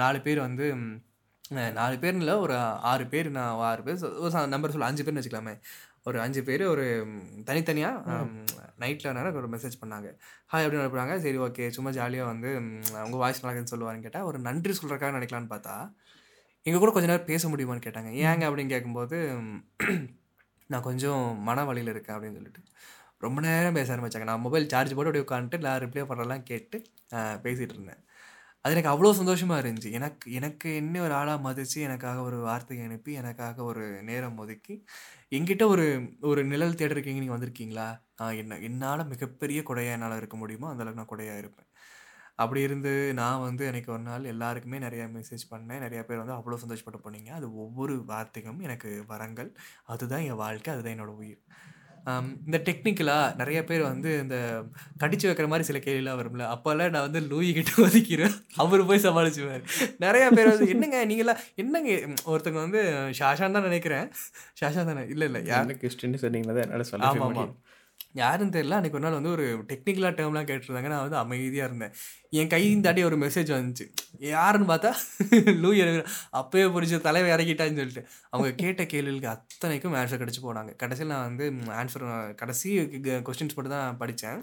நாலு 0.03 0.21
பேர் 0.21 0.41
வந்து 0.41 0.67
நாலு 1.79 1.97
பேர் 1.99 2.17
இல்லை 2.17 2.35
ஒரு 2.45 2.55
ஆறு 2.91 3.05
பேர் 3.07 3.29
நான் 3.31 3.59
ஆறு 3.65 3.83
பேர் 3.83 3.99
ஒரு 4.23 4.33
நம்பர் 4.55 4.75
சொல்ல 4.75 4.91
அஞ்சு 4.91 5.03
பேர்னு 5.03 5.21
வச்சுக்கலாமே. 5.21 5.55
ஒரு 6.07 6.19
அஞ்சு 6.21 6.41
பேர் 6.47 6.63
ஒரு 6.67 6.85
தனித்தனியாக 7.45 8.17
நைட்டில் 8.83 9.17
நேரம் 9.19 9.39
ஒரு 9.41 9.51
மெசேஜ் 9.53 9.81
பண்ணாங்க. 9.83 10.09
ஹாய் 10.53 10.65
அப்படின்னு 10.65 10.83
அனுப்புறாங்க. 10.83 11.15
சரி 11.19 11.39
ஓகே 11.39 11.67
சும்மா 11.71 11.91
ஜாலியாக 11.99 12.31
வந்து 12.31 12.51
ம், 12.61 12.73
உங்க 13.05 13.17
வாய்ஸ் 13.17 13.41
நல்லா 13.41 13.51
இருக்குன்னு 13.51 13.73
சொல்லுவாருன்னு 13.73 14.07
கேட்டால் 14.07 14.29
ஒரு 14.31 14.39
நன்றி 14.49 14.75
சொல்கிறக்காக 14.81 15.17
நினைக்கலான்னு 15.19 15.53
பார்த்தா 15.53 15.77
எங்கள் 16.67 16.83
கூட 16.83 16.93
கொஞ்ச 16.93 17.09
நேரம் 17.09 17.31
பேச 17.31 17.49
முடியுமான்னு 17.49 17.87
கேட்டாங்க. 17.87 18.11
ஏங்க 18.25 18.45
அப்படின்னு 18.49 18.73
கேட்கும்போது 18.75 19.17
நான் 20.71 20.87
கொஞ்சம் 20.87 21.19
மன 21.47 21.65
வலியில் 21.65 21.93
இருக்கேன் 21.93 22.17
அப்படின்னு 22.17 22.39
சொல்லிட்டு. 22.39 22.63
ரொம்ப 23.21 23.39
நேரம் 23.47 23.77
பேச 23.77 23.89
ஆரம்பிச்சாங்க. 23.95 24.29
நான் 24.31 24.45
மொபைல் 24.45 24.71
சார்ஜ் 24.73 24.95
போட்டு 24.95 25.11
அப்படியே 25.11 25.27
உட்காந்துட்டு 25.27 25.65
நான் 25.65 25.83
ரிப்ளை 25.85 26.05
பண்ணுறதெல்லாம் 26.05 26.47
கேட்டு 26.49 26.77
அஹ், 27.17 27.39
பேசிட்டு 27.45 27.75
இருந்தேன். 27.77 28.01
அது 28.65 28.75
எனக்கு 28.75 28.93
அவ்வளோ 28.93 29.11
சந்தோஷமா 29.19 29.57
இருந்துச்சு. 29.63 29.91
எனக்கு 29.93 30.27
எனக்கு 30.39 30.69
என்ன 30.77 31.03
ஒரு 31.03 31.15
ஆளாக 31.15 31.43
மதித்து 31.43 31.79
எனக்காக 31.83 32.19
ஒரு 32.23 32.39
வார்த்தை 32.45 32.79
அனுப்பி 32.85 33.13
எனக்காக 33.21 33.65
ஒரு 33.65 33.83
நேரம் 34.09 34.39
ஒதுக்கி 34.39 34.75
என்கிட்ட 35.33 35.65
ஒரு 35.75 35.87
ஒரு 36.25 36.43
நிழல் 36.47 36.79
தேடுறீங்க 36.81 37.15
நீங்கள் 37.17 37.37
வந்திருக்கீங்களா? 37.37 37.89
நான் 38.21 38.39
என்ன 38.43 38.59
என்னால் 38.69 39.11
மிகப்பெரிய 39.13 39.61
கொடையாக 39.67 39.97
என்னால் 39.97 40.21
இருக்க 40.21 40.39
முடியுமோ 40.39 40.69
அந்த 40.71 40.83
அளவுக்கு 40.85 41.03
நான் 41.03 41.13
கொடையாக 41.13 41.43
இருப்பேன். 41.43 41.64
அப்படி 42.39 42.61
இருந்து 42.67 42.93
நான் 43.21 43.45
வந்து 43.47 43.65
எனக்கு 43.71 43.91
ஒரு 43.97 44.05
நாள் 44.09 44.31
எல்லாருக்குமே 44.33 44.79
நிறைய 44.87 45.05
மெசேஜ் 45.17 45.45
பண்ணேன். 45.53 45.83
நிறைய 45.87 46.01
பேர் 46.09 46.23
வந்து 46.23 46.37
அவ்வளோ 46.39 46.59
சந்தோஷப்பட்டு 46.63 47.05
போனீங்க. 47.05 47.31
அது 47.39 47.47
ஒவ்வொரு 47.65 47.97
வார்த்தைகளும் 48.13 48.65
எனக்கு 48.69 48.91
வரங்கள். 49.13 49.51
அதுதான் 49.95 50.27
என் 50.31 50.43
வாழ்க்கை. 50.45 50.73
அதுதான் 50.75 50.95
என்னோட 50.97 51.15
உயிர். 51.23 51.43
இந்த 52.47 52.59
டெக்னிக்கலாக 52.67 53.37
நிறைய 53.41 53.61
பேர் 53.69 53.83
வந்து 53.83 54.11
இந்த 54.23 54.37
கடிச்சு 55.03 55.27
வைக்கிற 55.29 55.47
மாதிரி 55.51 55.67
சில 55.69 55.79
கேள்விலாம் 55.87 56.19
வரும்ல. 56.21 56.45
அப்போல்லாம் 56.55 56.93
நான் 56.95 57.07
வந்து 57.07 57.21
லூயி 57.31 57.51
கிட்ட 57.59 57.73
ஒதுக்கிறேன் 57.87 58.35
அவர் 58.63 58.87
போய் 58.89 59.05
சமாளிச்சுவார் 59.07 59.63
நிறைய 60.05 60.27
பேர் 60.37 60.51
வந்து 60.53 60.69
என்னங்க 60.75 60.99
நீங்களாம் 61.13 61.41
என்னங்க? 61.63 61.93
ஒருத்தங்க 62.33 62.61
வந்து 62.67 62.83
ஷாஷான் 63.21 63.57
தான் 63.57 63.69
நினைக்கிறேன். 63.69 64.07
ஷாஷா 64.61 64.85
தானே? 64.91 65.05
இல்லை 65.15 65.29
இல்லை 65.31 65.77
கொஸ்டின் 65.85 66.23
சொன்னீங்களா? 66.25 66.65
என்னால 66.67 66.87
சொல்ல 66.93 67.11
ஆமாம் 67.13 67.55
யாருன்னு 68.15 68.55
தெரியல. 68.57 68.77
அன்றைக்கி 68.77 68.93
ஒரு 68.93 69.01
நாள் 69.01 69.13
வந்து 69.13 69.31
ஒரு 69.31 69.45
டெக்னிக்கலாக 69.69 70.13
டேர்ம்லாம் 70.19 70.49
கேட்டிருந்தாங்க. 70.51 70.89
நான் 70.89 71.01
வந்து 71.01 71.17
அமைதியாக 71.17 71.69
இருந்தேன். 71.69 71.95
என் 72.33 72.49
கையின் 72.49 72.81
தாண்டி 72.81 73.03
ஒரு 73.05 73.17
மெசேஜ் 73.19 73.51
வந்துச்சு. 73.55 73.85
யாருன்னு 74.29 74.67
பார்த்தா? 74.67 74.91
எனக்கு 75.83 76.03
அப்பயே 76.33 76.67
புரிஞ்ச 76.75 77.01
தலைவை 77.01 77.31
இறக்கிட்டான்னு 77.31 77.81
சொல்லிட்டு. 77.81 78.03
அவங்க 78.31 78.51
கேட்ட 78.55 78.87
கேள்விகளுக்கு 78.87 79.29
அத்தனைக்கும் 79.29 79.95
ஆன்சர் 79.95 80.23
கிடச்சி 80.23 80.43
போனாங்க. 80.43 80.77
கடைசியில் 80.77 81.13
நான் 81.13 81.27
வந்து 81.29 81.47
ஆன்சர் 81.75 82.07
கடைசி 82.35 82.71
கொஸ்டின்ஸ் 83.27 83.57
மட்டும் 83.57 83.77
தான் 83.77 83.97
படித்தேன் 83.97 84.41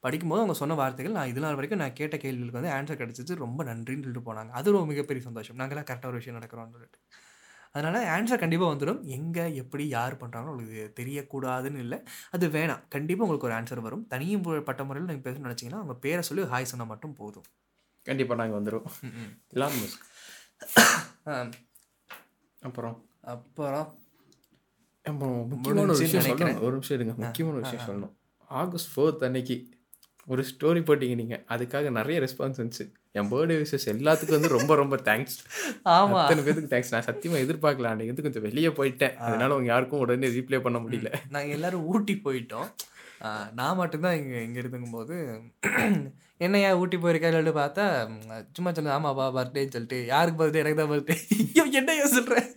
படிக்கும்போது 0.00 0.42
அவங்க 0.42 0.56
சொன்ன 0.58 0.74
வார்த்தைகள் 0.74 1.12
நான் 1.12 1.28
இது 1.28 1.40
நாள் 1.40 1.54
வரைக்கும் 1.54 1.80
நான் 1.80 1.92
கேட்ட 1.92 2.16
கேள்விகளுக்கு 2.16 2.60
வந்து 2.60 2.74
ஆன்சர் 2.78 3.00
கிடச்சிச்சு 3.02 3.36
ரொம்ப 3.36 3.64
நன்றின்னு 3.64 4.04
சொல்லிட்டு 4.04 4.26
போனாங்க. 4.28 4.50
அது 4.60 4.74
ஒரு 4.74 4.86
மிகப்பெரிய 4.86 5.24
சந்தோஷம். 5.24 5.58
நாங்களாம் 5.58 5.88
கரெக்டாக 5.90 6.12
ஒரு 6.12 6.20
விஷயம் 6.22 6.38
நடக்கிறோம்னு 6.40 6.74
சொல்லிட்டு. 6.76 6.98
அதனால் 7.72 8.06
ஆன்சர் 8.14 8.38
கண்டிப்பாக 8.38 8.70
வந்துடும் 8.74 9.00
எங்கே 9.16 9.44
எப்படி 9.54 9.84
யார் 9.88 10.16
பண்ணுறாங்களோ 10.16 10.50
உங்களுக்கு 10.52 10.92
தெரியக்கூடாதுன்னு 11.02 11.78
இல்லை. 11.84 11.98
அது 12.30 12.48
வேணாம். 12.48 12.82
கண்டிப்பாக 12.88 13.30
உங்களுக்கு 13.30 13.48
ஒரு 13.48 13.56
ஆன்சர் 13.56 13.86
வரும். 13.86 14.06
தனியும் 14.06 14.64
பட்ட 14.64 14.84
முறையில் 14.84 15.10
நீங்கள் 15.10 15.26
பேசணும்னு 15.26 15.50
நினச்சிங்கன்னா 15.50 15.80
உங்கள் 15.84 16.00
பேரை 16.00 16.22
சொல்லி 16.22 16.44
ஹாய் 16.44 16.70
சொன்னால் 16.72 16.88
மட்டும் 16.88 17.14
போதும். 17.14 17.48
கண்டிப்பா 18.02 18.34
நாங்க 18.34 18.56
வந்துருவோம். 18.58 18.90
இலான் 19.48 19.76
மஸ்க் 19.82 21.52
அப்புறம்? 22.60 22.96
அப்புறம்? 23.20 23.88
முக்கியமான 25.48 25.90
ஒரு 25.90 25.98
விஷயம். 25.98 26.24
சொல்லணும். 26.24 26.60
ஒரு 26.60 26.72
நிமிஷம் 26.72 27.00
இருங்க. 27.00 27.14
முக்கியமான 27.24 27.58
விஷயம் 27.60 27.86
சொல்லணும். 27.88 28.14
ஆகஸ்ட் 28.60 28.90
ஃபோர்த் 28.94 29.24
அன்னைக்கு 29.24 29.56
ஒரு 30.26 30.42
ஸ்டோரி 30.50 30.80
போட்டீங்க 30.88 31.14
நீங்க. 31.20 31.36
அதுக்காக 31.54 31.90
நிறைய 31.98 32.16
ரெஸ்பான்ஸ் 32.24 32.60
வந்துச்சு. 32.62 32.84
என் 33.18 33.30
பர்த்டே 33.30 33.56
விஷஸ் 33.62 33.86
எல்லாத்துக்கும் 33.92 34.36
வந்து 34.38 34.50
ரொம்ப 34.56 34.74
ரொம்ப 34.80 34.96
தேங்க்ஸ் 35.08 35.36
ஆமாம் 35.94 36.20
அத்தனை 36.20 36.44
பேருக்கு 36.44 36.72
தேங்க்ஸ் 36.74 36.92
நான் 36.94 37.06
சத்தியமா 37.08 37.40
எதிர்பார்க்கல 37.44 37.90
அன்னைக்கு 37.90 38.12
வந்து 38.12 38.26
கொஞ்சம் 38.26 38.46
வெளியே 38.48 38.70
போயிட்டேன். 38.78 39.16
அதனால 39.26 39.56
உங்க 39.56 39.70
யாருக்கும் 39.72 40.02
உடனே 40.04 40.30
ரீப்ளே 40.36 40.60
பண்ண 40.66 40.80
முடியல. 40.84 41.10
நாங்கள் 41.34 41.56
எல்லாரும் 41.58 41.86
ஊட்டி 41.92 42.16
போயிட்டோம். 42.26 42.68
நான் 43.58 43.78
மட்டும்தான் 43.80 44.16
இங்கே 44.20 44.38
இங்கே 44.46 44.60
இருந்துங்கும்போது 44.60 45.16
என்னையா 46.46 46.70
ஊட்டி 46.78 46.96
போயிருக்கா? 47.02 47.52
பார்த்தா 47.58 47.84
சும்மா 48.56 48.70
சொன்ன 48.76 48.94
ஆமாப்பா 48.98 49.26
பர்த்டேன்னு 49.36 49.74
சொல்லிட்டு 49.74 49.98
யாருக்கு 50.12 50.40
பர்த்டே 50.40 50.62
எனக்கு 50.62 50.80
தான் 50.80 50.92
பர்த்டே 50.92 51.16
என்னையா 51.80 52.06
சொல்கிறேன் 52.16 52.48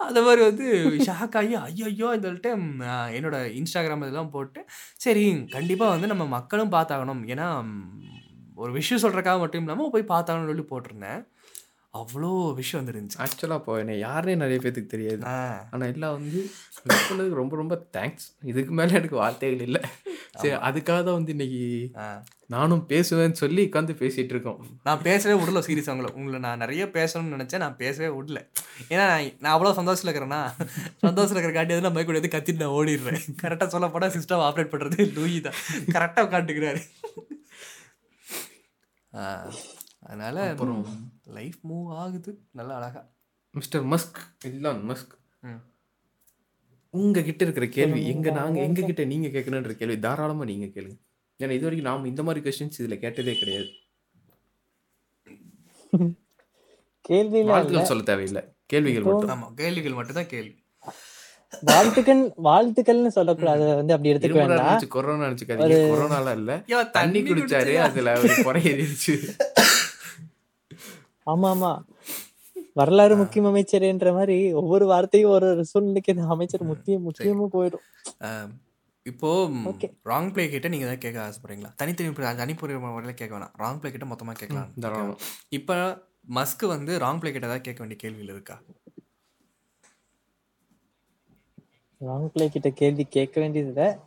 அந்த 0.00 0.20
மாதிரி 0.22 0.42
வந்து 0.44 0.66
ஷாக் 1.06 1.36
ஆகி 1.36 1.54
ஐயோ 1.62 1.88
சொல்லிட்டு 2.18 2.50
ம், 2.60 2.68
என்னோட 3.16 3.36
இன்ஸ்டாகிராம் 3.58 4.04
இதெல்லாம் 4.04 4.30
போட்டு 4.30 4.60
சரி 4.98 5.24
கண்டிப்பாக 5.52 5.94
வந்து 5.94 6.12
நம்ம 6.12 6.26
மக்களும் 6.36 6.74
பார்த்தாகணும். 6.76 7.22
ஏன்னா 7.32 7.48
ஒரு 8.56 8.72
விஷயம் 8.72 9.02
சொல்கிறக்காக 9.04 9.38
மட்டும் 9.40 9.62
இல்லாமல் 9.64 9.92
போய் 9.92 10.12
பார்த்தாகணும்னு 10.12 10.50
சொல்லி 10.52 10.66
போட்டிருந்தேன். 10.70 11.20
அவ்வளோ 11.94 12.28
விஷயம் 12.54 12.80
வந்துருந்துச்சு 12.80 13.18
ஆக்சுவலா 13.18 13.54
இப்போ 13.54 13.78
என்னை 13.78 14.04
யாருனே 14.04 14.34
நிறைய 14.36 14.58
பேத்துக்கு 14.60 14.86
தெரியாது. 14.86 15.22
ஆ. 15.26 15.38
ஆனா 15.70 15.86
எல்லாம் 15.86 16.12
வந்து 16.12 16.40
பண்ணதுக்கு 17.08 17.34
ரொம்ப 17.34 17.56
ரொம்ப 17.56 17.86
தேங்க்ஸ் 17.92 18.26
இதுக்கு 18.42 18.72
மேல 18.72 18.94
எனக்கு 18.94 19.16
வார்த்தைகள் 19.16 19.60
இல்லை. 19.60 19.80
சரி 20.34 20.54
அதுக்காக 20.68 21.00
தான் 21.00 21.18
வந்து 21.18 21.30
இன்னைக்கு 21.30 21.62
நானும் 22.46 22.86
பேசுவேன்னு 22.88 23.32
சொல்லி 23.32 23.62
உட்காந்து 23.66 23.94
பேசிட்டு 23.94 24.28
இருக்கோம். 24.28 24.60
நான் 24.82 25.02
பேசவே 25.02 25.34
விடல 25.40 25.62
சீரியஸ் 25.66 25.90
உங்களை. 25.90 26.12
உங்களை 26.14 26.38
நான் 26.38 26.58
நிறைய 26.58 26.84
பேசணும்னு 26.94 27.34
நினச்சேன் 27.36 27.56
நான் 27.56 27.76
பேசவே 27.76 28.10
விடல. 28.16 28.40
ஏன்னா 28.88 29.06
நான் 29.38 29.54
அவ்வளோ 29.56 29.74
சந்தோஷத்தில் 29.74 30.10
இருக்கிறேன்னா 30.10 30.42
சந்தோஷத்தில் 30.98 31.38
இருக்கிற 31.38 31.52
காட்டி 31.52 31.74
எதுவும் 31.74 31.92
மைக் 31.92 32.14
எடுத்து 32.14 32.32
கத்திட்டு 32.36 32.64
நான் 32.64 32.76
ஓடிடுறேன். 32.78 33.20
கரெக்டாக 33.42 33.66
சொல்ல 33.66 33.88
போனால் 33.88 34.14
சிஸ்டம் 34.16 34.46
ஆப்ரேட் 34.48 34.72
பண்ணுறது 34.74 35.10
லூயி 35.12 35.40
தான். 35.40 35.58
கரெக்டாக 35.92 36.26
உட்காந்துக்கிறாரு 36.28 36.82
அதனால 40.00 40.54
லைஃப் 41.26 41.58
மூவ் 41.72 41.88
ஆகுது 41.88 42.38
நல்லா 42.50 42.76
அழகா. 42.76 43.08
Mister 43.50 43.84
Musk 43.84 44.20
Elon 44.44 44.90
Musk. 44.90 45.14
ம். 45.40 45.60
உங்க 46.90 47.22
கிட்ட 47.22 47.44
இருக்கிற 47.44 47.66
கேள்வி 47.66 48.06
எங்க 48.06 48.30
நாங்க 48.30 48.60
எங்க 48.60 48.82
கிட்ட 48.82 49.04
நீங்க 49.04 49.28
கேட்கணுன்ற 49.28 49.70
கேள்வி 49.70 49.98
தாராளமா 49.98 50.44
நீங்க 50.44 50.66
கேளுங்க. 50.66 50.98
ஏன்னா 51.38 51.50
இது 51.50 51.62
வரைக்கும் 51.62 51.92
நாம 51.92 52.08
இந்த 52.08 52.22
மாதிரி 52.22 52.50
கொஸ்டின்ஸ் 52.50 52.82
இதுல 52.82 52.98
கேட்டதே 52.98 53.38
கிடையாது. 53.38 53.68
வாழ்த்துக்கள் 57.44 57.84
சொல்ல 57.84 58.02
தேவையில்லை. 58.02 58.42
கேள்விகள் 58.66 59.02
மட்டும். 59.02 59.28
ஆமாம் 59.28 59.54
கேள்விகள் 59.54 59.92
மட்டும்தான் 59.92 60.26
கேள்வி. 60.26 60.58
வாழ்த்துக்கள் 61.60 62.32
வாழ்த்துக்கள்னு 62.44 63.06
சொல்லக்கூடாது. 63.06 63.62
அதை 63.62 63.74
வந்து 63.74 63.94
அப்படி 63.94 64.14
எடுத்துக்க 64.14 64.32
வேண்டாம். 64.32 64.78
இருந்துச்சு 64.78 64.86
கொரோனா 64.86 65.26
நினைச்சுக்காதீங்க. 65.26 65.80
கொரோனாலாம் 65.92 66.32
இல்ல. 66.32 66.56
தண்ணி 66.90 67.22
குடிச்சாரு 67.22 67.74
அதுல 67.76 68.18
ஒரு 68.18 68.34
குறை 68.42 68.62
ஏறிடுச்சு 68.62 69.16
ஆமா 71.26 71.48
ஆமா 71.54 71.72
வரலாறு 72.74 73.16
முக்கியம் 73.16 73.54
அமைச்சர்ன்ற 73.54 74.12
மாதிரி 74.14 74.52
ஒவ்வொரு 74.52 74.86
வார்த்தையும் 74.86 75.30
ஒரு 75.30 75.46
ஒரு 75.46 75.64
சூழ்நிலைக்கு 75.64 76.12
அந்த 76.16 76.26
அமைச்சர் 76.26 76.62
முக்கியம் 76.62 77.10
முக்கியமா 77.10 77.48
போயிடும். 77.52 77.86
இப்போ 79.02 79.48
ராங் 80.04 80.32
பிளே 80.32 80.48
கிட்ட 80.48 80.68
நீங்க 80.68 80.86
ஏதாவது 80.86 80.98
கேட்க 80.98 81.18
ஆசைப்படுறீங்களா? 81.22 81.74
தனித்தனி 81.76 82.10
பிர- 82.10 82.36
தனிப்புற 82.36 82.80
முறையில் 82.80 83.14
கேட்க 83.14 83.38
வேணாம். 83.38 83.52
ராங் 83.58 83.78
பிளே 83.78 83.90
கிட்ட 83.90 84.06
மொத்தமா 84.06 84.34
கேட்கலாம். 84.34 84.72
இப்போ 85.48 85.74
மஸ்க் 86.34 86.66
வந்து 86.66 86.98
ராங் 86.98 87.18
பிளே 87.18 87.32
கிட்ட 87.32 87.46
ஏதாவது 87.46 87.60
கேட்க 87.60 87.84
வேண்டிய 87.84 88.00
கேள்விகள் 88.00 88.34
இருக்கா? 88.34 88.60
ராங் 92.00 92.26
பிளே 92.26 92.48
கிட்ட 92.48 92.70
கேள்வி 92.70 93.04
கேட்க 93.04 93.40
வேண்டியது 93.40 93.70
இல்ல 93.70 93.98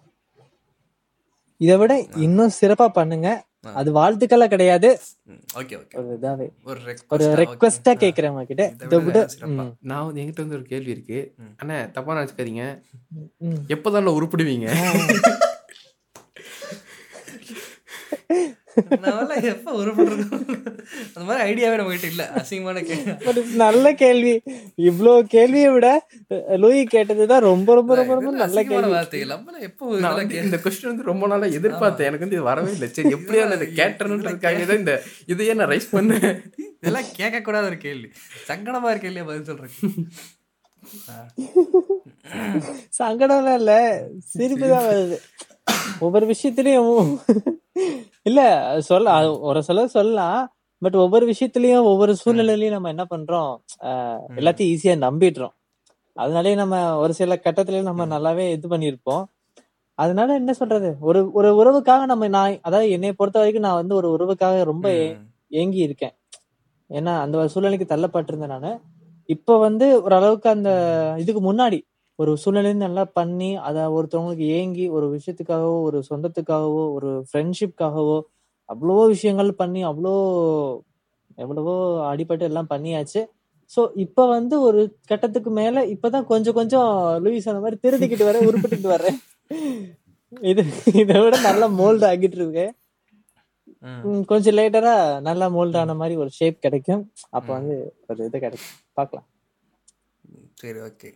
இதை 1.58 1.78
விட 1.78 2.00
இன்னும் 2.16 2.50
சிறப்பா 2.62 2.88
பண்ணுங்க. 2.88 3.46
அது 3.64 3.94
வாழ்த்துக்களா 3.94 4.48
கிடையாது. 4.48 5.00
Okay 5.56 5.82
okay. 5.82 5.96
ஒரு 6.66 6.82
ரெக்வஸ்டா. 6.82 7.92
கேக்குறேன். 8.84 9.46
ம், 9.46 9.76
நான் 9.82 10.06
வந்து 10.06 10.22
என்கிட்ட 10.22 10.36
வந்து 10.36 10.56
ஒரு 10.56 10.64
கேள்வி 10.64 10.90
இருக்கு. 10.90 11.34
அண்ணா 11.58 11.86
தப்பா 11.86 12.16
நினச்சிக்காதீங்க. 12.16 12.82
எப்போதான் 13.68 14.28
உருப்பிடுவீங்க? 14.28 14.76
நாமெல்லாம் 19.04 19.46
எப்ப 19.52 19.72
உருப்படுறது 19.80 20.24
அந்த 21.14 21.24
மாதிரி 21.28 21.42
ஐடியாவே 21.50 21.78
நம்ம 21.80 21.94
கிட்ட 21.96 22.08
இல்ல. 22.14 22.24
அசிங்கமான 22.40 22.82
கேள்வி 22.90 23.44
நல்ல 23.64 23.86
கேள்வி. 24.02 24.34
இவ்ளோ 24.90 25.14
கேள்வியை 25.36 25.70
விட 25.76 25.88
லூயி 26.64 26.84
கேட்டதுதான் 26.96 27.46
ரொம்ப 27.50 27.70
ரொம்ப 27.80 27.98
ரொம்ப 28.00 28.14
ரொம்ப 28.18 28.34
நல்ல 28.44 28.60
கேள்வி. 28.72 28.92
வார்த்தைகள் 28.96 29.34
நம்மள 29.36 29.60
எப்போ 29.70 29.92
இந்த 30.44 30.60
கொஸ்டின் 30.66 30.92
வந்து 30.92 31.10
ரொம்ப 31.12 31.28
நாளா 31.34 31.50
எதிர்பார்த்தேன். 31.60 32.10
எனக்கு 32.10 32.26
வந்து 32.28 32.40
இது 32.40 32.50
வரவே 32.52 32.72
இல்லை. 32.76 32.90
சரி 32.98 33.16
எப்படியா 33.18 33.46
இதை 33.58 33.68
கேட்டணுன்றதுக்காக 33.82 34.66
தான் 34.72 34.82
இந்த 34.84 34.96
இதையே 35.34 35.56
நான் 35.60 35.72
ரைஸ் 35.74 35.94
பண்ணேன். 35.96 36.30
இதெல்லாம் 36.82 37.10
கேட்க 37.20 37.38
கூடாத 37.42 37.66
ஒரு 37.72 37.80
கேள்வி. 37.88 38.10
சங்கடமா 38.50 38.92
இருக்க 38.94 39.12
இல்லையா 39.12 39.28
பதில் 39.30 39.50
சொல்றேன் 39.52 39.76
சங்கடம்லாம் 42.98 43.60
இல்ல. 43.62 43.74
சிரிப்பு 44.34 44.66
தான் 44.72 44.88
வருது. 44.90 45.18
ஒவ்வொரு 46.06 46.26
விஷயத்திலயும் 46.32 47.12
இல்ல 48.26 48.42
சொல்ல 48.90 49.14
ஒரு 49.50 49.60
சில 49.64 49.86
சொல்லலாம். 49.88 50.42
பட் 50.82 50.98
ஒவ்வொரு 51.04 51.26
விஷயத்திலயும் 51.32 51.88
ஒவ்வொரு 51.92 52.14
சூழ்நிலையிலயும் 52.22 52.76
நம்ம 52.78 52.90
என்ன 52.90 53.06
பண்றோம்? 53.12 53.52
எல்லாத்தையும் 54.40 54.72
ஈஸியா 54.74 54.96
நம்பிடுறோம். 55.06 55.54
அதனாலயே 56.16 56.56
நம்ம 56.56 56.76
ஒரு 56.98 57.14
சில 57.14 57.36
கட்டத்துல 57.46 57.82
நம்ம 57.82 58.06
நல்லாவே 58.08 58.46
இது 58.52 58.68
பண்ணிருப்போம் 58.70 59.24
அதனால 59.98 60.30
என்ன 60.34 60.52
சொல்றது? 60.54 60.90
ஒரு 61.02 61.20
ஒரு 61.34 61.50
உறவுக்காக 61.60 62.04
நம்ம 62.06 62.28
நான் 62.30 62.60
அதாவது 62.62 62.88
என்னை 62.92 63.12
பொறுத்த 63.14 63.40
வரைக்கும் 63.40 63.68
நான் 63.68 63.82
வந்து 63.82 63.96
ஒரு 63.96 64.10
உறவுக்காக 64.16 64.64
ரொம்ப 64.72 64.88
ஏங்கி 65.62 65.82
இருக்கேன். 65.88 66.16
ஏன்னா 66.90 67.14
அந்த 67.24 67.48
சூழ்நிலைக்கு 67.54 67.88
தள்ளப்பட்டிருந்தேன் 67.94 68.54
நானு. 68.56 68.72
இப்ப 69.30 69.58
வந்து 69.60 69.88
ஒரு 70.04 70.16
அளவுக்கு 70.16 70.50
அந்த 70.50 70.72
இதுக்கு 71.20 71.42
முன்னாடி 71.50 71.80
ஒரு 72.20 72.32
சூழ்நிலையை 72.42 72.78
நல்லா 72.86 73.04
பண்ணி 73.20 73.50
அத 73.68 73.78
ஒருத்தவங்களுக்கு 73.98 74.48
ஏங்கி 74.60 74.86
ஒரு 74.96 75.06
விஷயத்துக்காகவோ 75.16 75.78
ஒரு 75.88 76.00
சொந்தத்துக்காகவோ 76.10 76.84
ஒரு 76.98 77.12
ஃப்ரெண்ட்ஷிப்காகவோ 77.30 78.18
அவ்வளவோ 78.70 79.04
விஷயங்கள் 79.14 79.52
பண்ணி 79.62 79.82
அவ்வளோ 79.92 80.14
எவ்வளவோ 81.44 81.76
அடிபட்டு 82.12 82.46
எல்லாம் 82.50 82.70
பண்ணியாச்சு. 82.74 83.22
சோ 83.72 83.82
இப்ப 84.04 84.26
வந்து 84.36 84.56
ஒரு 84.68 84.82
கட்டத்துக்கு 85.12 85.52
மேல 85.60 85.84
இப்பதான் 85.94 86.30
கொஞ்சம் 86.32 86.58
கொஞ்சம் 86.60 86.90
லூயிஸ் 87.26 87.50
அந்த 87.52 87.62
மாதிரி 87.66 87.78
திருத்திக்கிட்டு 87.86 88.30
வரேன் 88.30 88.48
உருப்பிட்டு 88.50 88.94
வர்றேன். 88.94 89.18
இது 90.52 90.64
இதை 91.02 91.18
விட 91.24 91.36
நல்லா 91.50 91.68
மோல்ட் 91.80 92.06
ஆகிட்டு 92.10 92.40
இருக்கு. 92.42 92.66
கொஞ்சம் 94.32 94.56
லேட்டரா 94.60 94.94
நல்லா 95.28 95.48
மோல்ட் 95.56 95.78
ஆன 95.82 95.96
மாதிரி 96.02 96.16
ஒரு 96.24 96.32
ஷேப் 96.38 96.64
கிடைக்கும். 96.66 97.04
அப்ப 97.38 97.48
வந்து 97.58 97.76
ஒரு 98.10 98.20
இது 98.30 98.38
கிடைக்கும். 98.46 98.78
பார்க்கலாம். 99.00 99.28
சரி 100.62 100.80
ஓகே 100.88 101.12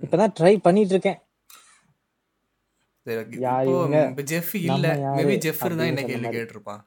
இப்பதான் 0.00 0.34
ட்ரை 0.40 0.56
பண்ணிட்டு 0.58 0.90
இருக்கேன் 0.90 1.20
ஜெஃப் 4.24 4.54
இல்ல? 4.58 4.88
மேபி 5.16 5.36
ஜெஃப் 5.38 5.64
இருந்தா 5.64 5.84
என்ன 5.84 6.02
கேள்வி. 6.02 6.28
கேட்டிருப்பான்? 6.28 6.82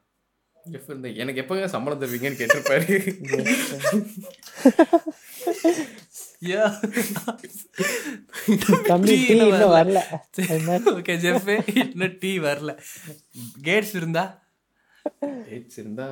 Jeff 0.66 0.88
இந்த 0.89 1.08
எனக்கு 1.16 1.41
எப்பங்க 1.41 1.66
சம்பளம் 1.66 2.01
தருவீங்கன்னு 2.01 2.39
கேட்டிருப்பாரு? 2.39 2.95
வரல. 9.70 9.99
ஓகே 10.93 11.16
ஜெஃப் 11.18 11.49
இன்னும் 11.78 12.18
டீ 12.20 12.39
வரல. 12.39 12.72
கேட்ஸ் 13.64 13.95
இருந்தா? 13.95 14.26
ஏட்ஸ் 15.49 15.78
இருந்தா 15.78 16.08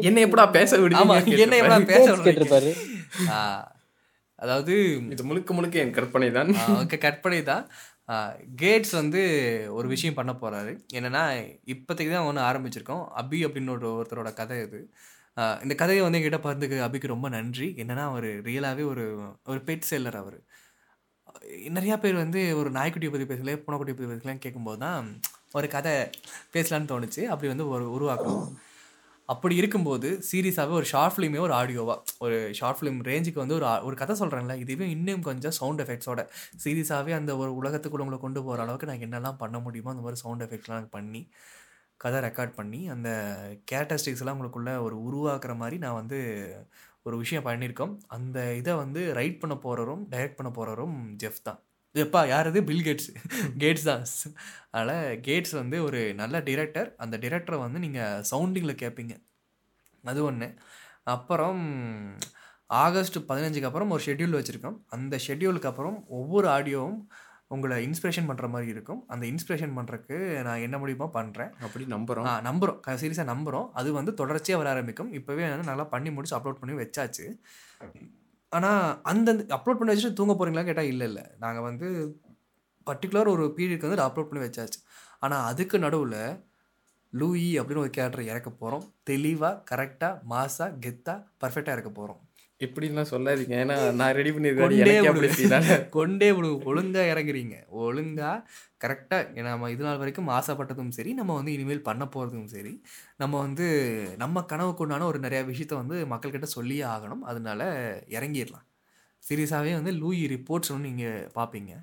என்ன 0.00 0.26
எப்படா 0.26 0.44
பேச 0.52 0.76
ஆமா 0.76 0.82
விடுவீங்க 0.82 1.38
என்ன 1.38 1.56
எப்படா 1.56 1.78
பேச 1.86 2.06
ஆ, 3.30 3.38
அதாவது 4.44 4.74
இது 5.14 5.28
முழுக்க 5.30 5.52
முழுக்க 5.58 5.84
என் 5.84 5.96
கற்பனை 5.98 6.28
தான் 6.38 6.50
கற்பனை 7.06 7.40
தான் 7.50 7.64
கேட்ஸ் 8.62 8.94
வந்து 9.00 9.20
ஒரு 9.76 9.86
விஷயம் 9.92 10.16
பண்ண 10.18 10.32
போறாரு. 10.40 10.72
என்னன்னா 10.98 11.22
இப்போதைக்கு 11.74 12.12
தான் 12.14 12.26
ஒன்று 12.30 12.42
ஆரம்பிச்சிருக்கோம். 12.48 13.04
அபி 13.20 13.38
அப்படின்னு 13.46 13.74
ஒரு 13.76 13.88
ஒருத்தரோட 13.98 14.30
கதை 14.40 14.56
இது. 14.66 14.80
இந்த 15.64 15.74
கதையை 15.82 16.02
வந்து 16.04 16.18
என்கிட்ட 16.18 16.40
பகிர்ந்துக்கு 16.42 16.76
அபிக்கு 16.86 17.14
ரொம்ப 17.14 17.28
நன்றி. 17.36 17.68
என்னன்னா 17.82 18.04
அவர் 18.10 18.28
ரியலாகவே 18.48 18.84
ஒரு 18.92 19.04
ஒரு 19.52 19.60
பெட் 19.68 19.88
செல்லர் 19.90 20.20
அவர். 20.22 20.38
நிறையா 21.76 21.96
பேர் 22.02 22.22
வந்து 22.24 22.40
ஒரு 22.60 22.70
நாய்க்குட்டியை 22.76 23.12
பற்றி 23.12 23.26
பேசல 23.30 23.54
பூனைக்குட்டியை 23.64 23.96
பற்றி 23.96 24.12
பேசலாம் 24.12 24.42
கேட்கும்போது 24.44 24.80
தான் 24.84 25.08
ஒரு 25.58 25.66
கதை 25.74 25.94
பேசலான்னு 26.54 26.90
தோணுச்சு. 26.92 27.22
அப்படி 27.32 27.50
வந்து 27.52 27.66
ஒரு 27.74 27.86
உருவாக்கணும். 27.96 28.46
அப்படி 29.28 29.54
இருக்கும்போது 29.56 30.08
சீரியஸாகவே 30.30 30.70
ஒரு 30.70 30.84
ஷார்ட் 30.84 31.14
ஃபிலிமே 31.14 31.38
ஒரு 31.38 31.52
ஆடியோவா 31.52 31.94
ஒரு 32.18 32.36
ஷார்ட் 32.52 32.78
ஃபிலிம் 32.80 32.98
ரேஞ்சுக்கு 33.08 33.42
வந்து 33.42 33.54
ஒரு 33.54 33.66
ஒரு 33.88 33.96
கதை 33.96 34.14
சொல்கிறேன்ல 34.20 34.54
இதுவே 34.58 34.86
இன்னும் 34.90 35.22
கொஞ்சம் 35.22 35.54
சவுண்ட் 35.60 35.82
எஃபெக்ட்ஸோட 35.84 36.22
சீரியஸாகவே 36.64 37.12
அந்த 37.12 37.32
ஒரு 37.36 37.50
உலகத்துக்குள்ள 37.60 38.04
உங்களை 38.06 38.18
கொண்டு 38.20 38.42
போகிற 38.44 38.62
அளவுக்கு 38.62 38.90
நான் 38.90 39.04
என்னெல்லாம் 39.08 39.40
பண்ண 39.42 39.58
முடியுமோ 39.58 39.92
அந்த 39.94 40.02
மாதிரி 40.02 40.22
சவுண்ட் 40.24 40.44
எஃபெக்ட்ஸ்லாம் 40.46 40.90
பண்ணி 40.90 41.22
கதை 42.00 42.20
ரெக்கார்ட் 42.20 42.54
பண்ணி 42.54 42.80
அந்த 42.88 43.08
கேரக்டரிஸ்டிக்ஸ்லாம் 43.72 44.36
உங்களுக்குள்ளே 44.36 44.74
உங்களுக்குள்ள 44.74 44.84
ஒரு 44.86 44.96
உருவாக்குற 45.08 45.52
மாதிரி 45.56 45.78
நான் 45.78 45.98
வந்து 46.00 46.18
ஒரு 47.02 47.16
விஷயம் 47.22 47.46
பண்ணியிருக்கோம். 47.46 47.94
அந்த 48.16 48.38
இதை 48.54 48.74
வந்து 48.74 49.00
ரைட் 49.18 49.40
பண்ண 49.40 49.54
போகிறவரும் 49.64 50.04
டைரக்ட் 50.12 50.38
பண்ண 50.38 50.50
போகிறவரும் 50.50 50.96
ஜெஃப் 51.22 51.42
தான். 51.42 51.60
எப்பா 52.02 52.20
யார் 52.30 52.48
இது 52.50 52.60
பில் 52.68 52.84
கேட்ஸ் 52.86 53.10
கேட்ஸ் 53.62 53.84
தான். 53.88 54.04
அதனால் 54.74 55.18
கேட்ஸ் 55.26 55.52
வந்து 55.60 55.76
ஒரு 55.88 56.00
நல்ல 56.20 56.36
டிரெக்டர் 56.48 56.88
அந்த 57.04 57.16
டிரெக்டரை 57.24 57.58
வந்து 57.64 57.78
நீங்கள் 57.84 58.24
சவுண்டிங்கில் 58.30 58.80
கேட்பீங்க 58.82 59.14
அது 60.04 60.22
ஒன்று 60.28 60.48
அப்புறம் 61.14 61.62
ஆகஸ்ட் 62.84 63.18
பதினஞ்சுக்கு 63.30 63.68
அப்புறம் 63.68 63.92
ஒரு 63.94 64.02
ஷெட்யூல் 64.06 64.36
வச்சுருக்கோம். 64.38 64.78
அந்த 64.96 65.14
ஷெட்யூலுக்கு 65.26 65.70
அப்புறம் 65.70 65.96
ஒவ்வொரு 66.18 66.48
ஆடியோவும் 66.56 66.98
உங்களை 67.54 67.76
இன்ஸ்பிரேஷன் 67.86 68.28
பண்ணுற 68.28 68.46
மாதிரி 68.54 68.68
இருக்கும். 68.74 69.00
அந்த 69.12 69.24
இன்ஸ்பிரேஷன் 69.32 69.76
பண்ணுறக்கு 69.78 70.16
நான் 70.46 70.64
என்ன 70.66 70.76
முடியுமோ 70.82 71.08
பண்ணுறேன் 71.18 71.52
அப்படி 71.66 71.84
நம்புறோம். 71.94 72.28
ஆ 72.30 72.34
நம்புகிறோம் 72.48 73.00
சீரியஸாக 73.02 73.30
நம்புகிறோம் 73.32 73.68
அது 73.80 73.88
வந்து 73.98 74.14
தொடர்ச்சியாக 74.20 74.62
வர 74.62 74.70
ஆரம்பிக்கும். 74.74 75.12
இப்போவே 75.20 75.46
வந்து 75.54 75.70
நல்லா 75.72 75.86
பண்ணி 75.94 76.12
முடிச்சு 76.16 76.36
அப்லோட் 76.38 76.60
பண்ணி 76.62 76.76
வச்சாச்சு. 76.82 77.26
ஆனால் 78.56 78.82
அந்தந்த 79.10 79.44
அப்லோட் 79.56 79.78
பண்ணி 79.78 79.92
வச்சுட்டு 79.92 80.18
தூங்க 80.20 80.34
போகிறீங்களா 80.34 80.64
கேட்டால் 80.68 80.90
இல்லை 80.92 81.06
இல்லை. 81.10 81.24
நாங்கள் 81.44 81.66
வந்து 81.68 81.88
பர்டிகுலர் 82.86 83.32
ஒரு 83.34 83.44
பீரியட்க்கு 83.58 83.88
வந்து 83.88 84.06
அப்லோட் 84.08 84.30
பண்ணி 84.30 84.44
வச்சாச்சு. 84.46 84.80
ஆனால் 85.24 85.46
அதுக்கு 85.50 85.76
நடுவில் 85.86 86.18
லூயி 87.12 87.50
அப்படின்னு 87.60 87.84
ஒரு 87.86 87.92
கேரக்டர் 87.96 88.30
இறக்க 88.32 88.50
போகிறோம் 88.52 88.86
தெளிவாக 89.10 89.62
கரெக்டாக 89.70 90.20
மாஸாக 90.32 90.78
கெத்தாக 90.84 91.18
பர்ஃபெக்டாக 91.42 91.76
இறக்க 91.76 91.90
போகிறோம் 91.90 92.20
இப்படிலாம் 92.66 93.10
சொல்லாதீங்க. 93.12 93.54
ஏன்னா 93.62 93.76
நான் 94.00 94.14
ரெடி 94.18 94.30
பண்ணிருக்கேன் 94.30 94.66
கொண்டே 94.66 94.78
எனக்கே 94.84 95.08
அப்படி 95.10 95.26
விடு. 95.26 95.38
feel 95.38 95.54
ஆகுது. 95.56 95.88
கொண்டே 95.88 96.28
விடு. 96.32 96.50
ஒழுங்காக 96.70 97.12
இறங்குறீங்க. 97.14 97.56
ஒழுங்காக 97.84 98.38
கரெக்டாக 98.84 99.42
நம்ம 99.42 99.70
இது 99.70 99.84
நாள் 99.84 100.00
வரைக்கும் 100.02 100.28
ஆசைப்பட்டதும் 100.28 100.88
சரி 100.88 101.12
நம்ம 101.12 101.34
வந்து 101.34 101.52
இனிமேல் 101.52 101.86
பண்ண 101.88 102.04
போகிறதும் 102.14 102.52
சரி 102.54 102.82
நம்ம 103.16 103.40
வந்து 103.40 103.66
நம்ம 104.18 104.42
கனவுக்கு 104.42 104.82
உண்டான 104.82 105.06
ஒரு 105.06 105.20
நிறையா 105.20 105.42
விஷயத்த 105.50 105.74
வந்து 105.74 105.98
மக்கள்கிட்ட 106.04 106.48
சொல்லியே 106.56 106.82
ஆகணும். 106.82 107.24
அதனால 107.30 107.62
இறங்கிடலாம். 108.08 108.66
சீரியஸாகவே 109.28 109.72
வந்து 109.72 109.92
லூயி 109.92 110.24
ரிப்போர்ட்ஸ் 110.26 110.72
ஒன்று 110.74 110.88
நீங்கள் 110.88 111.30
பார்ப்பீங்க 111.34 111.74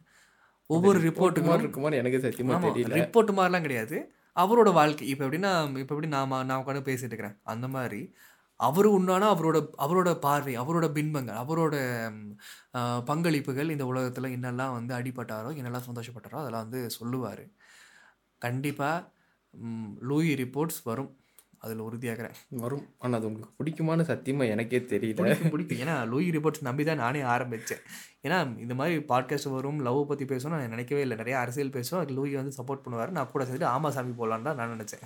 ஒவ்வொரு 0.66 1.00
report 1.00 1.08
ரிப்போர்ட்டுக்கும் 1.08 1.52
மாதிரி 1.52 1.68
இருக்குமான்னு 1.68 2.02
எனக்கு 2.02 2.20
சத்தியமா 2.26 2.54
ஆமாம் 2.54 2.76
தெரியல. 2.76 2.98
ரிப்போர்ட் 3.00 3.32
மாதிரிலாம் 3.38 3.66
கிடையாது. 3.68 3.98
அவரோட 4.36 4.70
வாழ்க்கை. 4.74 5.08
இப்போ 5.08 5.26
எப்படின்னா 5.26 5.50
இப்போ 5.68 5.96
எப்படி 5.96 6.08
நான் 6.08 6.46
நான் 6.46 6.62
உட்காந்து 6.62 6.88
பேசிட்டு 6.90 7.10
இருக்கிறேன். 7.10 7.36
அந்த 7.44 7.68
மாதிரி 7.68 8.02
அவர் 8.68 8.88
உண்டான 8.98 9.30
அவரோட 9.34 9.58
அவரோட 9.86 10.10
பார்வை 10.26 10.54
அவரோட 10.64 10.88
பின்பங்கள் 10.98 11.40
அவரோட 11.44 11.76
பங்களிப்புகள் 13.10 13.74
இந்த 13.76 13.86
உலகத்தில் 13.92 14.34
என்னெல்லாம் 14.38 14.76
வந்து 14.78 14.94
அடிபட்டாரோ 15.00 15.52
என்னெல்லாம் 15.60 15.88
சந்தோஷப்பட்டாரோ 15.90 16.40
அதெல்லாம் 16.44 16.66
வந்து 16.68 16.82
சொல்லுவார். 17.00 17.44
கண்டிப்பாக 18.42 19.00
லூயி 20.10 20.34
ரிப்போர்ட்ஸ் 20.44 20.82
வரும். 20.92 21.12
அதில் 21.64 21.84
உறுதியாகிறேன். 21.88 22.38
வரும். 22.64 22.86
ஆனா 23.04 23.18
அது 23.18 23.28
உங்களுக்கு 23.30 23.58
பிடிக்குமான்னு 23.60 24.06
சத்தியமா 24.12 24.46
எனக்கே 24.54 24.80
தெரியல. 24.94 25.18
பிடிக்கும் 25.20 25.54
பிடிக்கும். 25.56 25.82
ஏன்னா 25.84 25.96
லூயி 26.12 26.30
ரிப்போர்ட்ஸ் 26.36 26.66
நம்பி 26.68 26.84
தான் 26.90 27.04
நானே 27.04 27.22
ஆரம்பித்தேன் 27.34 27.84
ஏன்னா 28.26 28.38
இந்த 28.64 28.74
மாதிரி 28.80 28.96
பாட்காஸ்ட் 29.12 29.50
வரும் 29.56 29.80
லவ் 29.88 30.00
பற்றி 30.10 30.26
பேசணும் 30.32 30.56
நான் 30.56 30.74
நினைக்கவே 30.76 31.04
இல்லை. 31.06 31.16
நிறைய 31.22 31.36
அரசியல் 31.44 31.74
பேசுவோம் 31.78 32.00
அதுக்கு 32.00 32.18
லூயி 32.20 32.34
வந்து 32.40 32.58
சப்போர்ட் 32.60 32.84
பண்ணுவார். 32.86 33.14
நான் 33.18 33.32
கூட 33.32 33.46
சேர்ந்து 33.46 33.68
ஆமா 33.76 33.90
சாமி 33.96 34.14
போடலான்னு 34.20 34.48
தான் 34.50 34.60
நான் 34.62 34.74
நினச்சேன். 34.76 35.06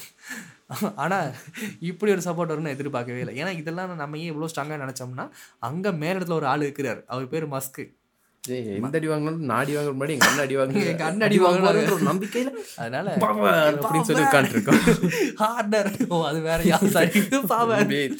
ஆனால் 1.04 1.30
இப்படி 1.92 2.14
ஒரு 2.16 2.26
சப்போர்ட் 2.28 2.54
வரும்னு 2.54 2.76
எதிர்பார்க்கவே 2.78 3.22
இல்லை. 3.26 3.36
ஏன்னா 3.44 3.54
இதெல்லாம் 3.62 3.96
நம்ம 4.04 4.18
ஏன் 4.24 4.34
இவ்வளோ 4.34 4.50
ஸ்ட்ராங்காக 4.54 4.82
நினச்சோம்னா 4.86 5.28
அங்கே 5.70 5.94
மேலிடத்துல 6.04 6.40
ஒரு 6.42 6.50
ஆள் 6.54 6.66
இருக்கிறார். 6.68 7.02
அவர் 7.08 7.32
பேர் 7.36 7.54
மஸ்க்கு 7.56 7.86
எந்த 8.48 8.98
அடி 9.00 9.08
வாங்கினாலும் 9.12 9.46
நான் 9.50 9.62
அடி 9.62 9.74
வாங்குற 9.76 9.94
முன்னாடி 10.00 10.14
எங்க 10.16 10.26
அண்ணன் 10.30 10.44
அடி 10.46 10.56
வாங்க 10.60 10.84
எங்க 10.92 11.06
அண்ணன் 11.10 11.26
அடி 11.28 11.38
வாங்குவாருன்ற 11.44 11.94
ஒரு 11.98 12.06
நம்பிக்கையில 12.10 12.50
அதனால 12.82 13.16
அப்படின்னு 13.20 14.08
சொல்லி 14.10 14.26
உட்காந்துருக்கோம் 14.28 14.82
ஹார்டர் 15.42 15.90
ஓ 16.14 16.22
அது 16.30 16.40
வேற. 16.48 16.60
யார் 16.72 16.88
சாரி 16.96 17.22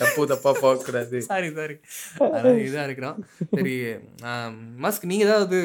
தப்பு 0.02 0.28
தப்பா 0.34 0.52
போக 0.62 0.76
கூடாது. 0.88 1.20
சாரி 1.30 1.50
சாரி 1.58 1.76
அதான் 2.38 2.62
இதாக 2.68 2.88
இருக்கிறோம். 2.90 3.18
சரி 3.58 3.76
மஸ்க் 4.86 5.10
நீங்கள் 5.12 5.30
ஏதாவது 5.30 5.60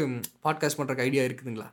பாட்காஸ்ட் 0.47 0.81
பண்ணுறக்கு 0.81 1.07
ஐடியா 1.09 1.25
இருக்குதுங்களா? 1.29 1.69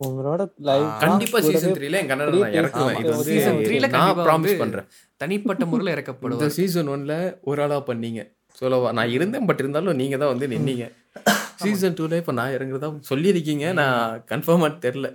உங்களோட 0.00 0.42
லைவ் 0.68 0.86
கண்டிப்பா 1.02 1.38
சீசன் 1.44 1.76
த்ரீல 1.76 2.00
என் 2.02 2.10
கன்னடம் 2.12 2.42
நான் 2.44 2.56
இறக்குவேன். 2.60 2.98
இது 3.02 3.12
சீசன் 3.28 3.60
த்ரீல 3.66 3.86
நான் 3.98 4.18
ப்ராமிஸ் 4.26 4.58
பண்றேன். 4.62 4.88
தனிப்பட்ட 5.22 5.64
முறையில் 5.70 5.90
இந்த 5.90 5.98
இறக்கப்படுவார் 5.98 6.56
சீசன் 6.60 6.90
ஒன்ல 6.94 7.14
ஒரு 7.50 7.62
ஆளா 7.66 7.78
பண்ணீங்க. 7.90 8.22
சொல்லவா 8.56 8.90
நான் 8.92 9.14
இருந்தேன் 9.16 9.46
பட் 9.48 9.60
இருந்தாலும் 9.62 9.98
நீங்க 10.00 10.16
தான் 10.16 10.32
வந்து 10.34 10.46
நின்னீங்க. 10.54 10.84
சீசன் 11.62 11.96
டூல 11.98 12.16
இப்ப 12.22 12.32
நான் 12.32 12.54
இறங்குறதா 12.56 12.88
சொல்லியிருக்கீங்க 13.10 13.66
நான் 13.72 14.00
கன்ஃபார்மா 14.30 14.68
தெரில 14.84 15.08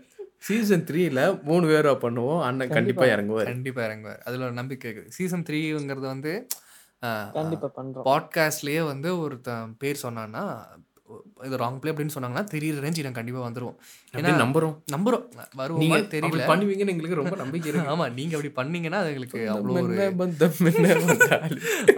சீசன் 0.47 0.85
த்ரீல 0.87 1.19
மூணு 1.43 1.65
பேரா 1.67 1.91
பண்ணுவோம் 2.03 2.41
அண்ணன் 2.47 2.73
கண்டிப்பா 2.77 3.05
இறங்குவார். 3.05 3.49
கண்டிப்பா 3.51 3.81
இறங்குவார். 3.87 4.21
அதுல 4.27 4.45
ஒரு 4.47 4.55
நம்பிக்கை 4.59 4.87
இருக்குது 4.87 5.13
சீசன் 5.17 5.45
த்ரீங்கிறது 5.49 6.07
வந்து 6.15 6.33
கண்டிப்பா 7.37 7.67
பண்றோம். 7.77 8.05
பாட்காஸ்ட்லயே 8.09 8.81
வந்து 8.91 9.09
ஒருத்தன் 9.19 9.75
பேர் 9.77 10.03
சொன்னான்னா 10.05 10.43
இது 11.47 11.55
ராங் 11.61 11.79
பிளே 11.81 11.91
அப்படின்னு 11.91 12.15
சொன்னாங்கன்னா 12.15 12.43
தெரியுற 12.53 12.81
ரேஞ்ச் 12.85 13.03
நான் 13.07 13.17
கண்டிப்பா 13.17 13.41
வந்துருவோம் 13.47 13.77
ஏன்னா 14.13 14.31
நம்புறோம்? 14.41 14.75
நம்புறோம். 14.95 15.23
வருவோமா? 15.61 15.79
தெரியல. 16.13 16.43
பண்ணுவீங்கன்னு 16.51 16.93
எங்களுக்கு 16.93 17.19
ரொம்ப 17.19 17.35
நம்பிக்கை 17.41 17.69
இருக்கு. 17.71 17.91
ஆமா 17.93 18.05
நீங்க 18.17 18.33
அப்படி 18.37 18.51
பண்ணீங்கன்னா 18.59 18.99
அது 19.03 19.11
எங்களுக்கு 19.13 19.39
அவ்வளோ 19.55 19.73
ஒரு. 19.81 19.95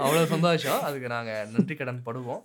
அவ்வளோ 0.05 0.23
சந்தோஷம். 0.33 0.81
அதுக்கு 0.87 1.09
நாங்கள் 1.15 1.49
நன்றி 1.55 1.77
கடன் 1.81 2.05
படுவோம். 2.07 2.41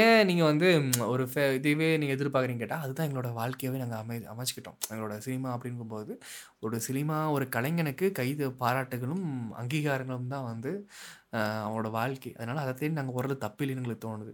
ஏன் 0.00 0.26
நீங்கள் 0.30 0.50
வந்து 0.50 0.68
ஒரு 1.14 1.24
இதுவே 1.58 1.90
நீங்கள் 2.02 2.16
எதிர்பார்க்குறீங்க 2.18 2.62
கேட்டால் 2.64 2.84
அதுதான் 2.86 3.08
எங்களோட 3.08 3.30
வாழ்க்கையவே 3.40 3.80
நாங்கள் 3.82 4.00
அமை 4.02 4.18
அமைச்சிக்கிட்டோம். 4.34 4.78
எங்களோட 4.92 5.16
சினிமா 5.26 5.50
அப்படிங்கும்போது 5.56 6.14
ஒரு 6.66 6.76
சினிமா 6.80 7.18
ஒரு 7.36 7.46
கலைஞனுக்கு 7.56 8.06
கைது 8.20 8.46
பாராட்டுகளும் 8.62 9.26
அங்கீகாரங்களும் 9.62 10.32
தான் 10.34 10.48
வந்து 10.52 10.72
அவனோட 11.66 11.88
வாழ்க்கை. 11.90 12.30
அதனால் 12.38 12.62
அதை 12.64 12.74
தேடி 12.74 12.94
நாங்கள் 12.98 13.16
ஓரளவு 13.18 13.42
தப்பில்லைன்னு 13.44 13.82
எங்களுக்கு 13.82 14.06
தோணுது. 14.06 14.32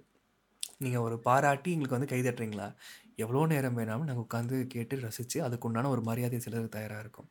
நீங்கள் 0.85 1.05
ஒரு 1.09 1.17
பாராட்டி 1.27 1.71
எங்களுக்கு 1.75 1.99
வந்து 1.99 2.13
கைதட்டுறீங்களா? 2.13 2.69
எவ்வளோ 3.23 3.43
நேரம் 3.53 3.77
வேணாலும் 3.79 4.09
நாங்கள் 4.11 4.25
உட்காந்து 4.27 4.57
கேட்டு 4.75 4.95
ரசித்து 5.07 5.39
அதுக்கு 5.47 5.67
உண்டான 5.69 5.91
ஒரு 5.95 6.03
மரியாதை 6.09 6.39
செலுத்த 6.45 6.73
தயாராக 6.79 7.05
இருக்கும். 7.05 7.29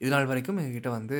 இது 0.00 0.10
நாள் 0.12 0.28
வரைக்கும் 0.30 0.58
எங்ககிட்ட 0.60 0.88
வந்து 0.96 1.16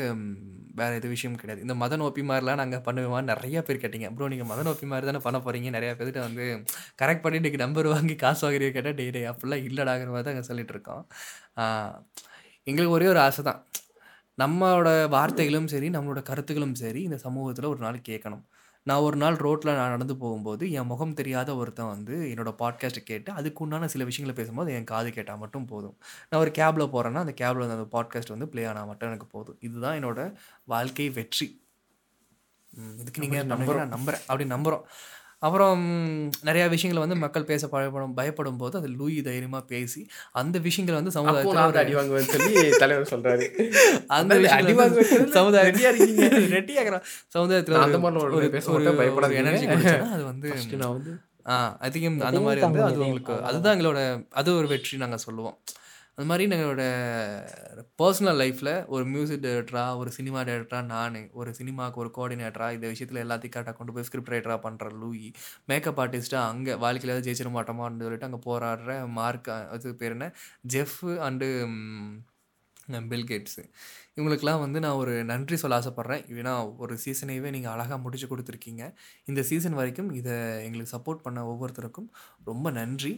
வேறு 0.79 0.97
எது 0.99 1.09
விஷயம் 1.13 1.39
கிடையாது. 1.43 1.61
இந்த 1.67 1.75
மத 1.83 1.97
நோப்பி 2.01 2.23
மாதிரிலாம் 2.31 2.61
நாங்கள் 2.63 2.83
பண்ணுவோமான்னு 2.89 3.31
நிறையா 3.33 3.61
பேர் 3.69 3.81
கேட்டீங்க. 3.85 4.09
ப்ரோ 4.17 4.27
நீங்கள் 4.33 4.51
மத 4.51 4.65
நோப்பி 4.69 4.87
மாதிரி 4.91 5.09
தானே 5.11 5.21
பண்ண 5.27 5.39
போகிறீங்க 5.45 5.71
நிறையா 5.77 5.93
பேர்கிட்ட 5.99 6.23
வந்து 6.27 6.45
கரெக்ட் 7.03 7.25
பண்ணி 7.25 7.41
இன்றைக்கி 7.41 7.61
நம்பர் 7.65 7.89
வாங்கி 7.95 8.17
காசு 8.25 8.43
வாங்குறீங்க 8.47 8.75
கேட்டால் 8.79 8.99
டே 9.01 9.07
டே 9.17 9.23
அப்படிலாம் 9.33 9.65
இல்லடாங்கிற 9.69 10.11
மாதிரி 10.15 10.29
தான் 10.29 10.49
சொல்லிட்டு 10.51 10.75
இருக்கோம். 10.77 11.05
எங்களுக்கு 12.71 12.97
ஒரே 12.99 13.09
ஒரு 13.15 13.23
ஆசை 13.27 13.45
தான். 13.51 13.63
நம்மளோட 14.43 14.91
வார்த்தைகளும் 15.17 15.71
சரி 15.75 15.89
நம்மளோட 15.97 16.23
கருத்துக்களும் 16.31 16.77
சரி 16.85 17.03
இந்த 17.09 17.19
சமூகத்தில் 17.27 17.73
ஒரு 17.73 17.81
நாள் 17.87 18.07
கேட்கணும். 18.11 18.45
நான் 18.89 19.05
ஒரு 19.07 19.16
நாள் 19.16 19.37
ரோட்டில் 19.37 19.74
நான் 19.74 19.91
நடந்து 19.91 20.16
போகும்போது 20.16 20.64
என் 20.70 20.87
முகம் 20.87 21.14
தெரியாத 21.14 21.57
ஒருத்தன் 21.57 21.87
வந்து 21.87 22.14
என்னோட 22.32 22.51
பாட்காஸ்ட்டை 22.59 23.03
கேட்டு 23.05 23.30
அதுக்கு 23.32 23.62
உண்டான 23.64 23.89
சில 23.89 24.05
விஷயங்களை 24.05 24.34
பேசும்போது 24.41 24.74
என் 24.74 24.84
காது 24.84 25.11
கேட்டால் 25.12 25.39
மட்டும் 25.39 25.66
போதும். 25.66 25.97
நான் 26.30 26.41
ஒரு 26.41 26.53
கேபில் 26.59 26.93
போகிறேன்னா 26.93 27.24
அந்த 27.24 27.34
கேபில் 27.41 27.66
அந்த 27.68 27.89
பாட்காஸ்ட் 27.97 28.28
வந்து 28.28 28.49
ப்ளே 28.49 28.64
ஆனால் 28.64 28.87
மட்டும் 28.87 29.09
எனக்கு 29.09 29.26
போதும். 29.26 29.59
இதுதான் 29.61 29.99
என்னோட 30.01 30.20
வாழ்க்கை 30.64 31.09
வெற்றி. 31.11 31.49
இதுக்கு 33.03 33.20
நீங்கள் 33.20 33.51
நம்புறோம். 33.53 33.82
நான் 33.82 33.95
நம்புகிறேன் 33.97 34.24
அப்படி 34.26 34.47
நம்புகிறோம் 34.49 34.84
அப்புறம் 35.45 35.82
நிறையா 36.49 36.66
விஷயங்களை 36.74 37.01
வந்து 37.05 37.16
மக்கள் 37.22 37.47
பேச 37.51 37.68
பயப்படும் 37.74 38.14
பயப்படும் 38.18 38.59
போது 38.62 38.74
அது 38.80 38.89
லூயி 38.99 39.18
தைரியமாக 39.26 39.62
பேசி 39.72 40.01
அந்த 40.41 40.57
விஷயங்களை 40.66 40.97
வந்து 41.01 41.14
சமுதாயத்தில் 41.16 41.80
அடி 41.82 41.95
வாங்குவேன்னு 41.99 42.32
சொல்லி 42.34 42.55
தலைவர் 42.82 43.11
சொல்றாரு. 43.12 43.47
அந்த 44.18 44.34
சமுதாயம் 45.39 45.68
ரெடியா 45.70 45.91
இருக்கீங்க. 45.93 46.26
ரெட்டி 46.57 46.74
ஆகிறோம் 46.82 47.07
சமுதாயத்தில் 47.37 47.84
அந்த 47.87 48.01
மாட்டேன், 48.05 48.99
பயப்படாதீங்க. 49.03 49.43
எனர்ஜி 49.45 49.66
அது 50.14 50.24
வந்து 50.32 50.51
நான் 50.82 50.95
வந்து 50.97 51.14
அதிகம் 51.89 52.20
அந்த 52.28 52.41
மாதிரி 52.47 52.62
வந்து 52.68 52.82
அது 52.91 53.03
உங்களுக்கு 53.07 53.34
அதுதான் 53.51 53.74
எங்களோட 53.76 54.01
அது 54.41 54.57
ஒரு 54.61 54.68
வெற்றி 54.72 54.97
நாங்கள் 55.05 55.24
சொல்லுவோம். 55.26 55.59
அது 56.19 56.27
மாதிரி 56.29 56.45
எங்களோட 56.49 56.83
பர்சனல் 58.01 58.39
லைஃப்பில் 58.43 58.73
ஒரு 58.95 59.05
மியூசிக் 59.07 59.43
டைரக்டராக 59.43 59.99
ஒரு 60.01 60.11
சினிமா 60.17 60.41
டைரக்டராக 60.49 60.87
நான் 60.93 61.19
ஒரு 61.33 61.51
சினிமாவுக்கு 61.59 62.01
ஒரு 62.05 62.11
கோஆர்டினேட்டராக 62.17 62.77
இந்த 62.77 62.87
விஷயத்தில் 62.93 63.23
எல்லாத்தையும் 63.25 63.55
கரெக்டாக 63.57 63.77
கொண்டு 63.79 63.95
போய் 63.95 64.07
ஸ்கிரிப்ட் 64.09 64.33
ரைட்டராக 64.35 64.61
பண்ணுற 64.67 64.89
லூயி 65.03 65.29
மேக்கப் 65.73 66.01
ஆர்டிஸ்ட்டாக 66.05 66.51
அங்கே 66.53 66.77
வாழ்க்கையில் 66.85 67.12
ஏதாவது 67.12 67.29
ஜெயிச்சிட 67.29 67.53
மாட்டோமான்னு 67.59 68.07
சொல்லிட்டு 68.07 68.29
அங்கே 68.31 68.41
போராடுற 68.49 68.91
மார்க் 69.19 69.45
அது 69.77 69.95
பேர் 70.03 70.17
என்ன? 70.17 70.29
ஜெஃப் 70.75 70.99
அண்டு 71.29 71.49
பில்கேட்ஸு 73.11 73.62
இவங்களுக்கெல்லாம் 74.17 74.62
வந்து 74.64 74.79
நான் 74.85 74.99
ஒரு 75.03 75.14
நன்றி 75.31 75.57
சொல்ல 75.62 75.79
ஆசைப்பட்றேன். 75.81 76.23
ஏன்னா 76.35 76.53
ஒரு 76.83 76.95
சீசனையவே 77.05 77.51
நீங்கள் 77.57 77.75
அழகாக 77.75 77.99
முடிச்சு 78.05 78.27
கொடுத்துருக்கீங்க. 78.31 78.83
இந்த 79.31 79.41
சீசன் 79.51 79.79
வரைக்கும் 79.81 80.11
இதை 80.21 80.35
எங்களுக்கு 80.67 80.95
சப்போர்ட் 80.97 81.25
பண்ண 81.27 81.41
ஒவ்வொருத்தருக்கும் 81.53 82.09
ரொம்ப 82.51 82.71
நன்றி. 82.81 83.12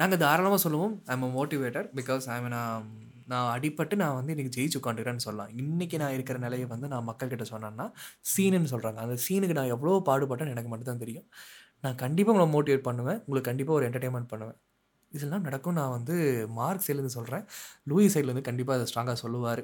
நாங்கள் 0.00 0.20
தாராளமாக 0.24 0.60
சொல்லுவோம். 0.66 0.94
I'm 1.12 1.24
a 1.26 1.30
motivator 1.38 1.86
because 1.98 2.24
I'm 2.34 2.48
நான் 2.56 2.86
நான் 3.32 3.50
அடிபட்டு 3.56 3.94
நான் 4.00 4.16
வந்து 4.16 4.32
இன்றைக்கி 4.34 4.52
ஜெயிச்சு 4.56 4.78
உட்காந்துக்கிறேன்னு 4.80 5.24
சொல்லலாம். 5.26 5.52
இன்றைக்கி 5.62 5.96
நான் 6.02 6.14
இருக்கிற 6.16 6.38
நிலையை 6.46 6.66
வந்து 6.72 6.88
நான் 6.94 7.06
மக்கள்கிட்ட 7.10 7.44
சொன்னேன்னா 7.52 7.86
சீனுன்னு 8.32 8.72
சொல்கிறாங்க 8.72 8.98
அந்த 9.04 9.16
சீனுக்கு 9.26 9.56
நான் 9.60 9.72
எவ்வளோ 9.76 9.94
பாடுபட்டேன்னு 10.08 10.54
எனக்கு 10.56 10.70
மட்டும் 10.72 10.90
தான் 10.90 11.02
தெரியும். 11.04 11.26
நான் 11.84 11.96
கண்டிப்பாக 12.02 12.34
உங்களை 12.34 12.48
மோட்டிவேட் 12.56 12.86
பண்ணுவேன். 12.88 13.18
உங்களுக்கு 13.26 13.50
கண்டிப்பாக 13.50 13.78
ஒரு 13.78 13.86
என்டர்டைன்மெண்ட் 13.88 14.30
பண்ணுவேன். 14.32 14.58
இதெல்லாம் 15.12 15.46
நடக்கும். 15.48 15.78
நான் 15.80 15.94
வந்து 15.96 16.14
மார்க் 16.58 16.84
சைட்லேருந்து 16.86 17.16
சொல்கிறேன் 17.18 17.44
லூயி 17.90 18.08
சைட்லேருந்து 18.14 18.48
கண்டிப்பாக 18.50 18.78
அதை 18.78 18.86
ஸ்ட்ராங்காக 18.90 19.18
சொல்லுவார். 19.24 19.62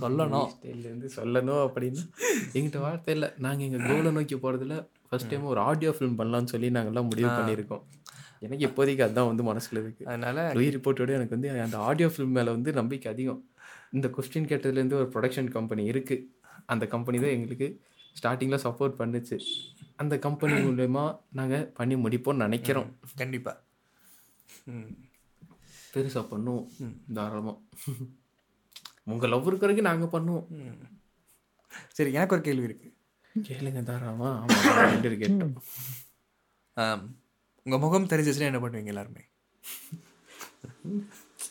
சொல்லணும். 0.00 0.48
ஸ்டைல்ல 0.54 0.86
இருந்து 0.90 1.08
சொல்லணும் 1.18 1.62
அப்படின்னு. 1.66 2.02
எங்கிட்ட 2.56 2.78
வார்த்தை 2.84 3.12
இல்லை. 3.16 3.28
நாங்கள் 3.44 3.66
எங்கள் 3.68 3.86
கோலை 3.90 4.10
நோக்கி 4.16 4.36
போகிறதுல 4.44 4.76
ஃபர்ஸ்ட் 5.10 5.30
டைம் 5.32 5.50
ஒரு 5.52 5.60
ஆடியோ 5.68 5.90
ஃபிலிம் 5.96 6.18
பண்ணலாம்னு 6.20 6.52
சொல்லி 6.54 6.70
நாங்கள்லாம் 6.76 7.10
முடிவு 7.10 7.30
பண்ணியிருக்கோம். 7.38 7.84
எனக்கு 8.46 8.66
இப்போதைக்கு 8.68 9.04
அதுதான் 9.06 9.30
வந்து 9.30 9.44
மனசுல 9.50 9.80
இருக்கு. 9.84 10.02
அதனால் 10.10 10.40
லூயி 10.56 10.70
ரிப்போர்ட்டோட 10.76 11.12
எனக்கு 11.18 11.36
வந்து 11.36 11.50
அந்த 11.66 11.76
ஆடியோ 11.88 12.08
ஃபிலிம் 12.14 12.34
மேலே 12.38 12.50
வந்து 12.56 12.72
நம்பிக்கை 12.80 13.08
அதிகம். 13.12 13.40
இந்த 13.96 14.06
கொஸ்டின் 14.16 14.48
கேட்டதுலேருந்து 14.50 14.98
ஒரு 15.00 15.08
ப்ரொடக்ஷன் 15.14 15.50
கம்பெனி 15.56 15.84
இருக்குது 15.92 16.24
அந்த 16.72 16.84
கம்பெனி 16.94 17.18
தான் 17.24 17.34
எங்களுக்கு 17.36 17.68
ஸ்டார்டிங்கில் 18.16 18.64
சப்போர்ட் 18.66 18.98
பண்ணுச்சு. 19.00 19.36
அந்த 20.02 20.14
கம்பெனி 20.26 20.54
மூலயமா 20.66 21.04
நாங்கள் 21.38 21.66
பண்ணி 21.78 21.96
முடிப்போம்னு 22.04 22.44
நினைக்கிறோம். 22.46 22.90
கண்டிப்பாக 23.22 23.56
பெருசாக 25.92 26.24
பண்ணுவோம். 26.32 26.66
தாராளமாக 27.16 27.58
உங்கள் 29.12 29.30
லவ் 29.32 29.46
இருக்கிற 29.48 29.66
வரைக்கும் 29.66 29.90
நாங்கள் 29.90 30.12
பண்ணுவோம். 30.14 30.46
ம். 30.58 30.76
சரி 31.96 32.10
எனக்கு 32.18 32.34
ஒரு 32.36 32.44
கேள்வி 32.48 32.66
இருக்குது 32.68 32.94
கேளுங்க 33.34 33.80
தாராளமா. 33.88 34.30
ஆமாம் 34.42 35.18
கேட்டோம். 35.22 35.54
உங்கள் 37.68 37.80
முகம் 37.80 38.06
தெரிஞ்சிச்சுன்னா 38.06 38.48
என்ன 38.50 38.58
பண்ணுவீங்க 38.58 38.84
எல்லாருமே? 38.84 39.22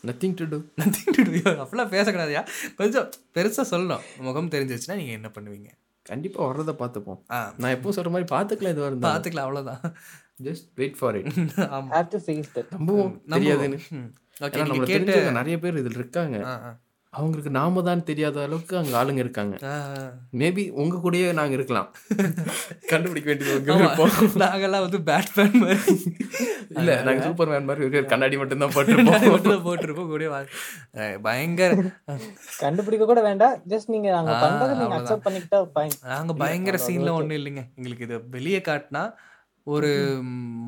Nothing 0.05 0.33
to 0.35 0.45
do 0.45 0.57
nothing 0.81 1.11
to 1.11 1.23
do 1.23 1.31
அப்படிலாம் 1.63 1.91
பேசக்கூடாதுயா? 1.91 2.41
கொஞ்சம் 2.75 3.09
பெருசாக 3.33 3.65
சொல்லணும். 3.71 4.03
முகம் 4.19 4.49
தெரிஞ்சிச்சுன்னா 4.49 4.95
நீங்கள் 4.95 5.17
என்ன 5.19 5.31
பண்ணுவீங்க? 5.33 5.69
கண்டிப்பாக 6.05 6.47
வர்றதை 6.47 6.73
பார்த்துப்போம். 6.79 7.19
ஆ. 7.31 7.53
நான் 7.57 7.71
எப்போ 7.71 7.91
சொல்கிற 7.91 8.09
மாதிரி 8.09 8.27
பார்த்துக்கலாம் 8.35 8.73
இதுவாக 8.73 8.85
இருந்தால் 8.85 9.13
பார்த்துக்கலாம் 9.13 9.47
அவ்வளோதான் 9.47 9.81
ஜஸ்ட் 10.43 10.67
வெயிட் 10.75 10.97
ஃபார் 10.97 11.15
இட் 11.15 11.29
ஆமாம் 11.69 11.91
ஹேவ் 11.91 12.07
டு 12.07 12.17
ஃபேஸ் 12.17 12.51
தட் 12.55 12.71
நம்புவோம். 12.77 13.13
தெரியாதுன்னு. 13.29 13.79
நிறைய 15.31 15.59
பேர் 15.59 15.77
இதில் 15.77 15.93
இருக்காங்க. 15.93 16.37
ஆ 16.45 16.53
ஆ. 16.63 16.71
அவங்களுக்கு 17.17 17.51
நாம 17.55 17.81
தான் 17.83 18.03
தெரியாத 18.03 18.37
அளவுக்கு 18.43 18.73
அங்கே 18.79 18.93
ஆளுங்க 18.99 19.21
இருக்காங்க. 19.23 19.55
மேபி 20.39 20.63
உங்க 20.81 20.95
கூடயே 20.97 21.27
நாங்க 21.37 21.55
இருக்கலாம். 21.57 21.87
கண்டுபிடிக்க 22.91 23.27
வேண்டியது. 23.29 24.39
நாங்கெல்லாம் 24.43 24.85
வந்து 24.85 24.99
பேட்மேன் 25.07 25.55
மாதிரி. 25.61 25.95
இல்ல 26.75 26.91
நாங்க 27.05 27.21
சூப்பர் 27.27 27.51
மேன் 27.51 27.67
மாதிரி 27.67 27.85
ஒரே 27.87 28.01
கண்ணாடி 28.11 28.37
மட்டும் 28.41 28.63
தான் 28.63 28.73
போட்டிருப்போம். 28.75 29.31
மட்டும் 29.35 29.65
போட்டிருப்போம் 29.67 30.11
கூட 30.11 30.25
பயங்கர. 31.25 31.71
கண்டுபிடிக்க 32.59 33.05
கூட 33.05 33.21
வேண்டாம். 33.27 33.55
ஜஸ்ட் 33.71 33.93
நீங்க 33.95 34.09
அங்க 34.17 34.33
ஆ, 34.33 34.43
பண்றதை 34.43 34.67
நீங்க 34.71 34.83
அவ்வளவுதான். 34.83 34.99
அக்செப்ட் 35.01 35.27
பண்ணிக்கிட்டா 35.27 35.61
ஃபைன் 35.73 35.95
நாங்க 36.11 36.35
பயங்கர 36.43 36.79
சீன்லாம் 36.85 37.19
ஒன்றும் 37.19 37.39
இல்லைங்க. 37.39 37.63
எங்களுக்கு 37.77 38.07
இதை 38.07 38.19
வெளியே 38.35 38.61
காட்டினா 38.67 39.03
ஒரு 39.67 39.89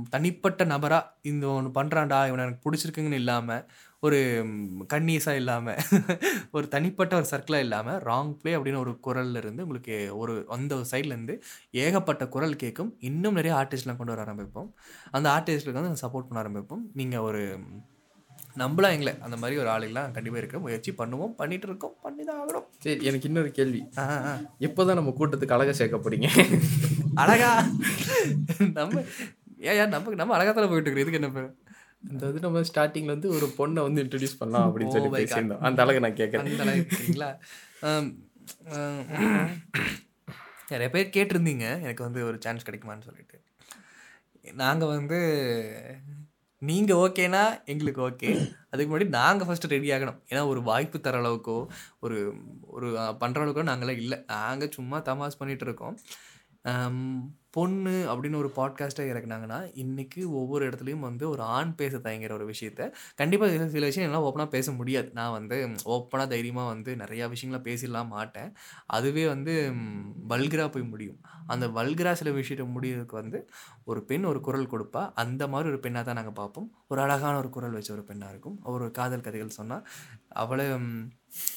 தனிப்பட்ட 0.09 0.61
நபரா 0.71 0.97
இந்த 1.23 1.45
ஒன்று 1.51 1.69
பண்றான்டா 1.75 2.17
இவனை 2.27 2.43
எனக்கு 2.45 2.65
பிடிச்சிருக்குங்கன்னு 2.65 3.21
இல்லாம 3.21 3.57
ஒரு 4.03 4.17
ம், 4.43 4.59
கன்னீஸா 4.89 5.33
இல்லாம 5.33 5.73
ஒரு 6.51 6.65
தனிப்பட்ட 6.67 7.15
ஒரு 7.15 7.25
சர்க்கிளாக 7.31 7.59
இல்லாம 7.59 7.95
ராங் 8.03 8.31
ப்ளே 8.33 8.55
அப்படின்னு 8.55 8.79
ஒரு 8.79 8.99
குரல்ல 9.03 9.37
இருந்து 9.37 9.63
உங்களுக்கு 9.63 9.95
ஒரு 10.17 10.33
அந்த 10.49 10.75
சைட்ல 10.91 11.13
இருந்து 11.13 11.33
ஏகப்பட்ட 11.77 12.27
குரல் 12.27 12.55
கேட்கும். 12.55 12.91
இன்னும் 13.01 13.33
நிறைய 13.33 13.53
ஆர்டிஸ்ட்லாம் 13.55 13.95
கொண்டு 13.95 14.13
வர 14.13 14.23
ஆரம்பிப்போம். 14.25 14.69
அந்த 15.11 15.29
ஆர்டிஸ்ட்டுக்கு 15.29 15.81
வந்து 15.81 16.03
சப்போர்ட் 16.03 16.27
பண்ண 16.27 16.43
ஆரம்பிப்போம். 16.43 16.83
நீங்க 16.93 17.21
ஒரு 17.21 17.41
ம், 17.61 17.79
நம்பலாம் 18.57 18.93
எங்களை 18.93 19.13
அந்த 19.21 19.37
மாதிரி 19.37 19.59
ஒரு 19.59 19.69
ஆளுங்களாம் 19.69 20.11
கண்டிப்பாக 20.11 20.41
இருக்க 20.41 20.59
முயற்சி 20.59 20.91
பண்ணுவோம். 20.93 21.33
பண்ணிட்டு 21.35 21.67
இருக்கோம். 21.67 21.95
பண்ணி 22.01 22.23
தான் 22.23 22.39
ஆகணும். 22.41 22.67
சரி 22.79 23.05
எனக்கு 23.05 23.27
இன்னொரு 23.27 23.51
கேள்வி. 23.51 23.81
ஆ. 23.97 24.05
எப்போதான் 24.61 24.95
நம்ம 24.95 25.13
கூட்டத்துக்கு 25.17 25.57
அழகா 25.57 25.71
சேர்க்க 25.73 25.97
போறீங்க? 25.99 26.29
அழகா? 27.15 27.51
நம்ம 28.73 28.95
ஏன் 29.63 29.77
ஏன் 29.77 29.89
நம்ம 29.89 30.13
நம்ம 30.15 30.33
அழகா 30.35 30.51
தானே 30.51 30.67
போயிட்டு 30.67 30.89
இருக்கிறோம் 30.89 31.05
இதுக்கு 31.05 31.21
என்ன 31.21 31.31
பேர்? 31.31 31.49
இந்த 32.03 32.25
வந்து 32.25 32.39
நம்ம 32.39 32.61
ஸ்டார்டிங்ல 32.61 33.05
வந்து 33.05 33.29
ஒரு 33.29 33.47
பொண்ணை 33.57 33.81
வந்து 33.81 34.03
இன்ட்ரடியூஸ் 34.03 34.39
பண்ணலாம் 34.39 34.67
அப்படின்னு 34.67 34.91
சொல்லி 34.91 35.07
Oh 35.07 35.11
God. 35.11 35.19
பேசியிருந்தோம். 35.19 35.59
அந்த 35.59 35.81
அழகை 35.81 36.01
நான் 36.01 36.19
கேட்கறேன் 36.21 36.45
அந்த 36.45 36.63
அளவுக்கு 36.63 37.23
ஆம், 37.89 38.09
ஆம், 38.75 39.51
நிறைய 40.69 40.89
பேர் 40.89 41.13
கேட்டிருந்தீங்க. 41.17 41.65
எனக்கு 41.81 42.03
வந்து 42.03 42.25
ஒரு 42.25 42.37
சான்ஸ் 42.39 42.65
கிடைக்குமான்னு 42.69 43.07
சொல்லிட்டு. 43.09 43.37
நாங்கள் 44.53 44.87
வந்து 44.87 45.19
நீங்கள் 46.61 46.97
ஓகேனா 46.97 47.65
எங்களுக்கு 47.65 48.01
ஓகே. 48.09 48.29
அதுக்கு 48.69 48.89
முன்னாடி 48.91 49.07
நாங்கள் 49.07 49.47
ஃபஸ்ட்டு 49.47 49.69
ரெடி 49.69 49.89
ஆகணும். 49.89 50.19
ஏன்னா 50.29 50.47
ஒரு 50.47 50.61
வாய்ப்பு 50.61 51.01
தர 51.01 51.21
அளவுக்கோ 51.21 51.67
ஒரு 51.99 52.17
ஒரு 52.67 52.87
பண்ணுற 53.21 53.43
அளவுக்கோ 53.43 53.63
நாங்களாம் 53.71 54.01
இல்லை. 54.03 54.23
நாங்கள் 54.27 54.71
சும்மா 54.71 55.01
தமாஸ் 55.01 55.39
பண்ணிகிட்டு 55.39 55.67
இருக்கோம். 55.69 55.97
ஆம், 56.61 57.35
பொண்ணு 57.59 57.95
அப்படின்னு 58.13 58.41
ஒரு 58.41 58.51
பாட்காஸ்ட்டை 58.55 59.05
இறக்குனாங்கன்னா 59.11 59.59
இன்றைக்கி 59.83 60.21
ஒவ்வொரு 60.39 60.63
இடத்துலையும் 60.69 61.05
வந்து 61.07 61.25
ஒரு 61.29 61.41
ஆண் 61.57 61.73
பேச 61.75 61.97
தயங்குற 61.97 62.31
ஒரு 62.31 62.45
விஷயத்த 62.49 62.91
கண்டிப்பாக 63.15 63.51
சில 63.51 63.67
சில 63.69 63.85
விஷயம் 63.85 64.07
என்னால் 64.09 64.25
ஓப்பனாக 64.27 64.49
பேச 64.49 64.71
முடியாது. 64.71 65.09
நான் 65.13 65.31
வந்து 65.31 65.57
ஓப்பனாக 65.85 66.27
தைரியமாக 66.27 66.71
வந்து 66.73 66.91
நிறையா 66.95 67.29
விஷயங்களை 67.29 67.59
பேசிடலாம் 67.65 68.07
மாட்டேன். 68.07 68.51
அதுவே 68.87 69.27
வந்து 69.27 69.53
வல்கராக 70.29 70.69
போய் 70.71 70.89
முடியும். 70.93 71.19
அந்த 71.47 71.67
வல்கரா 71.67 72.11
சில 72.11 72.31
விஷயத்த 72.31 72.65
முடியறதுக்கு 72.75 73.17
வந்து 73.21 73.41
ஒரு 73.85 74.01
பெண் 74.03 74.23
ஒரு 74.23 74.41
குரல் 74.41 74.71
கொடுப்பா. 74.73 75.03
அந்த 75.15 75.43
மாதிரி 75.47 75.69
ஒரு 75.69 75.79
பெண்ணாக 75.79 76.05
தான் 76.05 76.15
நாங்கள் 76.15 76.37
பார்ப்போம். 76.41 76.69
ஒரு 76.87 77.01
அழகான 77.01 77.37
ஒரு 77.37 77.49
குரல் 77.49 77.75
வச்ச 77.77 77.89
ஒரு 77.93 78.03
பெண்ணாக 78.03 78.31
இருக்கும். 78.31 78.57
ஒரு 78.63 78.87
காதல் 78.91 79.25
கதைகள் 79.27 79.57
சொன்னால் 79.59 79.85
அவளை 80.43 80.65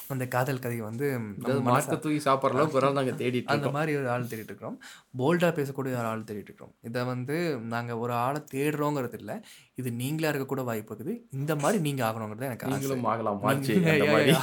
அந்த 0.08 0.24
காதல் 0.28 0.58
கதையை 0.58 0.84
வந்து 0.84 1.06
ம், 1.12 1.26
நம்ம 1.26 1.42
அதாவது 1.42 1.60
மனசா- 1.60 1.74
மார்க்க 1.74 1.96
தூக்கி 1.98 2.20
சாப்பிட்ற 2.20 2.52
அளவுக்கு 2.52 2.78
ஒரு 2.78 2.86
ஆள் 2.86 2.96
நாங்கள் 2.96 3.18
தேடிட்டு 3.20 3.52
அந்த 3.52 3.68
மாதிரி 3.70 3.92
ஒரு 3.96 4.08
ஆள் 4.10 4.26
தேடிட்டு 4.26 4.50
இருக்கிறோம் 4.50 4.76
போல்டாக 5.18 5.52
பேசக்கூடிய 5.56 5.92
ஒரு 5.94 6.08
ஆள் 6.08 6.24
தேடிட்டு 6.24 6.50
இருக்கிறோம் 6.50 6.74
இதை 6.82 7.02
வந்து 7.04 7.36
நாங்கள் 7.70 7.98
ஒரு 7.98 8.12
ஆளை 8.20 8.40
தேடுறோங்கிறது 8.52 9.18
இல்லை. 9.18 9.36
இது 9.78 9.90
நீங்களா 9.92 10.28
இருக்கக்கூட 10.28 10.62
வாய்ப்பு 10.62 10.92
இருக்குது. 10.92 11.12
இந்த 11.32 11.52
மாதிரி 11.56 11.78
நீங்கள் 11.82 12.06
ஆகணுங்கிறது 12.08 12.46
எனக்கு 12.46 12.70
நீங்களும் 12.72 13.06
ஆகலாம் 13.06 13.40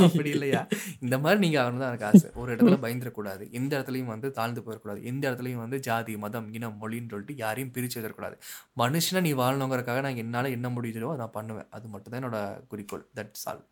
அப்படி 0.06 0.30
இல்லையா? 0.30 0.62
இந்த 1.00 1.16
மாதிரி 1.20 1.40
நீங்கள் 1.40 1.62
ஆகணும் 1.64 1.82
தான் 1.82 1.92
எனக்கு 1.92 2.08
ஆசை. 2.08 2.30
ஒரு 2.36 2.50
இடத்துல 2.54 2.80
பயந்துடக்கூடாது. 2.82 3.44
எந்த 3.54 3.72
இடத்துலையும் 3.78 4.12
வந்து 4.12 4.32
தாழ்ந்து 4.32 4.62
போயிடக்கூடாது. 4.62 5.02
எந்த 5.04 5.24
இடத்துலையும் 5.30 5.64
வந்து 5.64 5.80
ஜாதி 5.82 6.16
மதம் 6.18 6.54
இனம் 6.54 6.78
மொழின்னு 6.82 7.12
சொல்லிட்டு 7.12 7.36
யாரையும் 7.38 7.72
பிரித்து 7.72 8.00
வச்சிடக்கூடாது 8.00 8.38
மனுஷனை 8.78 9.22
நீ 9.22 9.34
வாழணுங்கிறக்காக 9.36 10.02
நான் 10.02 10.16
என்னால் 10.18 10.46
என்ன 10.52 10.70
முடியுதோ 10.70 10.88
நான் 11.18 11.32
பண்ணுவேன். 11.32 11.70
அது 11.70 11.88
மட்டும் 11.88 12.12
தான் 12.12 12.22
என்னோட 12.22 12.40
குறிக்கோள். 12.68 13.06
தட்ஸ் 13.16 13.46
ஆல் 13.46 13.64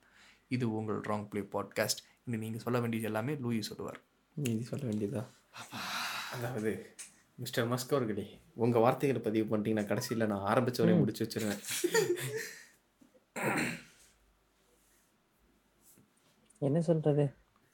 இது 0.56 0.66
உங்கள் 0.74 1.00
ராங் 1.08 1.28
ப்ளே 1.30 1.42
பாட்காஸ்ட் 1.54 2.02
இனி 2.26 2.38
நீங்கள் 2.38 2.64
சொல்ல 2.66 2.80
வேண்டியது 2.80 3.08
எல்லாமே 3.10 3.34
லூயி 3.44 3.62
சொல்லுவார். 3.62 4.00
இது 4.36 4.64
சொல்ல 4.64 4.84
வேண்டியதா? 4.90 5.24
அதாவது 6.34 6.72
மிஸ்டர் 7.36 7.70
மஸ்க் 7.72 7.96
அவர்களே 7.96 8.26
உங்கள் 8.54 8.82
வார்த்தைகளை 8.82 9.22
பதிவு 9.24 9.46
பண்ணிட்டீங்கன்னா 9.50 9.86
கடைசியில் 9.86 10.28
நான் 10.28 10.46
ஆரம்பிச்ச 10.52 10.78
வரையும் 10.78 10.98
முடிச்சு 10.98 11.26
வச்சிருவேன். 11.26 11.62
என்ன 16.60 16.82
சொல்றது? 16.82 17.26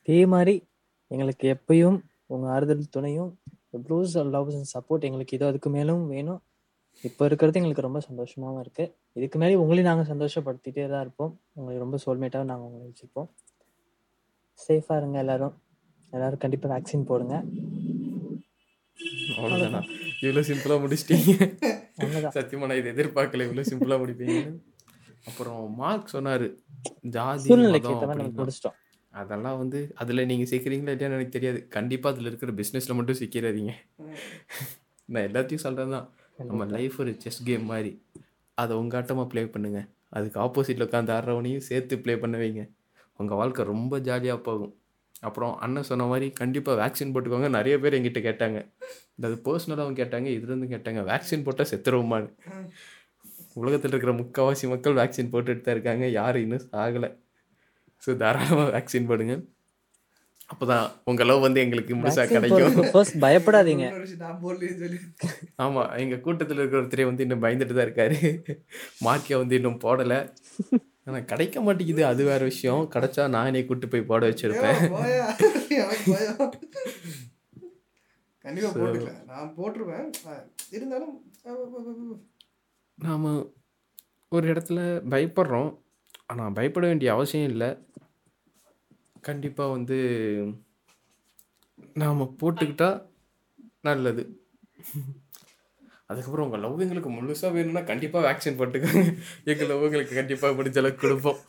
இதே 0.03 0.25
மாதிரி 0.25 0.55
எங்களுக்கு 1.07 1.47
எப்பயும் 1.59 1.99
உங்க 2.25 2.51
ஆறுதல் 2.51 2.89
துணையும் 2.89 3.31
ப்ளூஸ் 3.85 4.15
லவ்ஸ் 4.35 4.57
அண்ட் 4.59 4.73
சப்போர்ட் 4.73 5.07
எங்களுக்கு 5.09 5.37
இதோ 5.37 5.47
அதுக்கு 5.47 5.69
மேலும் 5.69 6.03
வேணும். 6.07 6.41
இப்போ 7.07 7.23
இருக்கிறது 7.29 7.59
எங்களுக்கு 7.59 7.85
ரொம்ப 7.85 7.99
சந்தோஷமாவும் 8.09 8.61
இருக்கு. 8.63 8.83
இதுக்கு 9.17 9.37
மேலே 9.41 9.55
உங்களையும் 9.61 9.89
நாங்கள் 9.89 10.09
சந்தோஷப்படுத்திட்டே 10.11 10.85
தான் 10.93 11.03
இருப்போம். 11.05 11.31
உங்களுக்கு 11.57 11.83
ரொம்ப 11.85 11.97
சோல்மேட்டாக 12.05 12.49
நாங்கள் 12.51 12.67
உங்களை 12.67 12.85
வச்சுருப்போம். 12.89 13.29
சேஃபாக 14.65 14.99
இருங்க 15.01 15.17
எல்லாரும். 15.23 15.55
எல்லாரும் 16.13 16.41
கண்டிப்பாக 16.43 16.71
வேக்சின் 16.73 17.09
போடுங்க. 17.11 17.35
அவ்வளோதானா 19.37 19.81
இவ்வளோ 20.23 20.43
சிம்பிளாக 20.49 20.79
முடிச்சிட்டீங்க. 20.83 21.33
சத்தியமா 22.37 22.67
நான் 22.69 22.79
இதை 22.81 22.91
எதிர்பார்க்கல. 22.95 23.45
இவ்வளோ 23.47 23.65
சிம்பிளாக 23.71 24.01
முடிப்பீங்கன்னு. 24.03 24.53
அப்புறம் 25.29 25.61
மார்க் 25.81 26.15
சொன்னார். 26.15 26.47
ஜாதி. 27.17 27.49
முடிச்சிட்டோம். 28.39 28.77
அதெல்லாம் 29.21 29.57
வந்து 29.61 29.79
அதில் 30.01 30.27
நீங்கள் 30.29 30.49
சிக்கிறீங்களா 30.51 30.93
இல்லையான்னு 30.95 31.17
எனக்கு 31.17 31.37
தெரியாது. 31.37 31.59
கண்டிப்பாக 31.77 32.13
அதில் 32.13 32.29
இருக்கிற 32.29 32.51
பிஸ்னஸில் 32.59 32.97
மட்டும் 32.99 33.21
சிக்கிறாதீங்க. 33.23 33.73
நான் 35.09 35.25
எல்லாத்தையும் 35.29 35.65
சொல்கிறது 35.65 35.91
தான் 35.97 36.07
நம்ம 36.39 36.65
லைஃப் 36.75 36.95
ஒரு 37.01 37.11
செஸ் 37.23 37.41
கேம் 37.47 37.65
மாதிரி 37.71 37.91
அதை 38.61 38.73
உங்கள் 38.81 38.97
ஆட்டமாக 38.99 39.27
ப்ளே 39.31 39.41
பண்ணுங்க. 39.55 39.79
அதுக்கு 40.17 40.37
ஆப்போசிட்டில் 40.45 40.85
உட்காந்து 40.87 41.13
ஆடுறவனையும் 41.15 41.65
சேர்த்து 41.67 41.95
ப்ளே 42.03 42.13
பண்ண 42.23 42.35
வைங்க. 42.41 42.63
உங்கள் 43.19 43.39
வாழ்க்கை 43.41 43.63
ரொம்ப 43.73 43.99
ஜாலியாக 44.07 44.39
போகும். 44.47 44.73
அப்புறம் 45.27 45.53
அண்ணன் 45.65 45.87
சொன்ன 45.89 46.07
மாதிரி 46.11 46.27
கண்டிப்பாக 46.41 46.75
வேக்சின் 46.81 47.13
போட்டுக்கோங்க. 47.13 47.49
நிறைய 47.57 47.75
பேர் 47.83 47.97
எங்கிட்ட 47.97 48.21
கேட்டாங்க. 48.27 48.59
அது 49.27 49.35
பர்சனலாகவும் 49.47 49.99
கேட்டாங்க 50.01 50.27
இதுலேருந்து 50.37 50.69
கேட்டாங்க 50.73 51.01
வேக்சின் 51.11 51.45
போட்டால் 51.47 51.69
செத்துருவோமான்னு. 51.71 52.29
உலகத்தில் 53.61 53.91
இருக்கிற 53.93 54.13
முக்கால்வாசி 54.21 54.67
மக்கள் 54.73 54.99
வேக்சின் 55.01 55.31
போட்டுட்டு 55.33 55.63
தான் 55.65 55.75
இருக்காங்க. 55.77 56.05
யாரும் 56.19 56.43
இன்னும் 56.45 56.67
ஆகலை 56.83 57.09
ஸோ 58.03 58.11
தாராளமாக 58.21 58.69
வேக்சின் 58.75 59.09
போடுங்க. 59.11 59.35
அப்போ 60.53 60.65
தான் 60.71 60.87
உங்கள் 61.09 61.27
லவ் 61.29 61.45
வந்து 61.45 61.61
எங்களுக்கு 61.63 61.93
முழுசாக 61.99 62.27
கிடைக்கும். 62.33 62.75
பயப்படாதீங்க. 63.23 63.85
ஆமாம் 65.65 65.91
எங்கள் 66.03 66.23
கூட்டத்தில் 66.25 66.59
இருக்கிற 66.59 66.81
ஒருத்தரே 66.81 67.05
வந்து 67.09 67.23
இன்னும் 67.25 67.43
பயந்துட்டு 67.45 67.75
தான் 67.77 67.87
இருக்காரு. 67.87 68.17
மார்க்கியா 69.07 69.37
வந்து 69.43 69.57
இன்னும் 69.59 69.79
போடலை. 69.85 70.19
ஆனால் 71.07 71.25
கிடைக்க 71.31 71.61
மாட்டேங்குது. 71.61 72.03
அது 72.05 72.23
வேற 72.23 72.41
விஷயம். 72.51 72.83
கிடைச்சா 72.95 73.23
நானே 73.37 73.61
கூட்டு 73.65 73.87
போய் 73.87 74.09
போட 74.11 74.23
வச்சிருப்பேன். 74.29 74.79
போயா 74.95 75.25
எனக்கு 75.81 76.05
பயம். 76.13 76.53
கண்டிப்பா 78.45 78.69
போட்டுக்கல. 78.77 79.11
நான் 79.31 79.53
போட்டுருவேன். 79.57 80.07
இருந்தாலும் 80.71 81.13
நாம் 82.97 83.27
ஒரு 84.31 84.45
இடத்துல 84.53 84.79
பயப்படுறோம். 85.13 85.71
ஆனால் 86.25 86.55
பயப்பட 86.57 86.85
வேண்டிய 86.87 87.09
அவசியம் 87.13 87.49
இல்லை. 87.49 87.69
கண்டிப்பாக 89.27 89.73
வந்து 89.75 89.97
நாம் 92.01 92.21
போட்டுக்கிட்டா 92.41 92.89
நல்லது. 93.87 94.23
அதுக்கப்புறம் 96.09 96.45
உங்கள் 96.47 96.63
லவ் 96.63 96.81
எங்களுக்கு 96.85 97.11
முழுசாக 97.11 97.51
வேணும்னா 97.55 97.81
கண்டிப்பாக 97.91 98.25
வேக்சின் 98.27 98.57
போட்டுக்கோங்க. 98.59 99.03
எங்கள் 99.51 99.69
லவ் 99.71 99.85
எங்களுக்கு 99.87 100.19
கண்டிப்பாக 100.19 100.57
முடிஞ்ச 100.57 100.77
அளவுக்கு 100.81 101.03
கொடுப்போம். 101.03 101.39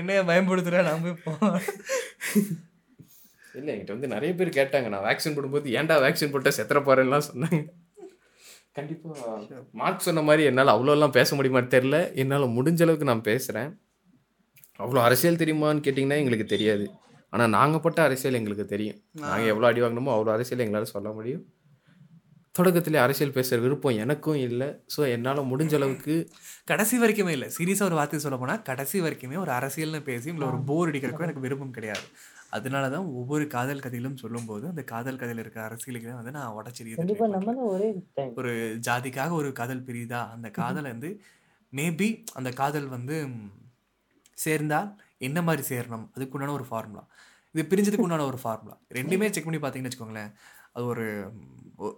என்னைய 0.00 0.22
பயன்படுத்துற 0.30 0.82
நான் 0.88 1.04
போய் 1.04 1.22
போ. 1.24 1.32
இல்லை 3.58 3.70
என்கிட்ட 3.72 3.94
வந்து 3.96 4.12
நிறைய 4.14 4.32
பேர் 4.38 4.56
கேட்டாங்க 4.58 4.88
நான் 4.94 5.06
வேக்சின் 5.08 5.36
போடும்போது 5.36 5.74
ஏன்டா 5.78 5.96
வேக்சின் 6.04 6.32
போட்ட 6.34 6.50
செத்துற 6.58 6.80
போறேன்லாம் 6.88 7.26
சொன்னாங்க. 7.30 7.60
கண்டிப்பாக 8.78 9.56
மார்க் 9.80 10.06
சொன்ன 10.06 10.24
மாதிரி 10.28 10.42
என்னால் 10.50 10.74
அவ்வளோலாம் 10.74 11.16
பேச 11.18 11.36
முடியுமான்னு 11.36 11.74
தெரில 11.74 11.98
என்னால் 12.22 12.54
முடிஞ்ச 12.56 12.82
அளவுக்கு 12.86 13.10
நான் 13.10 13.26
பேசுகிறேன் 13.30 13.70
அவ்வளோ 14.84 15.02
அரசியல் 15.08 15.42
தெரியுமான்னு 15.42 15.84
கேட்டிங்கன்னா 15.86 16.20
எங்களுக்கு 16.22 16.46
தெரியாது. 16.54 16.86
ஆனால் 17.36 17.52
நாங்கள் 17.56 17.82
பட்ட 17.84 18.00
அரசியல் 18.08 18.38
எங்களுக்கு 18.38 18.64
தெரியும். 18.72 18.98
நாங்கள் 19.22 19.50
எவ்வளோ 19.52 19.66
அடி 19.68 19.80
வாங்கினோமோ 19.82 20.12
அவ்வளோ 20.16 20.30
அரசியல் 20.34 20.62
எங்களால் 20.64 20.94
சொல்ல 20.94 21.08
முடியும். 21.16 21.42
தொடக்கத்திலே 22.54 22.98
அரசியல் 23.04 23.34
பேசுகிற 23.34 23.58
விருப்பம் 23.64 23.98
எனக்கும் 24.02 24.38
இல்லை. 24.44 24.68
ஸோ 24.94 25.00
என்னால் 25.14 25.40
முடிஞ்ச 25.50 25.74
அளவுக்கு 25.78 26.14
கடைசி 26.70 26.96
வரைக்குமே 27.02 27.32
இல்லை. 27.36 27.48
சீரியஸாக 27.56 27.88
ஒரு 27.90 27.98
வார்த்தை 27.98 28.20
சொல்ல 28.24 28.36
போனால் 28.42 28.62
கடைசி 28.68 29.00
வரைக்குமே 29.06 29.36
ஒரு 29.42 29.52
அரசியல்னு 29.58 30.00
பேசி 30.08 30.30
உங்களை 30.32 30.46
ஒரு 30.52 30.60
போர் 30.70 30.90
அடிக்கிறதுக்கும் 30.90 31.28
எனக்கு 31.28 31.44
விருப்பம் 31.46 31.74
கிடையாது. 31.76 32.06
அதனால 32.56 32.84
தான் 32.94 33.06
ஒவ்வொரு 33.20 33.44
காதல் 33.56 33.84
கதையிலும் 33.84 34.18
சொல்லும்போது 34.22 34.64
அந்த 34.72 34.82
காதல் 34.92 35.20
கதையில் 35.22 35.42
இருக்கிற 35.42 35.62
அரசியலுக்கு 35.68 36.08
தான் 36.10 36.20
வந்து 36.20 36.36
நான் 36.38 36.56
உடச்சிருக்கேன் 36.58 37.64
ஒரே 37.72 37.88
டைம் 38.18 38.32
ஒரு 38.42 38.52
ஜாதிக்காக 38.88 39.34
ஒரு 39.40 39.50
காதல் 39.60 39.86
பிரியுதா? 39.88 40.22
அந்த 40.36 40.50
காதலை 40.60 40.90
வந்து 40.94 41.10
மேபி 41.72 42.08
அந்த 42.40 42.50
காதல் 42.62 42.88
வந்து 42.96 43.16
சேர்ந்தால் 44.38 44.88
என்ன 45.20 45.42
மாதிரி 45.42 45.62
சேரணும்? 45.68 46.06
அதுக்குண்டான 46.14 46.52
ஒரு 46.52 46.64
ஃபார்முலா 46.64 47.04
இது 47.54 47.62
பிரிஞ்சதுக்கு 47.70 48.06
உண்டான 48.06 48.26
ஒரு 48.26 48.38
ஃபார்முலா 48.42 48.76
ரெண்டுமே 48.94 49.30
செக் 49.30 49.44
பண்ணி 49.44 49.60
பார்த்தீங்கன்னு 49.60 49.90
வச்சுக்கோங்களேன் 49.90 50.32
அது 50.72 50.84
ஒரு 50.86 51.04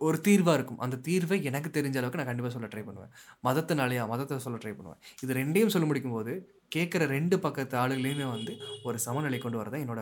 ஒரு 0.07 0.20
தீர்வாக 0.20 0.59
இருக்கும். 0.59 0.79
அந்த 0.79 0.97
தீர்வை 1.09 1.37
எனக்கு 1.49 1.70
தெரிஞ்ச 1.81 1.97
அளவுக்கு 2.01 2.20
நான் 2.20 2.31
கண்டிப்பாக 2.31 2.55
சொல்ல 2.57 2.68
ட்ரை 2.74 2.85
பண்ணுவேன். 2.89 3.12
மதத்தினாலேயா 3.49 4.05
மதத்தை 4.12 4.39
சொல்ல 4.39 4.59
ட்ரை 4.64 4.74
பண்ணுவேன். 4.79 5.01
இது 5.24 5.35
ரெண்டையும் 5.41 5.74
சொல்ல 5.74 5.87
முடிக்கும் 5.87 6.16
போது 6.18 6.33
கேட்குற 6.76 7.03
ரெண்டு 7.12 7.37
பக்கத்து 7.45 7.74
ஆளுகளையுமே 7.79 8.24
வந்து 8.31 8.53
ஒரு 8.85 8.97
சமநிலை 9.05 9.39
கொண்டு 9.39 9.59
வரதான் 9.61 9.83
என்னோட 9.85 10.01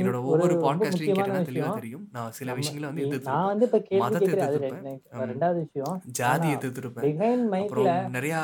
என்னோட 0.00 0.18
ஒவ்வொரு 0.28 0.54
பாட்காஸ்ட்லையும் 0.64 1.18
கேட்டேன்னா 1.18 1.42
தெளிவாக 1.48 1.74
தெரியும். 1.80 2.04
நான் 2.12 2.32
சில 2.38 2.54
விஷயங்களை 2.60 2.86
வந்து 2.90 3.06
எதிர்த்து 3.06 3.98
மதத்தை 4.02 4.32
எதிர்த்திருப்பேன். 4.34 5.00
ரெண்டாவது 5.32 5.58
விஷயம். 5.64 5.98
ஜாதி 6.20 6.48
எதிர்த்திருப்பேன் 6.54 7.58
அப்புறம் 7.60 8.14
நிறையா 8.16 8.38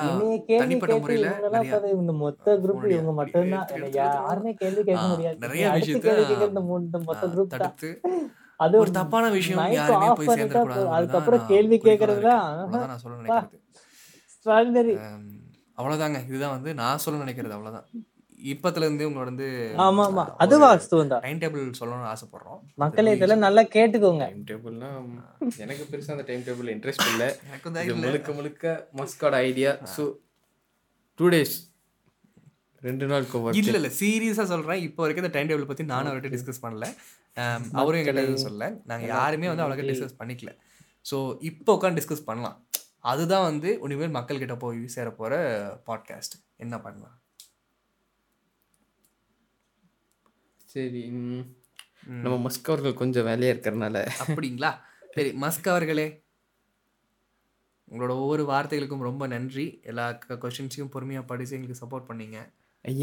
தனிப்பட்ட 0.62 0.98
முறையில 1.04 1.30
நிறையா 1.52 1.78
இந்த 2.00 2.14
மொத்த 2.24 2.56
குரூப் 2.64 2.90
இவங்க 2.94 3.14
மட்டும்தான் 3.20 3.68
யாருமே 3.92 4.52
கேள்வி 4.62 4.82
கேட்க 4.90 5.06
முடியாது. 5.14 5.38
நிறைய 5.46 5.70
விஷயத்த, 5.78 6.08
தடுத்து 7.54 7.90
அது 8.64 8.74
ஒரு 8.82 8.90
தப்பான 8.98 9.24
விஷயம் 9.38 9.60
யாருமே 9.78 10.08
போய் 10.18 10.28
சேர்ந்துடக்கூடாது 10.36 10.80
போதும். 10.82 10.94
அதுக்கப்புறம் 10.98 11.42
கேள்வி 11.50 11.76
கேட்கறது 11.88 12.22
தான் 12.28 12.44
அவ்வளோதான் 12.46 12.92
நான் 12.92 13.02
சொல்ல 13.04 13.16
நினைக்கிறது 13.22 13.58
அவ்வளவுதாங்க. 15.80 16.20
இதுதான் 16.28 16.54
வந்து 16.56 16.70
நான் 16.82 17.02
சொல்ல 17.04 17.24
நினைக்கிறது 17.24 17.56
அவ்வளவுதான். 17.56 17.86
இப்பத்துல 18.52 18.86
இருந்து 18.86 19.06
உங்களோட 19.08 19.28
வந்து 19.32 19.46
ஆமா 19.84 20.02
ஆமா 20.08 20.24
அது 20.44 20.56
வாஸ்தவம் 20.64 21.10
தான் 21.12 21.22
டைம் 21.26 21.40
டேபிள் 21.42 21.62
சொல்லணும்னு 21.80 22.10
ஆசைப்படுறோம். 22.14 22.60
மக்களே 22.82 23.14
இதெல்லாம் 23.16 23.44
நல்லா 23.46 23.62
கேட்டுக்கோங்க. 23.76 24.24
டைம் 24.30 24.44
டேபிள்னா 24.50 24.90
எனக்கு 25.64 25.84
பெருசாக 25.92 26.16
அந்த 26.16 26.26
டைம் 26.30 26.44
டேபிள் 26.48 26.68
இன்ட்ரெஸ்ட் 26.74 27.06
இல்லை. 27.12 27.28
எனக்கு 27.48 27.72
தான் 27.76 27.86
இல்லை. 27.88 28.04
முழுக்க 28.06 28.32
முழுக்க 28.38 28.74
Muscat 29.00 29.38
idea 29.46 29.72
so 29.94 30.04
two 31.18 31.28
days 31.36 31.56
ரெண்டு 32.82 33.06
நாள் 33.12 33.24
cover. 33.32 33.52
இல்ல 33.60 33.76
இல்ல. 33.80 33.88
சீரியஸா 34.00 34.44
சொல்றேன். 34.54 34.82
இப்போ 34.88 35.00
வரைக்கும் 35.04 35.24
இந்த 35.24 35.32
டைம் 35.36 35.48
டேபிள் 35.50 35.70
பத்தி 35.70 35.86
நானும் 35.94 36.10
அவர்கிட்ட 36.10 36.34
டிஸ்கஸ் 36.36 36.62
பண்ணல. 36.66 36.88
அவரும் 37.72 38.00
என்கிட்ட 38.00 38.24
எதுவும் 38.26 38.46
சொல்லல. 38.48 38.80
நாங்க 38.84 39.06
யாருமே 39.06 39.48
வந்து 39.48 39.62
அவ்வளோக்கா 39.62 39.88
டிஸ்கஸ் 39.90 40.18
பண்ணிக்கல. 40.18 40.56
ஸோ 41.10 41.36
இப்போ 41.40 41.76
உட்காந்து 41.76 42.00
டிஸ்கஸ் 42.00 42.24
பண்ணலாம். 42.24 42.68
அதுதான் 42.98 43.42
வந்து 43.42 43.80
இனிமேல் 43.82 44.14
மக்கள்கிட்ட 44.14 44.58
போய் 44.58 44.86
சேர 44.86 45.10
போகிற 45.10 45.34
பாட்காஸ்ட் 45.86 46.36
என்ன 46.56 46.80
பண்ணலாம்? 46.80 47.22
சரி. 50.64 51.10
நம்ம 52.04 52.50
மஸ்க் 52.50 52.70
அவர்கள் 52.72 52.94
கொஞ்சம் 52.94 53.26
வேலையா 53.26 53.52
இருக்கிறனால. 53.54 54.08
அப்படிங்களா? 54.18 54.80
சரி 55.10 55.30
மஸ்க் 55.30 55.68
அவர்களே. 55.68 56.24
உங்களோட 57.90 58.08
ஒவ்வொரு 58.08 58.44
வார்த்தைகளுக்கும் 58.50 59.08
ரொம்ப 59.10 59.26
நன்றி. 59.26 59.80
எல்லா 59.82 60.18
கொஷின்ஸையும் 60.28 60.90
பொறுமையாக 60.90 61.26
படித்து 61.26 61.56
எங்களுக்கு 61.56 61.82
சப்போர்ட் 61.84 62.08
பண்ணீங்க. 62.10 62.38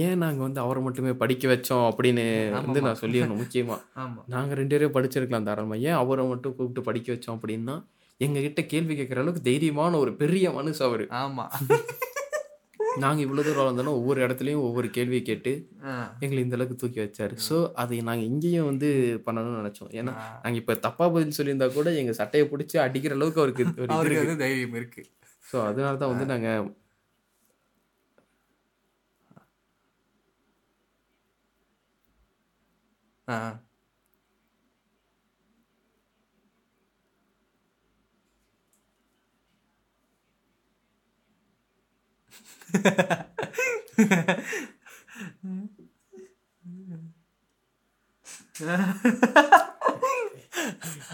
ஏன் 0.05 0.17
நாங்க 0.17 0.41
வந்து 0.43 0.59
அவரை 0.59 0.81
மட்டுமே 0.81 1.11
படிக்க 1.11 1.47
வச்சோம் 1.47 1.85
அப்படின்னு 1.89 2.25
வந்து 2.67 2.81
நான் 2.81 3.01
சொல்லிடணும் 3.01 3.41
முக்கியமா. 3.41 3.77
ஆமாம் 3.93 4.25
நாங்க 4.27 4.53
ரெண்டு 4.53 4.75
பேரும் 4.75 4.95
படிச்சிருக்கலாம் 4.97 5.47
தாராளமா. 5.49 5.77
ஏன் 5.89 5.99
அவரை 6.01 6.25
மட்டும் 6.27 6.55
கூப்பிட்டு 6.55 6.81
படிக்க 6.81 7.07
வச்சோம் 7.13 7.37
அப்படின்னா 7.37 7.75
எங்க 8.21 8.39
கிட்ட 8.39 8.61
கேள்வி 8.65 8.93
கேட்குற 8.95 9.21
அளவுக்கு 9.23 9.47
தைரியமான 9.49 9.97
ஒரு 9.97 10.11
பெரிய 10.15 10.49
மனுஷ 10.49 10.81
அவரு. 10.81 11.07
ஆமாம் 11.23 11.51
நாங்க 13.03 13.19
இவ்வளவு 13.21 13.45
தூரம் 13.47 13.67
வந்தாலும் 13.69 13.95
ஒவ்வொரு 13.99 14.19
இடத்துலயும் 14.25 14.65
ஒவ்வொரு 14.67 14.87
கேள்வியை 14.89 15.21
கேட்டு 15.21 15.51
எங்களை 16.19 16.39
இந்த 16.43 16.55
அளவுக்கு 16.57 16.75
தூக்கி 16.81 16.99
வச்சாரு. 17.01 17.35
ஸோ 17.47 17.55
அதை 17.73 17.97
நாங்க 18.01 18.23
இங்கேயும் 18.23 18.65
வந்து 18.65 18.89
பண்ணணும்னு 19.25 19.59
நினைச்சோம். 19.61 19.89
ஏன்னா 19.91 20.13
நாங்க 20.43 20.57
இப்ப 20.61 20.75
தப்பா 20.75 21.05
பதில் 21.15 21.35
சொல்லியிருந்தா 21.37 21.67
கூட 21.73 21.91
எங்க 22.01 22.13
சட்டையை 22.13 22.45
பிடிச்சி 22.51 22.77
அடிக்கிற 22.85 23.15
அளவுக்கு 23.15 23.41
அவருக்கு 23.43 23.65
தைரியம் 24.43 24.77
இருக்கு. 24.79 25.03
ஸோ 25.45 25.55
அதனால 25.65 25.97
தான் 25.97 26.13
வந்து 26.13 26.25
நாங்க 26.25 26.49
ஆ. 33.27 33.37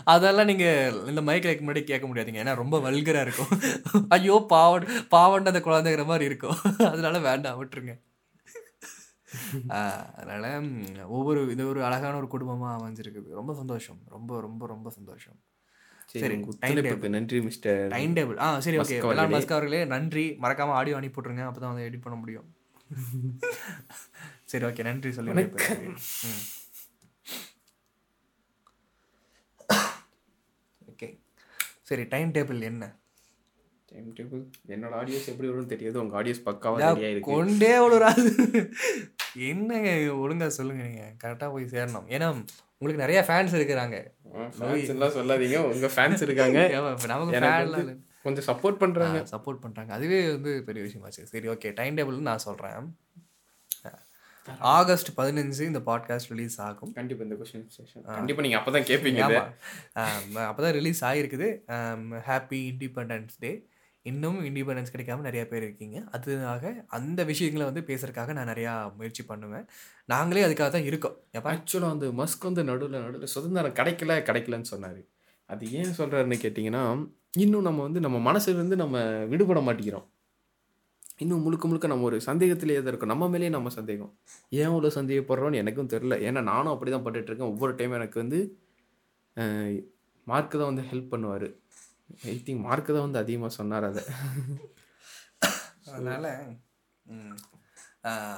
அதெல்லாம் 0.06 0.46
நீங்க 0.46 0.66
இந்த 1.08 1.22
மைக் 1.22 1.44
மைக்கில் 1.44 1.66
முன்னாடி 1.66 1.84
கேட்க 1.84 2.06
முடியாதுங்க. 2.08 2.42
ஏன்னா 2.44 2.56
ரொம்ப 2.56 2.78
வல்கரா 2.80 3.22
இருக்கும். 3.22 3.52
ஐயோ 4.10 4.46
பாவன் 4.50 4.86
பாவன் 5.10 5.46
அந்த 5.46 5.62
குழந்தைங்கிற 5.62 6.06
மாதிரி 6.06 6.26
இருக்கும். 6.26 6.58
அதனால 6.92 7.20
வேண்டாம் 7.22 7.60
விட்டுருங்க. 7.62 7.96
அதனால 10.20 10.46
ஒவ்வொரு 11.18 11.42
இது 11.54 11.64
ஒரு 11.74 11.82
அழகான 11.88 12.14
ஒரு 12.22 12.30
குடும்பமா 12.34 12.70
அமைஞ்சிருக்குது. 12.78 13.30
ரொம்ப 13.40 13.54
சந்தோஷம். 13.62 14.00
ரொம்ப 14.16 14.42
ரொம்ப 14.48 14.68
ரொம்ப 14.74 14.90
சந்தோஷம். 14.98 15.40
சரி 16.14 16.38
நன்றி 17.18 17.38
மிஸ்டர் 17.50 17.82
டைம் 17.96 18.16
டேபிள். 18.18 18.38
ஆ 18.46 18.48
சரி 18.66 18.78
ஓகே. 18.78 18.82
மஸ்க் 18.82 19.12
எல்லாம் 19.12 19.24
அவர்களே. 19.26 19.38
மஸ்க் 19.38 19.56
அவர்களே 19.58 19.82
நன்றி. 19.94 20.26
மறக்காம 20.46 20.76
ஆடியோ 20.80 20.98
அனுப்பி 21.00 21.20
விட்ருங்க 21.20 21.46
அப்போ 21.50 21.62
தான் 21.64 21.74
வந்து 21.74 21.88
எடிட் 21.90 22.06
பண்ண 22.06 22.18
முடியும். 22.22 22.48
சரி 24.52 24.66
ஓகே. 24.70 24.84
நன்றி 24.90 25.12
சொல்லி 25.18 25.46
ஓகே. 30.92 31.10
சரி 31.90 32.04
டைம் 32.12 32.30
டேபிள் 32.36 32.60
என்ன? 32.72 32.84
Time 33.90 34.10
table? 34.18 34.42
என்னோட 34.74 34.94
ஆடியோஸ் 35.00 35.30
எப்படி 35.32 35.48
வரும்னு 35.48 35.72
தெரியாது. 35.72 35.98
உங்க 36.02 36.16
ஆடியோஸ் 36.20 36.46
பக்காவா 36.46 36.78
இதா 36.80 36.92
ரெடியா 36.92 37.10
இருக்கு 37.14 37.32
கொண்டே 37.32 37.74
விழுறாது 37.84 38.30
என்னங்க 39.36 39.90
ஒழுங்கா 40.24 40.48
சொல்லுங்க 40.48 40.84
நீங்க? 40.84 41.04
கரெக்டா 41.24 41.52
போய் 41.52 41.66
சேரணும். 41.66 42.08
ஏன்னா 42.16 42.28
உங்களுக்கு 42.78 43.04
நிறைய 43.06 43.26
ஃபேன்ஸ் 43.28 43.56
இருக்கிறாங்க. 43.60 43.98
சொல்லாதீங்க. 45.18 45.58
உங்க 45.74 45.90
ஃபேன்ஸ் 45.96 46.22
இருக்காங்க. 46.22 46.60
நமக்கு 47.12 47.38
ஃபேன்லாம் 47.38 48.00
கொஞ்சம் 48.24 48.48
சப்போர்ட் 48.50 48.82
பண்றாங்க. 48.84 49.20
சப்போர்ட் 49.32 49.62
பண்றாங்க. 49.66 49.94
அதுவே 49.94 50.32
வந்து 50.32 50.64
பெரிய 50.64 50.86
விஷயமாச்சு 50.86 51.24
சரி 51.34 51.48
ஓகே 51.48 51.74
டைம் 51.74 51.98
டேபிள் 51.98 52.28
நான் 52.30 52.46
சொல்றேன். 52.48 53.00
ஆகஸ்ட் 54.60 55.10
பதினஞ்சு 55.18 55.62
இந்த 55.62 55.80
பாட்காஸ்ட் 55.80 56.30
ரிலீஸ் 56.30 56.62
ஆகும். 56.62 56.94
கண்டிப்பா 56.94 57.24
இந்த 57.24 57.36
கொஸ்டின் 57.42 57.68
செஷன் 57.78 58.04
கண்டிப்பா 58.04 58.42
நீங்க 58.42 58.58
அப்பதான் 58.58 58.88
கேட்பீங்க 58.92 59.22
இதை. 59.26 59.42
ஆமாம் 60.04 60.48
அப்போ 60.50 60.64
தான் 60.64 60.76
ரிலீஸ் 60.80 61.06
ஆகிருக்குது 61.06 61.50
ஹாப்பி 62.30 62.60
இண்டிபெண்டன்ஸ் 62.72 63.36
டே. 63.40 63.52
இன்னும் 64.10 64.38
இண்டிபெண்டன்ஸ் 64.50 64.94
கிடைக்காம 64.94 65.24
நிறையா 65.28 65.46
பேர் 65.50 65.66
இருக்கீங்க. 65.68 65.98
அதுக்காக 66.16 66.72
அந்த 66.98 67.22
விஷயங்களை 67.32 67.66
வந்து 67.70 67.82
பேசுறதுக்காக 67.90 68.34
நான் 68.38 68.52
நிறையா 68.54 68.72
முயற்சி 69.00 69.24
பண்ணுவேன். 69.32 69.66
நாங்களே 70.14 70.46
அதுக்காக 70.48 70.70
தான் 70.76 70.88
இருக்கோம். 70.90 71.18
எப்போ 71.38 71.50
ஆக்சுவலாக 71.54 71.94
வந்து 71.94 72.08
மஸ்க் 72.22 72.48
வந்து 72.50 72.64
நடுவில் 72.70 73.04
நடுவில் 73.06 73.34
சுதந்திரம் 73.36 73.78
கிடைக்கல 73.80 74.18
கிடைக்கலன்னு 74.30 74.72
சொன்னார். 74.74 75.02
அது 75.50 75.64
ஏன் 75.80 75.98
சொல்கிறாருன்னு 76.00 76.40
கேட்டிங்கன்னா 76.46 76.84
இன்னும் 77.44 77.68
நம்ம 77.68 77.80
வந்து 77.88 78.00
நம்ம 78.06 78.18
மனசுலேருந்து 78.30 78.78
நம்ம 78.84 78.98
விடுபட 79.34 79.60
மாட்டேங்கிறோம். 79.68 80.08
இன்னும் 81.24 81.44
முழுக்க 81.46 81.66
முழுக்க 81.70 81.88
நம்ம 81.92 82.06
ஒரு 82.10 82.18
சந்தேகத்திலேயே 82.28 82.80
தான் 82.80 82.92
இருக்கோம். 82.92 83.12
நம்ம 83.14 83.28
மேலேயே 83.34 83.52
நம்ம 83.56 83.72
சந்தேகம். 83.80 84.12
ஏன் 84.60 84.70
அவ்வளோ 84.72 84.92
சந்தேகப்படுறோன்னு 85.00 85.60
எனக்கும் 85.64 85.92
தெரில 85.94 86.16
ஏன்னா 86.28 86.42
நானும் 86.52 86.74
அப்படி 86.74 86.92
தான் 86.94 87.06
பட்டுட்ருக்கேன் 87.06 87.52
ஒவ்வொரு 87.54 87.74
டைம் 87.80 87.98
எனக்கு 88.00 88.18
வந்து 88.24 88.40
மார்க்கு 90.28 90.56
தான் 90.62 90.72
வந்து 90.72 90.86
ஹெல்ப் 90.92 91.12
பண்ணுவார். 91.14 91.48
ஐ 92.34 92.36
திங்க் 92.48 92.66
மார்க்கு 92.68 92.92
தான் 92.96 93.08
வந்து 93.08 93.24
அதிகமாக 93.24 93.52
சொன்னார் 93.60 93.88
அதை. 93.92 94.04
அதனால் 95.96 96.30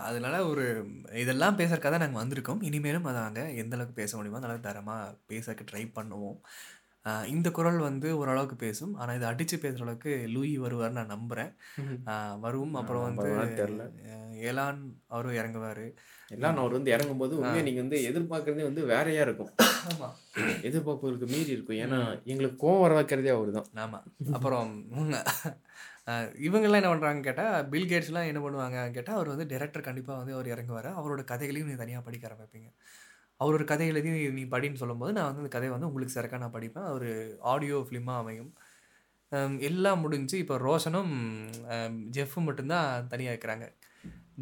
அதனால 0.07 0.35
ஒரு 0.51 0.63
இதெல்லாம் 1.23 1.57
பேசுறதுக்காக 1.59 1.91
தான் 1.93 2.03
நாங்கள் 2.03 2.21
வந்திருக்கோம். 2.21 2.63
இனிமேலும் 2.69 3.07
அதை 3.09 3.19
நாங்கள் 3.25 3.53
எந்தளவுக்கு 3.61 3.99
பேச 3.99 4.11
முடியுமோ 4.17 4.39
அந்த 4.39 4.49
அளவுக்கு 4.49 4.69
தரமாக 4.69 5.13
பேசக்கு 5.31 5.67
ட்ரை 5.71 5.83
பண்ணுவோம். 5.97 6.39
இந்த 7.33 7.47
குரல் 7.57 7.79
வந்து 7.87 8.07
ஓரளவுக்கு 8.19 8.55
பேசும். 8.65 8.93
ஆனால் 9.01 9.17
இதை 9.17 9.27
அடித்து 9.31 9.55
பேசுகிற 9.63 9.85
அளவுக்கு 9.85 10.11
லூயி 10.35 10.55
வருவார்னு 10.65 10.97
நான் 10.99 11.13
நம்புகிறேன் 11.15 11.51
வரும். 12.45 12.75
அப்புறம் 12.81 13.05
வந்து 13.07 13.29
தெரியல. 13.61 13.85
ஏலான் 14.49 14.81
அவரும் 15.13 15.37
இறங்குவார். 15.41 15.85
எல்லாம் 16.35 16.61
அவர் 16.61 16.77
வந்து 16.77 16.93
இறங்கும்போது 16.95 17.33
உண்மையாக 17.39 17.65
நீங்கள் 17.67 17.83
வந்து 17.85 17.97
எதிர்பார்க்குறதே 18.09 18.63
வந்து 18.69 18.83
வேறையாக 18.91 19.27
இருக்கும். 19.27 19.51
ஆமாம் 19.91 20.15
எதிர்பார்ப்புகளுக்கு 20.67 21.27
மீறி 21.33 21.51
இருக்கும். 21.55 21.79
ஏன்னா 21.85 21.99
எங்களுக்கு 22.31 22.57
கோவம் 22.63 22.83
வர 22.85 22.93
வைக்கிறதே 22.99 23.33
அவர் 23.37 23.51
தான் 23.57 23.69
ஆமாம் 23.85 24.05
அப்புறம் 24.37 24.71
இவங்கெல்லாம் 26.47 26.81
என்ன 26.81 26.89
பண்ணுறாங்க 26.91 27.21
கேட்டால் 27.27 27.67
பில் 27.73 27.91
கேட்ஸ்லாம் 27.91 28.29
என்ன 28.29 28.39
பண்ணுவாங்க 28.45 28.79
கேட்டால் 28.95 29.17
அவர் 29.17 29.31
வந்து 29.33 29.45
டைரக்டர் 29.51 29.85
கண்டிப்பாக 29.87 30.19
வந்து 30.21 30.35
அவர் 30.37 30.49
இறங்குவார். 30.53 30.89
அவரோட 30.99 31.21
கதைகளையும் 31.29 31.69
நீ 31.71 31.75
தனியாக 31.81 32.03
படிக்க 32.07 32.29
ஆரம்பிப்பீங்க. 32.29 32.69
அவரோட 33.43 33.63
கதை 33.71 33.87
எழுதி 33.93 34.09
நீ 34.37 34.43
படின்னு 34.53 34.81
சொல்லும்போது 34.81 35.15
நான் 35.17 35.29
வந்து 35.29 35.43
அந்த 35.43 35.51
கதையை 35.55 35.71
வந்து 35.75 35.89
உங்களுக்கு 35.89 36.15
சிறக்காக 36.17 36.43
நான் 36.43 36.57
படிப்பேன். 36.57 36.89
ஒரு 36.97 37.09
ஆடியோ 37.53 37.79
ஃபிலிமாக 37.87 38.21
அமையும். 38.23 38.51
எல்லாம் 39.69 40.03
முடிஞ்சு 40.03 40.35
இப்போ 40.43 40.55
ரோஷனும் 40.67 41.13
ஜெஃப்பும் 42.17 42.47
மட்டும்தான் 42.49 43.07
தனியாக 43.13 43.33
இருக்கிறாங்க. 43.35 43.67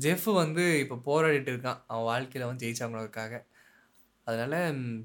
ஜெஃப் 0.04 0.28
வந்து 0.42 0.64
இப்போ 0.84 0.98
போராடிட்டு 1.08 1.52
இருக்கான். 1.54 1.80
அவன் 1.92 2.10
வாழ்க்கையில் 2.12 2.50
வந்து 2.50 2.64
ஜெயிச்சவங்களுக்காக 2.66 3.40
அதனால் 4.28 4.58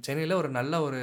சென்னையில் 0.07 0.38
ஒரு 0.40 0.49
நல்ல 0.57 0.74
ஒரு 0.86 0.99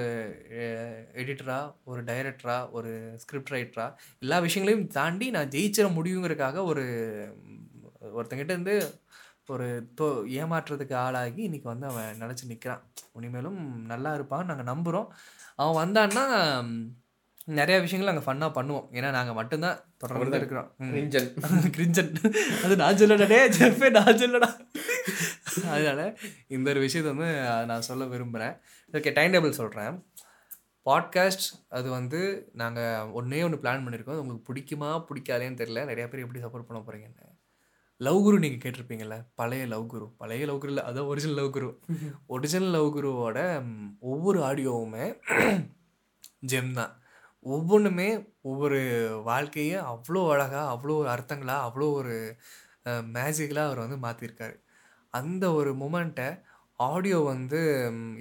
எடிட்டராக 1.22 1.72
ஒரு 1.92 2.02
டைரக்டராக 2.10 2.70
ஒரு 2.78 2.92
ஸ்கிரிப்ட் 3.22 3.54
ரைட்டராக 3.56 3.98
எல்லா 4.24 4.38
விஷயங்களையும் 4.46 4.88
தாண்டி 4.98 5.28
நான் 5.36 5.54
ஜெயிச்சிட 5.56 5.88
முடியுங்கிறதுக்காக 5.98 6.64
ஒரு 6.72 6.84
ஒருத்தங்கிட்ட 8.18 8.56
இருந்து 8.56 8.76
ஒரு 9.50 9.66
தோ 10.02 10.06
ஏமாற்றுறதுக்கு 10.34 10.94
ஆளாகி 10.96 11.42
இன்னைக்கு 11.44 11.68
வந்து 11.70 11.88
அவன் 11.88 12.20
நினச்சி 12.20 12.46
நிற்கிறான் 12.46 12.84
இனிமேலும் 13.14 13.60
நல்லா 13.86 14.16
இருப்பான்னு 14.16 14.44
நாங்கள் 14.44 14.70
நம்புகிறோம் 14.74 15.10
அவன் 15.56 15.80
வந்தான்னா 15.82 16.24
நிறைய 17.50 17.80
விஷயங்கள் 17.80 18.12
நாங்கள் 18.12 18.28
ஃபன்னாக 18.28 18.52
பண்ணுவோம். 18.58 18.86
ஏன்னா 18.92 19.12
நாங்கள் 19.12 19.34
மட்டும்தான் 19.34 19.80
தொடர்ந்து 19.98 20.38
இருக்கிறோம். 20.38 20.70
ம். 20.80 20.92
நெஞ்சன் 20.94 21.28
கிரிஞ்சன். 21.78 22.12
அது 22.64 22.76
நான் 22.76 23.00
சொல்லடா 23.02 23.28
ஜெஃபே 23.58 23.90
நான் 23.90 24.20
சொல்லடா 24.22 24.50
அதனால 25.68 26.02
இந்த 26.48 26.70
ஒரு 26.70 26.80
விஷயத்தை 26.80 27.14
வந்து 27.14 27.30
நான் 27.66 27.82
சொல்ல 27.82 28.06
விரும்புகிறேன் 28.06 28.56
ஓகே 28.94 29.14
டைம் 29.14 29.34
டேபிள் 29.34 29.60
சொல்கிறேன் 29.60 29.96
பாட்காஸ்ட் 30.86 31.46
அது 31.70 31.90
வந்து 31.90 32.20
நாங்கள் 32.54 33.12
ஒன்றே 33.12 33.44
ஒன்று 33.44 33.62
பிளான் 33.62 33.84
பண்ணியிருக்கோம் 33.86 34.16
அது 34.16 34.24
உங்களுக்கு 34.24 34.48
பிடிக்குமா 34.50 34.90
பிடிக்காதேன்னு 35.10 35.62
தெரியல. 35.62 35.86
நிறைய 35.86 36.08
பேர் 36.08 36.26
எப்படி 36.26 36.44
சப்போர்ட் 36.46 36.70
பண்ண 36.70 36.82
போகிறீங்கன்னு 36.82 37.33
லவ் 38.06 38.20
குரு 38.26 38.38
நீங்கள் 38.44 38.62
கேட்டிருப்பீங்கல்ல? 38.64 39.16
பழைய 39.40 39.64
லவ் 39.74 39.86
குரு 39.94 40.06
பழைய 40.22 40.46
லவ் 40.50 40.60
குரு 40.62 40.72
இல்லை 40.74 40.84
அதான் 40.90 41.10
original 41.12 41.38
love 41.40 41.50
Guru 41.56 41.68
original 42.36 42.74
love 42.76 42.88
குருவோட 42.96 43.40
ஒவ்வொரு 44.14 44.40
ஆடியோவுமே 44.50 45.06
ஜெம் 46.52 46.72
தான். 46.80 46.94
ஒவ்வொன்றுமே 47.46 48.08
ஒவ்வொரு 48.52 48.80
வாழ்க்கையை 49.30 49.78
அவ்வளோ 49.92 50.22
அழகாக 50.34 50.66
அவ்வளோ 50.74 50.96
ஒரு 51.02 51.10
அர்த்தங்களாக 51.16 51.66
அவ்வளோ 51.68 51.88
ஒரு 52.00 52.16
மேஜிக்கலாக 53.18 53.68
அவர் 53.70 53.84
வந்து 53.86 53.98
மாற்றிருக்காரு 54.06 54.56
அந்த 55.14 55.46
ஒரு 55.60 55.72
மூமெண்ட்டை 55.82 56.28
ஆடியோ 56.80 57.20
வந்து 57.34 57.60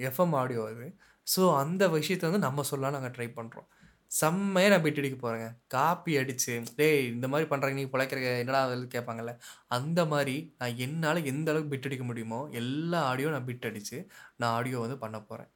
எஃப்எம் 0.09 0.35
ஆடியோ 0.41 0.63
அது. 0.71 0.87
ஸோ 1.27 1.41
அந்த 1.63 1.83
விஷயத்தை 1.97 2.25
வந்து 2.29 2.45
நம்ம 2.47 2.63
சொல்லலாம் 2.71 2.95
நாங்கள் 2.97 3.15
ட்ரை 3.17 3.29
பண்ணுறோம் 3.39 3.67
செம்மையாக 4.13 4.75
நான் 4.75 4.83
பிட் 4.83 4.97
அடிக்க 4.97 5.17
போகிறேங்க 5.17 5.47
காப்பி 5.67 6.17
அடித்து 6.17 6.63
டேய் 6.75 7.05
இந்த 7.07 7.27
மாதிரி 7.27 7.49
பண்ணுறாங்க 7.49 7.73
நீ 7.73 7.83
பிழைக்கிற 7.85 8.37
என்னடா 8.37 8.63
அது 8.63 8.87
கேட்பாங்கல்ல? 8.93 9.33
அந்த 9.67 10.05
மாதிரி 10.05 10.35
நான் 10.57 10.77
என்னால் 10.77 11.25
எந்த 11.25 11.51
அளவுக்கு 11.51 11.77
பிட் 11.77 11.85
அடிக்க 11.85 12.03
முடியுமோ 12.03 12.47
எல்லா 12.51 13.01
ஆடியோ 13.03 13.29
நான் 13.29 13.45
பிட் 13.45 13.65
அடித்து 13.65 13.99
நான் 14.35 14.53
ஆடியோ 14.53 14.79
வந்து 14.79 14.97
பண்ண 14.97 15.21
போகிறேன் 15.21 15.51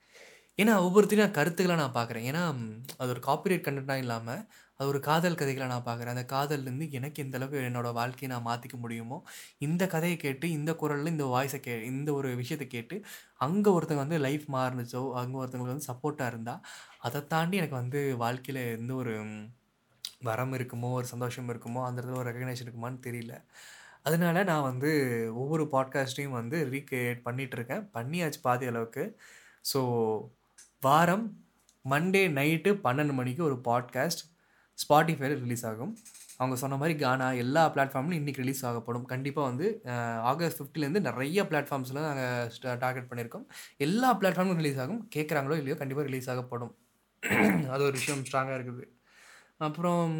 ஏன்னா 0.61 0.75
ஒவ்வொருத்தையும் 0.81 1.17
நான் 1.17 1.31
கருத்துக்களை 1.31 1.81
நான் 1.81 1.93
பார்க்குறேன் 1.93 2.25
ஏன்னா 2.29 2.43
அது 2.97 3.09
ஒரு 3.09 3.21
காப்பிரைட் 3.27 3.65
கண்டென்ட்டாக 3.67 3.97
இல்லாமல் 3.97 4.41
அது 4.79 4.89
ஒரு 4.89 4.99
காதல் 4.99 5.35
கதைகளை 5.35 5.67
நான் 5.67 5.83
பார்க்குறேன் 5.85 6.15
அந்த 6.15 6.25
காதல்லேருந்து 6.33 6.89
எனக்கு 6.91 7.23
எந்த 7.23 7.37
அளவுக்கு 7.37 7.93
வாழ்க்கையை 7.93 8.39
நான் 8.39 8.45
மாற்றிக்க 8.45 8.79
முடியுமோ 8.79 9.17
இந்த 9.57 9.87
கதையை 9.87 10.17
கேட்டு 10.17 10.49
இந்த 10.49 10.75
குரலில் 10.75 11.11
இந்த 11.11 11.25
வாய்ஸை 11.25 11.59
கே 11.59 11.85
இந்த 11.85 12.13
ஒரு 12.13 12.35
விஷயத்தை 12.35 12.67
கேட்டு 12.67 12.97
அங்கே 13.37 13.69
ஒருத்தங்க 13.71 13.95
வந்து 13.95 14.17
லைஃப் 14.17 14.45
மாறுனுச்சோ 14.53 15.11
அங்கே 15.13 15.37
ஒருத்தங்களுக்கு 15.37 15.75
வந்து 15.75 15.89
சப்போர்ட்டாக 15.93 16.27
இருந்தால் 16.27 16.61
அதை 17.07 17.19
தாண்டி 17.33 17.55
எனக்கு 17.61 17.79
வந்து 17.81 17.99
வாழ்க்கையில் 18.23 18.61
எந்த 18.77 18.91
ஒரு 19.01 19.15
வரம் 20.27 20.53
இருக்குமோ 20.57 20.89
ஒரு 20.99 21.07
சந்தோஷம் 21.11 21.49
இருக்குமோ 21.53 21.81
அந்த 21.87 21.97
இடத்துல 21.99 22.21
ஒரு 22.21 22.29
ரெகக்னேஷன் 22.29 22.65
இருக்குமான்னு 22.65 23.03
தெரியல. 23.07 23.33
அதனால 24.07 24.43
நான் 24.49 24.67
வந்து 24.69 24.91
ஒவ்வொரு 25.41 25.63
பாட்காஸ்ட்டையும் 25.73 26.37
வந்து 26.39 26.57
ரீக்ரியேட் 26.73 27.19
பண்ணிகிட்ருக்கேன் 27.27 27.57
இருக்கேன் 27.57 27.85
பண்ணியாச்சு 27.95 28.39
பாதி 28.45 28.65
அளவுக்கு. 28.71 29.03
ஸோ 29.71 29.79
வாரம் 30.85 31.25
மண்டே 31.85 32.23
நைட்டு 32.39 32.71
பன்னெண்டு 32.85 33.13
மணிக்கு 33.19 33.43
ஒரு 33.49 33.57
பாட்காஸ்ட் 33.67 34.23
ஸ்பாட்டிஃபைல 34.83 35.35
ரிலீஸ் 35.43 35.65
ஆகும். 35.71 35.93
அவங்க 36.39 36.55
சொன்ன 36.61 36.77
மாதிரி 36.79 36.95
கானா 37.03 37.27
எல்லா 37.43 37.61
பிளாட்ஃபார்ம்லையும் 37.75 38.21
இன்றைக்கி 38.21 38.41
ரிலீஸ் 38.43 38.65
ஆகப்படும். 38.69 39.05
கண்டிப்பாக 39.13 39.49
வந்து 39.51 39.67
ஆகஸ்ட் 40.31 40.59
ஃபிஃப்டிலேருந்து 40.59 41.01
நிறைய 41.09 41.43
பிளாட்ஃபார்ம்ஸில் 41.51 42.03
நாங்கள் 42.07 42.77
டார்கெட் 42.83 43.09
பண்ணியிருக்கோம். 43.11 43.47
எல்லா 43.87 44.09
பிளாட்ஃபார்மும் 44.19 44.59
ரிலீஸ் 44.61 44.81
ஆகும். 44.85 45.01
கேட்குறாங்களோ 45.15 45.57
இல்லையோ 45.61 45.77
கண்டிப்பாக 45.81 46.07
ரிலீஸ் 46.09 46.29
ஆகப்படும். 46.33 46.73
அது 47.73 47.81
ஒரு 47.87 47.95
விஷயம் 47.99 48.23
ஸ்ட்ராங்காக 48.27 48.57
இருக்குது. 48.57 48.83
அப்புறம் 49.67 50.13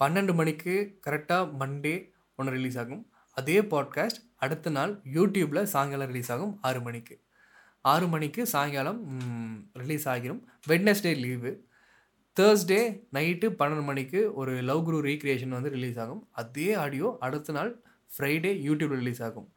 பன்னெண்டு 0.00 0.32
மணிக்கு 0.40 0.74
கரெக்டாக 1.06 1.44
மண்டே 1.60 1.94
ஒன்று 2.38 2.54
ரிலீஸ் 2.56 2.78
ஆகும். 2.82 3.02
அதே 3.38 3.58
பாட்காஸ்ட் 3.72 4.20
அடுத்த 4.44 4.70
நாள் 4.70 4.92
யூடியூப்பில் 5.16 5.70
சாயங்காலம் 5.74 6.10
ரிலீஸ் 6.12 6.32
ஆகும் 6.34 6.54
ஆறு 6.68 6.80
மணிக்கு. 6.86 7.14
ஆறு 7.84 8.06
மணிக்கு 8.14 8.42
சாயங்காலம் 8.54 9.00
ரிலீஸ் 9.82 10.06
ஆகிரும். 10.14 10.42
வெட்னஸ்டே 10.70 11.12
லீவு 11.24 11.52
தேர்ஸ்டே 12.36 12.80
நைட்டு 13.16 13.46
பன்னெண்டு 13.60 13.84
மணிக்கு 13.90 14.20
ஒரு 14.40 14.52
லவ் 14.68 14.84
குரு 14.84 14.98
ரீக்ரியேஷன் 15.08 15.56
வந்து 15.56 15.72
ரிலீஸ் 15.76 15.98
ஆகும். 16.04 16.22
அதே 16.42 16.68
ஆடியோ 16.82 17.08
அடுத்த 17.26 17.52
நாள் 17.58 17.72
ஃப்ரைடே 18.10 18.52
யூடியூப்பில் 18.68 19.02
ரிலீஸ் 19.02 19.22
ஆகும். 19.28 19.48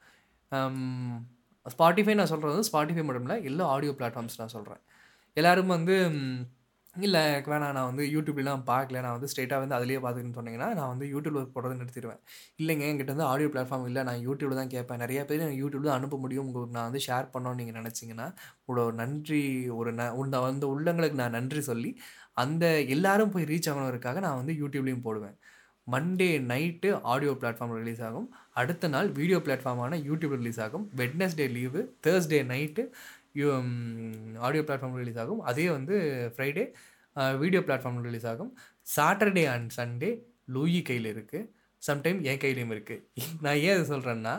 ஸ்பாட்டிஃபை 1.66 2.16
நான் 2.20 2.32
சொல்கிறது 2.32 2.56
வந்து 2.56 2.70
ஸ்பாட்டிஃபை 2.72 3.04
மட்டும் 3.06 3.26
இல்லை 3.28 3.38
எல்லா 3.50 3.66
ஆடியோ 3.76 3.94
பிளாட்ஃபார்ம்ஸ் 4.00 4.40
நான் 4.42 4.54
சொல்கிறேன் 4.56 4.82
எல்லோரும் 5.38 5.74
வந்து 5.76 5.96
இல்லை 6.96 7.22
வேணாம். 7.48 7.74
நான் 7.78 7.88
வந்து 7.90 8.04
யூடியூப்லாம் 8.14 8.62
பார்க்கல. 8.70 9.00
நான் 9.06 9.16
வந்து 9.16 9.30
ஸ்ட்ரெயிட்டாக 9.32 9.62
வந்து 9.64 9.76
அதிலேயே 9.78 10.00
பார்த்துக்கணும்னு 10.04 10.38
சொன்னீங்கன்னா 10.40 10.70
நான் 10.80 10.92
வந்து 10.92 11.06
யூடியூப்ல 11.14 11.42
போடுறதை 11.56 11.76
நிறுத்திடுவேன். 11.80 12.22
இல்லைங்க 12.60 12.84
என்கிட்ட 12.90 13.12
வந்து 13.16 13.28
ஆடியோ 13.32 13.50
பிளாட்ஃபார்ம் 13.54 13.88
இல்லை. 13.90 14.02
நான் 14.10 14.22
யூடியூப்ல 14.28 14.58
தான் 14.60 14.72
கேட்பேன். 14.76 15.02
நிறைய 15.04 15.22
பேர் 15.30 15.44
எனக்கு 15.46 15.62
யூடியூப் 15.64 15.88
தான் 15.90 15.98
அனுப்ப 16.00 16.18
முடியும். 16.26 16.46
உங்களுக்கு 16.50 16.78
நான் 16.78 16.88
வந்து 16.90 17.02
ஷேர் 17.08 17.28
பண்ணோன்னு 17.34 17.60
நீங்கள் 17.62 17.78
நினச்சிங்கன்னா 17.80 18.28
உங்களோட 18.68 18.94
நன்றி 19.02 19.42
ஒரு 19.80 19.94
ந 20.00 20.06
உண்ட 20.22 20.42
அந்த 20.52 20.68
உள்ளங்களுக்கு 20.76 21.20
நான் 21.24 21.38
நன்றி 21.40 21.64
சொல்லி 21.72 21.92
அந்த 22.44 22.66
எல்லாரும் 22.96 23.34
போய் 23.34 23.50
ரீச் 23.52 23.70
ஆகணுங்கிறதுக்காக 23.72 24.22
நான் 24.28 24.40
வந்து 24.42 24.56
யூடியூப்லேயும் 24.62 25.06
போடுவேன். 25.10 25.36
Monday 25.88 26.30
night 26.52 26.90
audio 27.14 27.34
platform 27.42 27.76
release 27.82 28.02
ஆகும். 28.08 28.28
அடுத்த 28.62 28.88
நாள் 28.96 29.10
வீடியோ 29.20 29.40
பிளாட்ஃபார்மான 29.46 30.00
யூடியூப் 30.10 30.36
ரிலீஸ் 30.40 30.62
ஆகும். 30.66 30.86
Wednesday 31.02 31.48
leave 31.58 31.82
Thursday 32.08 32.40
night 32.54 32.84
audio 34.48 34.64
platform 34.68 35.00
release 35.02 35.20
ஆகும். 35.24 35.42
அதே 35.52 35.66
வந்து 35.78 35.96
ஃப்ரைடே 36.36 36.66
வீடியோ 37.44 37.62
பிளாட்ஃபார்ம் 37.68 38.00
ரிலீஸ் 38.08 38.28
ஆகும். 38.34 38.52
சாட்டர்டே 38.96 39.44
அண்ட் 39.56 39.70
சண்டே 39.80 40.12
லூயி 40.56 40.82
கையில் 40.90 41.10
இருக்குது 41.16 41.50
சம்டைம் 41.90 42.20
என் 42.30 42.42
கையிலையும் 42.44 42.74
இருக்குது 42.76 43.04
நான் 43.46 43.60
ஏன் 43.66 43.76
அதை 43.76 43.86
சொல்கிறேன்னா 43.94 44.36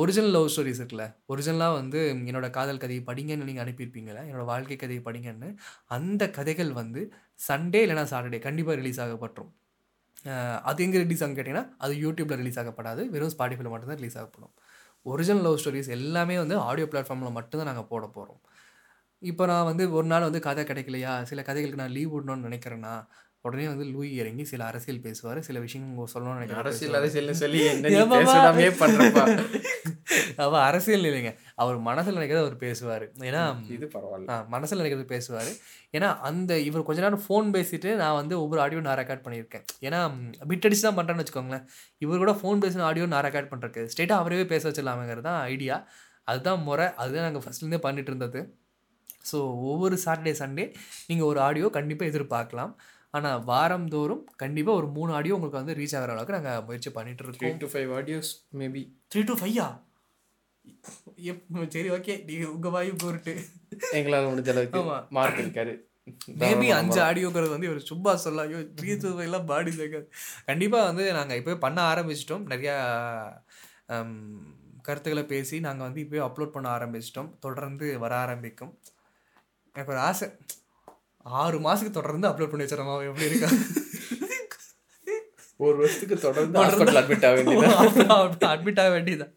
ஒரிஜினல் 0.00 0.34
லவ் 0.36 0.50
ஸ்டோரிஸ் 0.54 0.80
இருக்குல்ல 0.80 1.04
ஒரிஜினலாக 1.32 1.76
வந்து 1.80 2.00
என்னோடய 2.30 2.50
காதல் 2.56 2.80
கதையை 2.82 3.02
படிங்கன்னு 3.10 3.46
நீங்கள் 3.48 3.64
அனுப்பியிருப்பீங்களே 3.64 4.22
என்னோடய 4.28 4.48
வாழ்க்கை 4.50 4.76
கதையை 4.82 5.02
படிங்கன்னு 5.06 5.48
அந்த 5.96 6.22
கதைகள் 6.38 6.72
வந்து 6.80 7.02
சண்டே 7.48 7.80
இல்லைனா 7.84 8.04
சாட்டர்டே 8.12 8.40
கண்டிப்பாக 8.46 8.76
ரிலீஸ் 8.80 9.00
ஆகப்பட்டுரும். 9.04 9.52
அது 10.68 10.84
எங்கே 10.86 11.00
ரிலீஸ் 11.04 11.22
ஆகும் 11.24 11.36
கேட்டிங்கன்னா 11.38 11.66
அது 11.84 11.94
யூடியூப்பில் 12.04 12.40
ரிலீஸ் 12.42 12.60
ஆகப்படாது. 12.62 13.02
வெறும் 13.14 13.32
ஸ்பாட்டிஃபைல 13.34 13.70
மட்டும்தான் 13.72 14.00
ரிலீஸ் 14.00 14.18
ஆகப்படும். 14.20 14.52
ஒரிஜினல் 15.06 15.42
லவ் 15.42 15.58
ஸ்டோரிஸ் 15.58 15.88
எல்லாமே 15.88 16.38
வந்து 16.38 16.56
ஆடியோ 16.60 16.86
பிளாட்ஃபார்மில் 16.86 17.32
மட்டும்தான் 17.32 17.66
நாங்கள் 17.66 17.88
போட 17.88 18.06
போகிறோம் 18.06 18.40
இப்போ 19.22 19.46
நான் 19.46 19.64
வந்து 19.64 19.92
ஒரு 19.92 20.06
நாள் 20.06 20.22
வந்து 20.22 20.40
கதை 20.40 20.64
கிடைக்கலையா? 20.64 21.22
சில 21.22 21.42
கதைகளுக்கு 21.42 21.82
நான் 21.82 21.90
லீவ் 21.90 22.12
விடணும்னு 22.14 22.48
நினைக்கிறேன்னா 22.48 22.94
உடனே 23.46 23.66
வந்து 23.72 23.86
லூயி 23.94 24.10
இறங்கி 24.22 24.44
சில 24.52 24.64
அரசியல் 24.70 25.04
பேசுவார். 25.06 25.38
சில 25.48 25.58
விஷயங்கள் 25.64 26.12
சொல்லணும்னு 26.14 26.38
நினைக்கிறேன். 26.38 26.62
அரசியல் 26.64 26.98
அரசியல்னு 27.00 27.36
சொல்லி 27.42 27.60
என்ன 27.72 27.90
நீ 27.92 27.98
ஏமாமா. 28.02 28.20
பேசலாமே 28.20 28.68
பண்றப்பா. 28.82 29.24
அவ 30.44 30.54
அரசியல் 30.68 31.06
இல்லைங்க. 31.08 31.32
அவர் 31.62 31.76
மனசில் 31.88 32.16
நினைக்கிறத 32.18 32.42
அவர் 32.44 32.56
பேசுவார். 32.64 33.04
ஏன்னா 33.28 33.42
இது 33.76 33.86
பரவாயில்ல. 33.94 34.36
மனசில் 34.54 34.80
நினைக்கிறது 34.80 35.06
பேசுவார். 35.14 35.50
ஏன்னா 35.96 36.08
அந்த 36.28 36.52
இவர் 36.68 36.86
கொஞ்ச 36.88 37.00
நேரம் 37.04 37.24
ஃபோன் 37.26 37.48
பேசிட்டு 37.56 37.90
நான் 38.02 38.18
வந்து 38.20 38.34
ஒவ்வொரு 38.42 38.60
ஆடியோ 38.64 38.82
நான் 38.88 38.98
ரெக்கார்ட் 39.02 39.24
பண்ணியிருக்கேன். 39.26 39.64
ஏன்னா 39.86 40.00
பிட் 40.50 40.66
அடிச்சு 40.68 40.86
தான் 40.88 40.98
பண்ணுறேன்னு 40.98 41.24
வச்சுக்கோங்களேன். 41.24 41.64
இவர் 42.04 42.22
கூட 42.24 42.34
ஃபோன் 42.42 42.62
பேசின 42.64 42.84
ஆடியோ 42.90 43.08
நான் 43.14 43.26
ரெக்கார்ட் 43.28 43.50
பண்ணுறக்கு 43.52 43.84
ஸ்ட்ரெயிட்டாக 43.92 44.22
அவரவே 44.22 44.46
பேச 44.52 44.62
வச்சிடலாமேங்கிறது 44.68 45.28
தான் 45.30 45.40
ஐடியா 45.54 45.78
அதுதான் 46.30 46.62
முறை. 46.68 46.86
அதுதான் 47.02 47.26
நாங்கள் 47.28 47.44
ஃபஸ்ட்லேருந்தே 47.46 47.80
பண்ணிட்டு 47.86 48.12
இருந்தது. 48.12 48.40
ஸோ 49.30 49.38
ஒவ்வொரு 49.70 49.96
சாட்டர்டே 50.04 50.32
சண்டே 50.40 50.64
நீங்கள் 51.08 51.28
ஒரு 51.30 51.38
ஆடியோ 51.46 51.66
கண்டிப்பாக 51.76 52.10
எதிர்பார்க்கலாம். 52.12 52.72
ஆனால் 53.16 53.42
வாரந்தோறும் 53.46 54.22
கண்டிப்பாக 54.36 54.78
ஒரு 54.80 54.88
மூணு 54.96 55.10
ஆடியோ 55.18 55.36
உங்களுக்கு 55.36 55.60
வந்து 55.60 55.76
ரீச் 55.80 55.96
ஆகிற 55.98 56.14
அளவுக்கு 56.14 56.36
நாங்கள் 56.36 56.64
முயற்சி 56.68 56.90
பண்ணிட்டு 56.96 57.20
த்ரீ 57.20 57.30
இருக்கோம் 57.32 57.60
to 57.62 57.68
five 57.72 57.90
audios 57.98 58.30
maybe 58.60 58.82
three 59.12 59.22
to 59.30 59.36
five 59.40 59.66
சரி 61.74 61.88
ஓகே 61.96 62.14
நீங்கள் 62.28 62.52
உங்கள் 62.54 62.74
வாயு 62.74 62.94
போருட்டு 63.02 63.32
எங்களால் 63.98 64.30
முடிஞ்ச 64.30 64.50
அளவுக்கு 64.54 64.80
ஆமா. 64.80 64.96
மார்க் 65.16 65.42
இருக்காரு 65.42 65.74
மேபி 66.40 66.66
அஞ்சு 66.76 66.98
ஆடியோக்கிறது 67.04 67.54
வந்து 67.54 67.68
இவர் 67.68 67.88
சும்மா 67.88 68.12
சொல்ல 68.24 68.42
ஐயோ 68.44 68.58
த்ரீ 68.78 68.90
டூ 69.02 69.10
எல்லாம் 69.24 69.48
பாடி 69.48 69.70
சேர்க்காது 69.78 70.06
கண்டிப்பாக 70.48 70.88
வந்து 70.88 71.04
நாங்கள் 71.18 71.38
இப்போ 71.40 71.54
பண்ண 71.64 71.78
ஆரம்பிச்சிட்டோம். 71.92 72.44
நிறையா 72.52 72.74
கருத்துக்களை 74.86 75.24
பேசி 75.30 75.56
நாங்கள் 75.60 75.86
வந்து 75.86 76.02
இப்போ 76.04 76.18
அப்லோட் 76.26 76.54
பண்ண 76.54 76.68
ஆரம்பிச்சிட்டோம். 76.74 77.30
தொடர்ந்து 77.40 77.86
வர 78.04 78.12
ஆரம்பிக்கும். 78.24 78.72
எனக்கு 79.76 79.92
ஒரு 79.94 80.02
ஆசை. 80.08 80.28
ஆறு 81.26 81.58
மாதத்துக்கு 81.64 81.98
தொடர்ந்து 81.98 82.28
அப்லோட் 82.30 82.50
பண்ணி 82.50 82.64
வச்சிடறோமா 82.64 82.94
எப்படி 83.10 83.28
இருக்கா? 83.30 83.50
ஒரு 85.60 85.76
வருஷத்துக்கு 85.80 86.16
தொடர்ந்து 86.24 86.58
ஹாஸ்பிட்டல் 86.60 87.00
அட்மிட் 87.00 87.26
ஆக 87.28 87.34
வேண்டியது 87.38 87.66
அட்மிட் 88.54 88.80
ஆக 88.82 88.90
வேண்டியதான் 88.96 89.32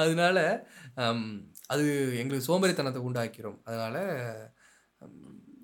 அதனால 0.00 0.38
அது 1.74 1.84
எங்களுக்கு 2.22 2.46
சோம்பேறித்தனத்தை 2.48 3.00
உண்டாக்கிறோம் 3.08 3.58
அதனால 3.68 3.96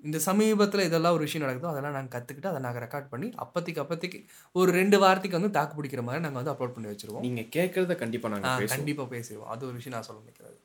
இந்த 0.07 0.17
சமீபத்தில் 0.27 0.87
இதெல்லாம் 0.87 1.15
ஒரு 1.17 1.25
விஷயம் 1.25 1.43
நடக்குதோ 1.45 1.69
அதெல்லாம் 1.71 1.95
நாங்கள் 1.97 2.13
கற்றுக்கிட்டு 2.15 2.49
அதை 2.51 2.59
நாங்கள் 2.65 2.83
ரெக்கார்ட் 2.85 3.11
பண்ணி 3.13 3.27
அப்போதைக்கு 3.43 3.81
அப்போதைக்கு 3.83 4.19
ஒரு 4.55 4.69
ரெண்டு 4.79 4.97
வாரத்துக்கு 5.03 5.39
வந்து 5.39 5.55
தாக்கு 5.57 5.77
பிடிக்கிற 5.77 6.03
மாதிரி 6.07 6.23
நாங்கள் 6.25 6.41
வந்து 6.41 6.53
அப்லோட் 6.53 6.75
பண்ணி 6.75 6.91
வச்சிருவோம். 6.91 7.23
நீங்க 7.27 7.43
கேட்கறத 7.57 7.95
கண்டிப்பா 8.03 8.29
நாங்க 8.33 8.49
பேசுவோம். 8.53 8.73
கண்டிப்பாக 8.75 9.09
பேசுவோம் 9.15 9.49
அது 9.53 9.67
ஒரு 9.69 9.75
விஷயம் 9.79 9.95
நான் 9.97 10.07
சொல்ல 10.09 10.21
நினைக்கிறது. 10.25 10.57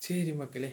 சரி 0.00 0.32
மக்களே 0.42 0.70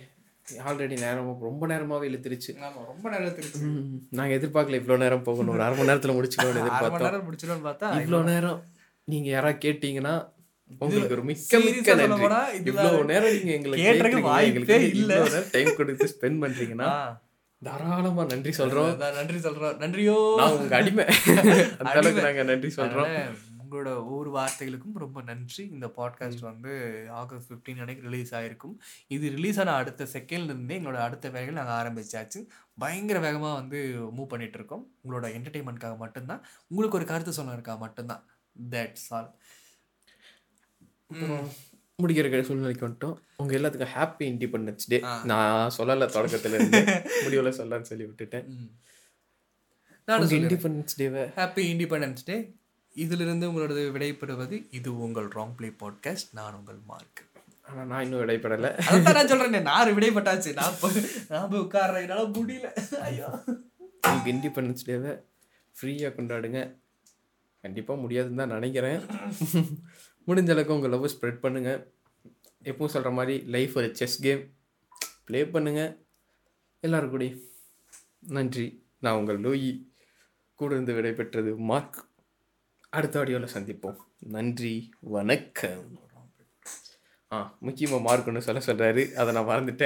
ஆல்ரெடி 0.65 0.95
நேரமா 1.01 1.33
ரொம்ப 1.41 1.63
நேரமாவே 1.67 2.07
இழுத்துருச்சு. 2.09 2.51
ரொம்ப 2.89 3.05
நேரத்துக்கு 3.09 3.59
ம், 3.65 3.83
நாங்க 4.11 4.33
எதிர்பார்க்கல 4.35 4.79
இவ்வளோ 4.79 4.97
நேரம் 4.97 5.23
போகணும். 5.23 5.53
ஒரு 5.55 5.63
அரை 5.63 5.75
மணி 5.77 5.89
நேரத்துல 5.89 6.15
மணி 6.15 6.29
எதிர்பார்த்தோம். 6.61 7.07
நேரம் 7.07 7.25
முடிச்சிடும்னு 7.27 7.67
பார்த்தா 7.67 7.89
இவ்வளோ 7.99 8.21
நேரம் 8.25 8.59
நீங்க 9.07 9.29
யாராவது 9.29 9.63
கேட்டீங்கன்னா 9.65 10.15
உங்களுக்கு 10.81 11.15
ஒரு 11.15 11.23
மிக்க 11.23 11.59
மிக்க 11.59 11.93
நன்றி. 12.01 12.25
இவ்வளோ 12.63 12.89
நேரம் 13.05 13.35
நீங்க 13.37 13.53
எங்களுக்கு 13.53 13.79
கேட்டிருக்க 13.79 14.01
கேட்டிருக்கீங்க, 14.01 14.29
வாய்ப்பே 14.29 14.49
எங்களுக்கு 14.51 14.77
இல்ல. 14.95 15.13
நேரம் 15.23 15.49
டைம் 15.51 15.77
கொடுத்து 15.77 16.07
ஸ்பெண்ட் 16.13 16.41
பண்றீங்கன்னா 16.43 16.89
ஆ, 16.91 16.99
தாராளமா 17.61 18.23
நன்றி 18.29 18.51
சொல்றோம். 18.59 18.91
நன்றி 19.15 19.39
சொல்கிறோம் 19.39 19.77
நன்றியோ. 19.81 20.17
நான் 20.39 20.53
உங்க 20.57 20.75
அடிமை. 20.77 21.05
அந்த 21.79 21.93
அளவுக்கு 21.93 22.27
நாங்க 22.27 22.43
நன்றி 22.45 22.71
சொல்றோம். 22.75 23.09
உங்களோட 23.69 23.85
ஒவ்வொரு 23.85 24.29
வார்த்தைகளுக்கும் 24.37 24.93
ரொம்ப 24.93 25.21
நன்றி. 25.21 25.69
இந்த 25.71 25.87
பாட்காஸ்ட் 25.87 26.39
வந்து 26.39 27.07
ஆகஸ்ட் 27.11 27.51
15 27.51 27.79
அன்னைக்கு 27.79 28.09
ரிலீஸ் 28.09 28.35
ஆயிருக்கும். 28.35 28.75
இது 29.07 29.29
ரிலீஸ் 29.29 29.59
ஆன 29.59 29.71
அடுத்த 29.71 30.07
செகண்ட்ல 30.13 30.43
இருந்தே 30.43 30.79
எங்களோட 30.79 30.93
அடுத்த 30.93 31.29
வேலைகள் 31.29 31.63
நாங்கள் 31.63 31.77
ஆரம்பிச்சாச்சு. 31.79 32.45
பயங்கர 32.77 33.19
வேகமாக 33.19 33.53
வந்து 33.53 33.99
மூவ் 34.17 34.27
பண்ணிட்டு 34.27 34.57
இருக்கோம். 34.57 34.91
உங்களோட 35.03 35.25
என்டர்டெயின்மெண்ட்காக 35.37 35.97
மட்டும்தான். 35.97 36.45
உங்களுக்கு 36.67 36.97
ஒரு 36.97 37.05
கருத்து 37.05 37.43
சொன்னதுக்காக 37.43 37.77
மட்டும்தான். 37.77 38.25
தட்ஸ் 38.69 39.09
ஆல் 39.09 39.37
முடிக்கிற 42.03 42.41
சூழ்நிலைக்கு 42.41 42.87
வந்துட்டோம். 42.87 43.15
உங்க 43.37 43.57
எல்லாத்துக்கும் 43.57 43.93
ஹாப்பி 43.95 44.27
இண்டிபெண்டன்ஸ் 44.27 44.85
டே 44.87 44.99
நான் 44.99 45.71
சொல்லல 45.77 46.05
தொடக்கத்துல 46.15 46.59
முடிவுல 47.25 47.49
சொல்லலாம்னு 47.49 47.81
சொல்லி 47.81 48.03
விட்டுட்டேன். 48.03 48.45
நான் 50.05 50.21
இண்டிபெண்டன்ஸ் 50.21 50.95
டேவை 50.97 51.23
ஹாப்பி 51.35 51.63
இண்டிபெண்டன்ஸ் 51.71 52.23
டே 52.25 52.57
இதிலிருந்து 52.93 53.51
உங்களோட 53.51 53.91
விடைபெறுவது 53.95 54.67
இது 54.71 54.99
உங்கள் 54.99 55.27
ராங் 55.27 55.55
ப்ளே 55.57 55.67
பாட்காஸ்ட் 55.67 56.29
நான் 56.31 56.53
உங்கள் 56.53 56.79
மார்க் 56.87 57.27
ஆனா 57.61 57.83
நான் 57.83 58.03
இன்னும் 58.03 58.19
விடைபடல 58.19 58.81
அதான் 58.89 59.13
நான் 59.13 59.27
சொல்றேன் 59.27 59.61
நான் 59.61 59.91
விடைப்பட்டாச்சு 59.91 60.53
நான் 60.53 60.73
போய் 60.81 60.93
நான் 61.27 61.49
போய் 61.49 61.59
உட்கார்றேன். 61.59 61.99
என்னால 61.99 62.23
முடியல. 62.23 62.97
ஐயோ. 62.99 63.43
உங்க 64.01 64.25
இண்டிபெண்டன்ஸ் 64.25 64.85
டேவை 64.85 65.23
ஃப்ரீயாக 65.81 66.13
கொண்டாடுங்க. 66.15 66.75
கண்டிப்பாக 67.61 68.01
முடியாதுன்னு 68.01 68.37
தான் 68.37 68.47
நினைக்கிறேன். 68.47 68.99
முடிஞ்ச 70.27 70.49
அளவுக்கு 70.49 70.73
உங்கள் 70.73 70.89
லவ் 70.89 71.05
ஸ்ப்ரெட் 71.05 71.39
பண்ணுங்க. 71.39 71.87
எப்பவும் 72.63 72.85
சொல்கிற 72.85 73.09
மாதிரி 73.09 73.45
லைஃப் 73.45 73.77
ஒரு 73.77 73.95
செஸ் 73.95 74.21
கேம் 74.21 74.53
ப்ளே 75.25 75.47
பண்ணுங்க. 75.47 75.97
எல்லாரும் 76.79 77.19
கூடயும். 77.19 77.41
நன்றி. 78.19 78.85
நான் 78.99 79.15
உங்கள் 79.15 79.39
லூயி 79.39 79.91
கூட 80.55 80.73
இருந்து 80.73 80.93
விடைபெற்றது 80.93 81.57
மார்க் 81.57 82.08
அடுத்த 82.89 83.23
ஆடியோவில் 83.23 83.53
சந்திப்போம். 83.53 83.95
நன்றி 84.19 84.89
வணக்கம். 84.99 85.99
ஆ 87.31 87.55
முக்கியமாக 87.59 88.01
மார்க் 88.01 88.27
ஒன்று 88.27 88.41
சொல்ல 88.41 88.61
சொல்கிறாரு 88.65 89.13
அதை 89.13 89.33
நான் 89.33 89.47
மறந்துட்டேன். 89.47 89.77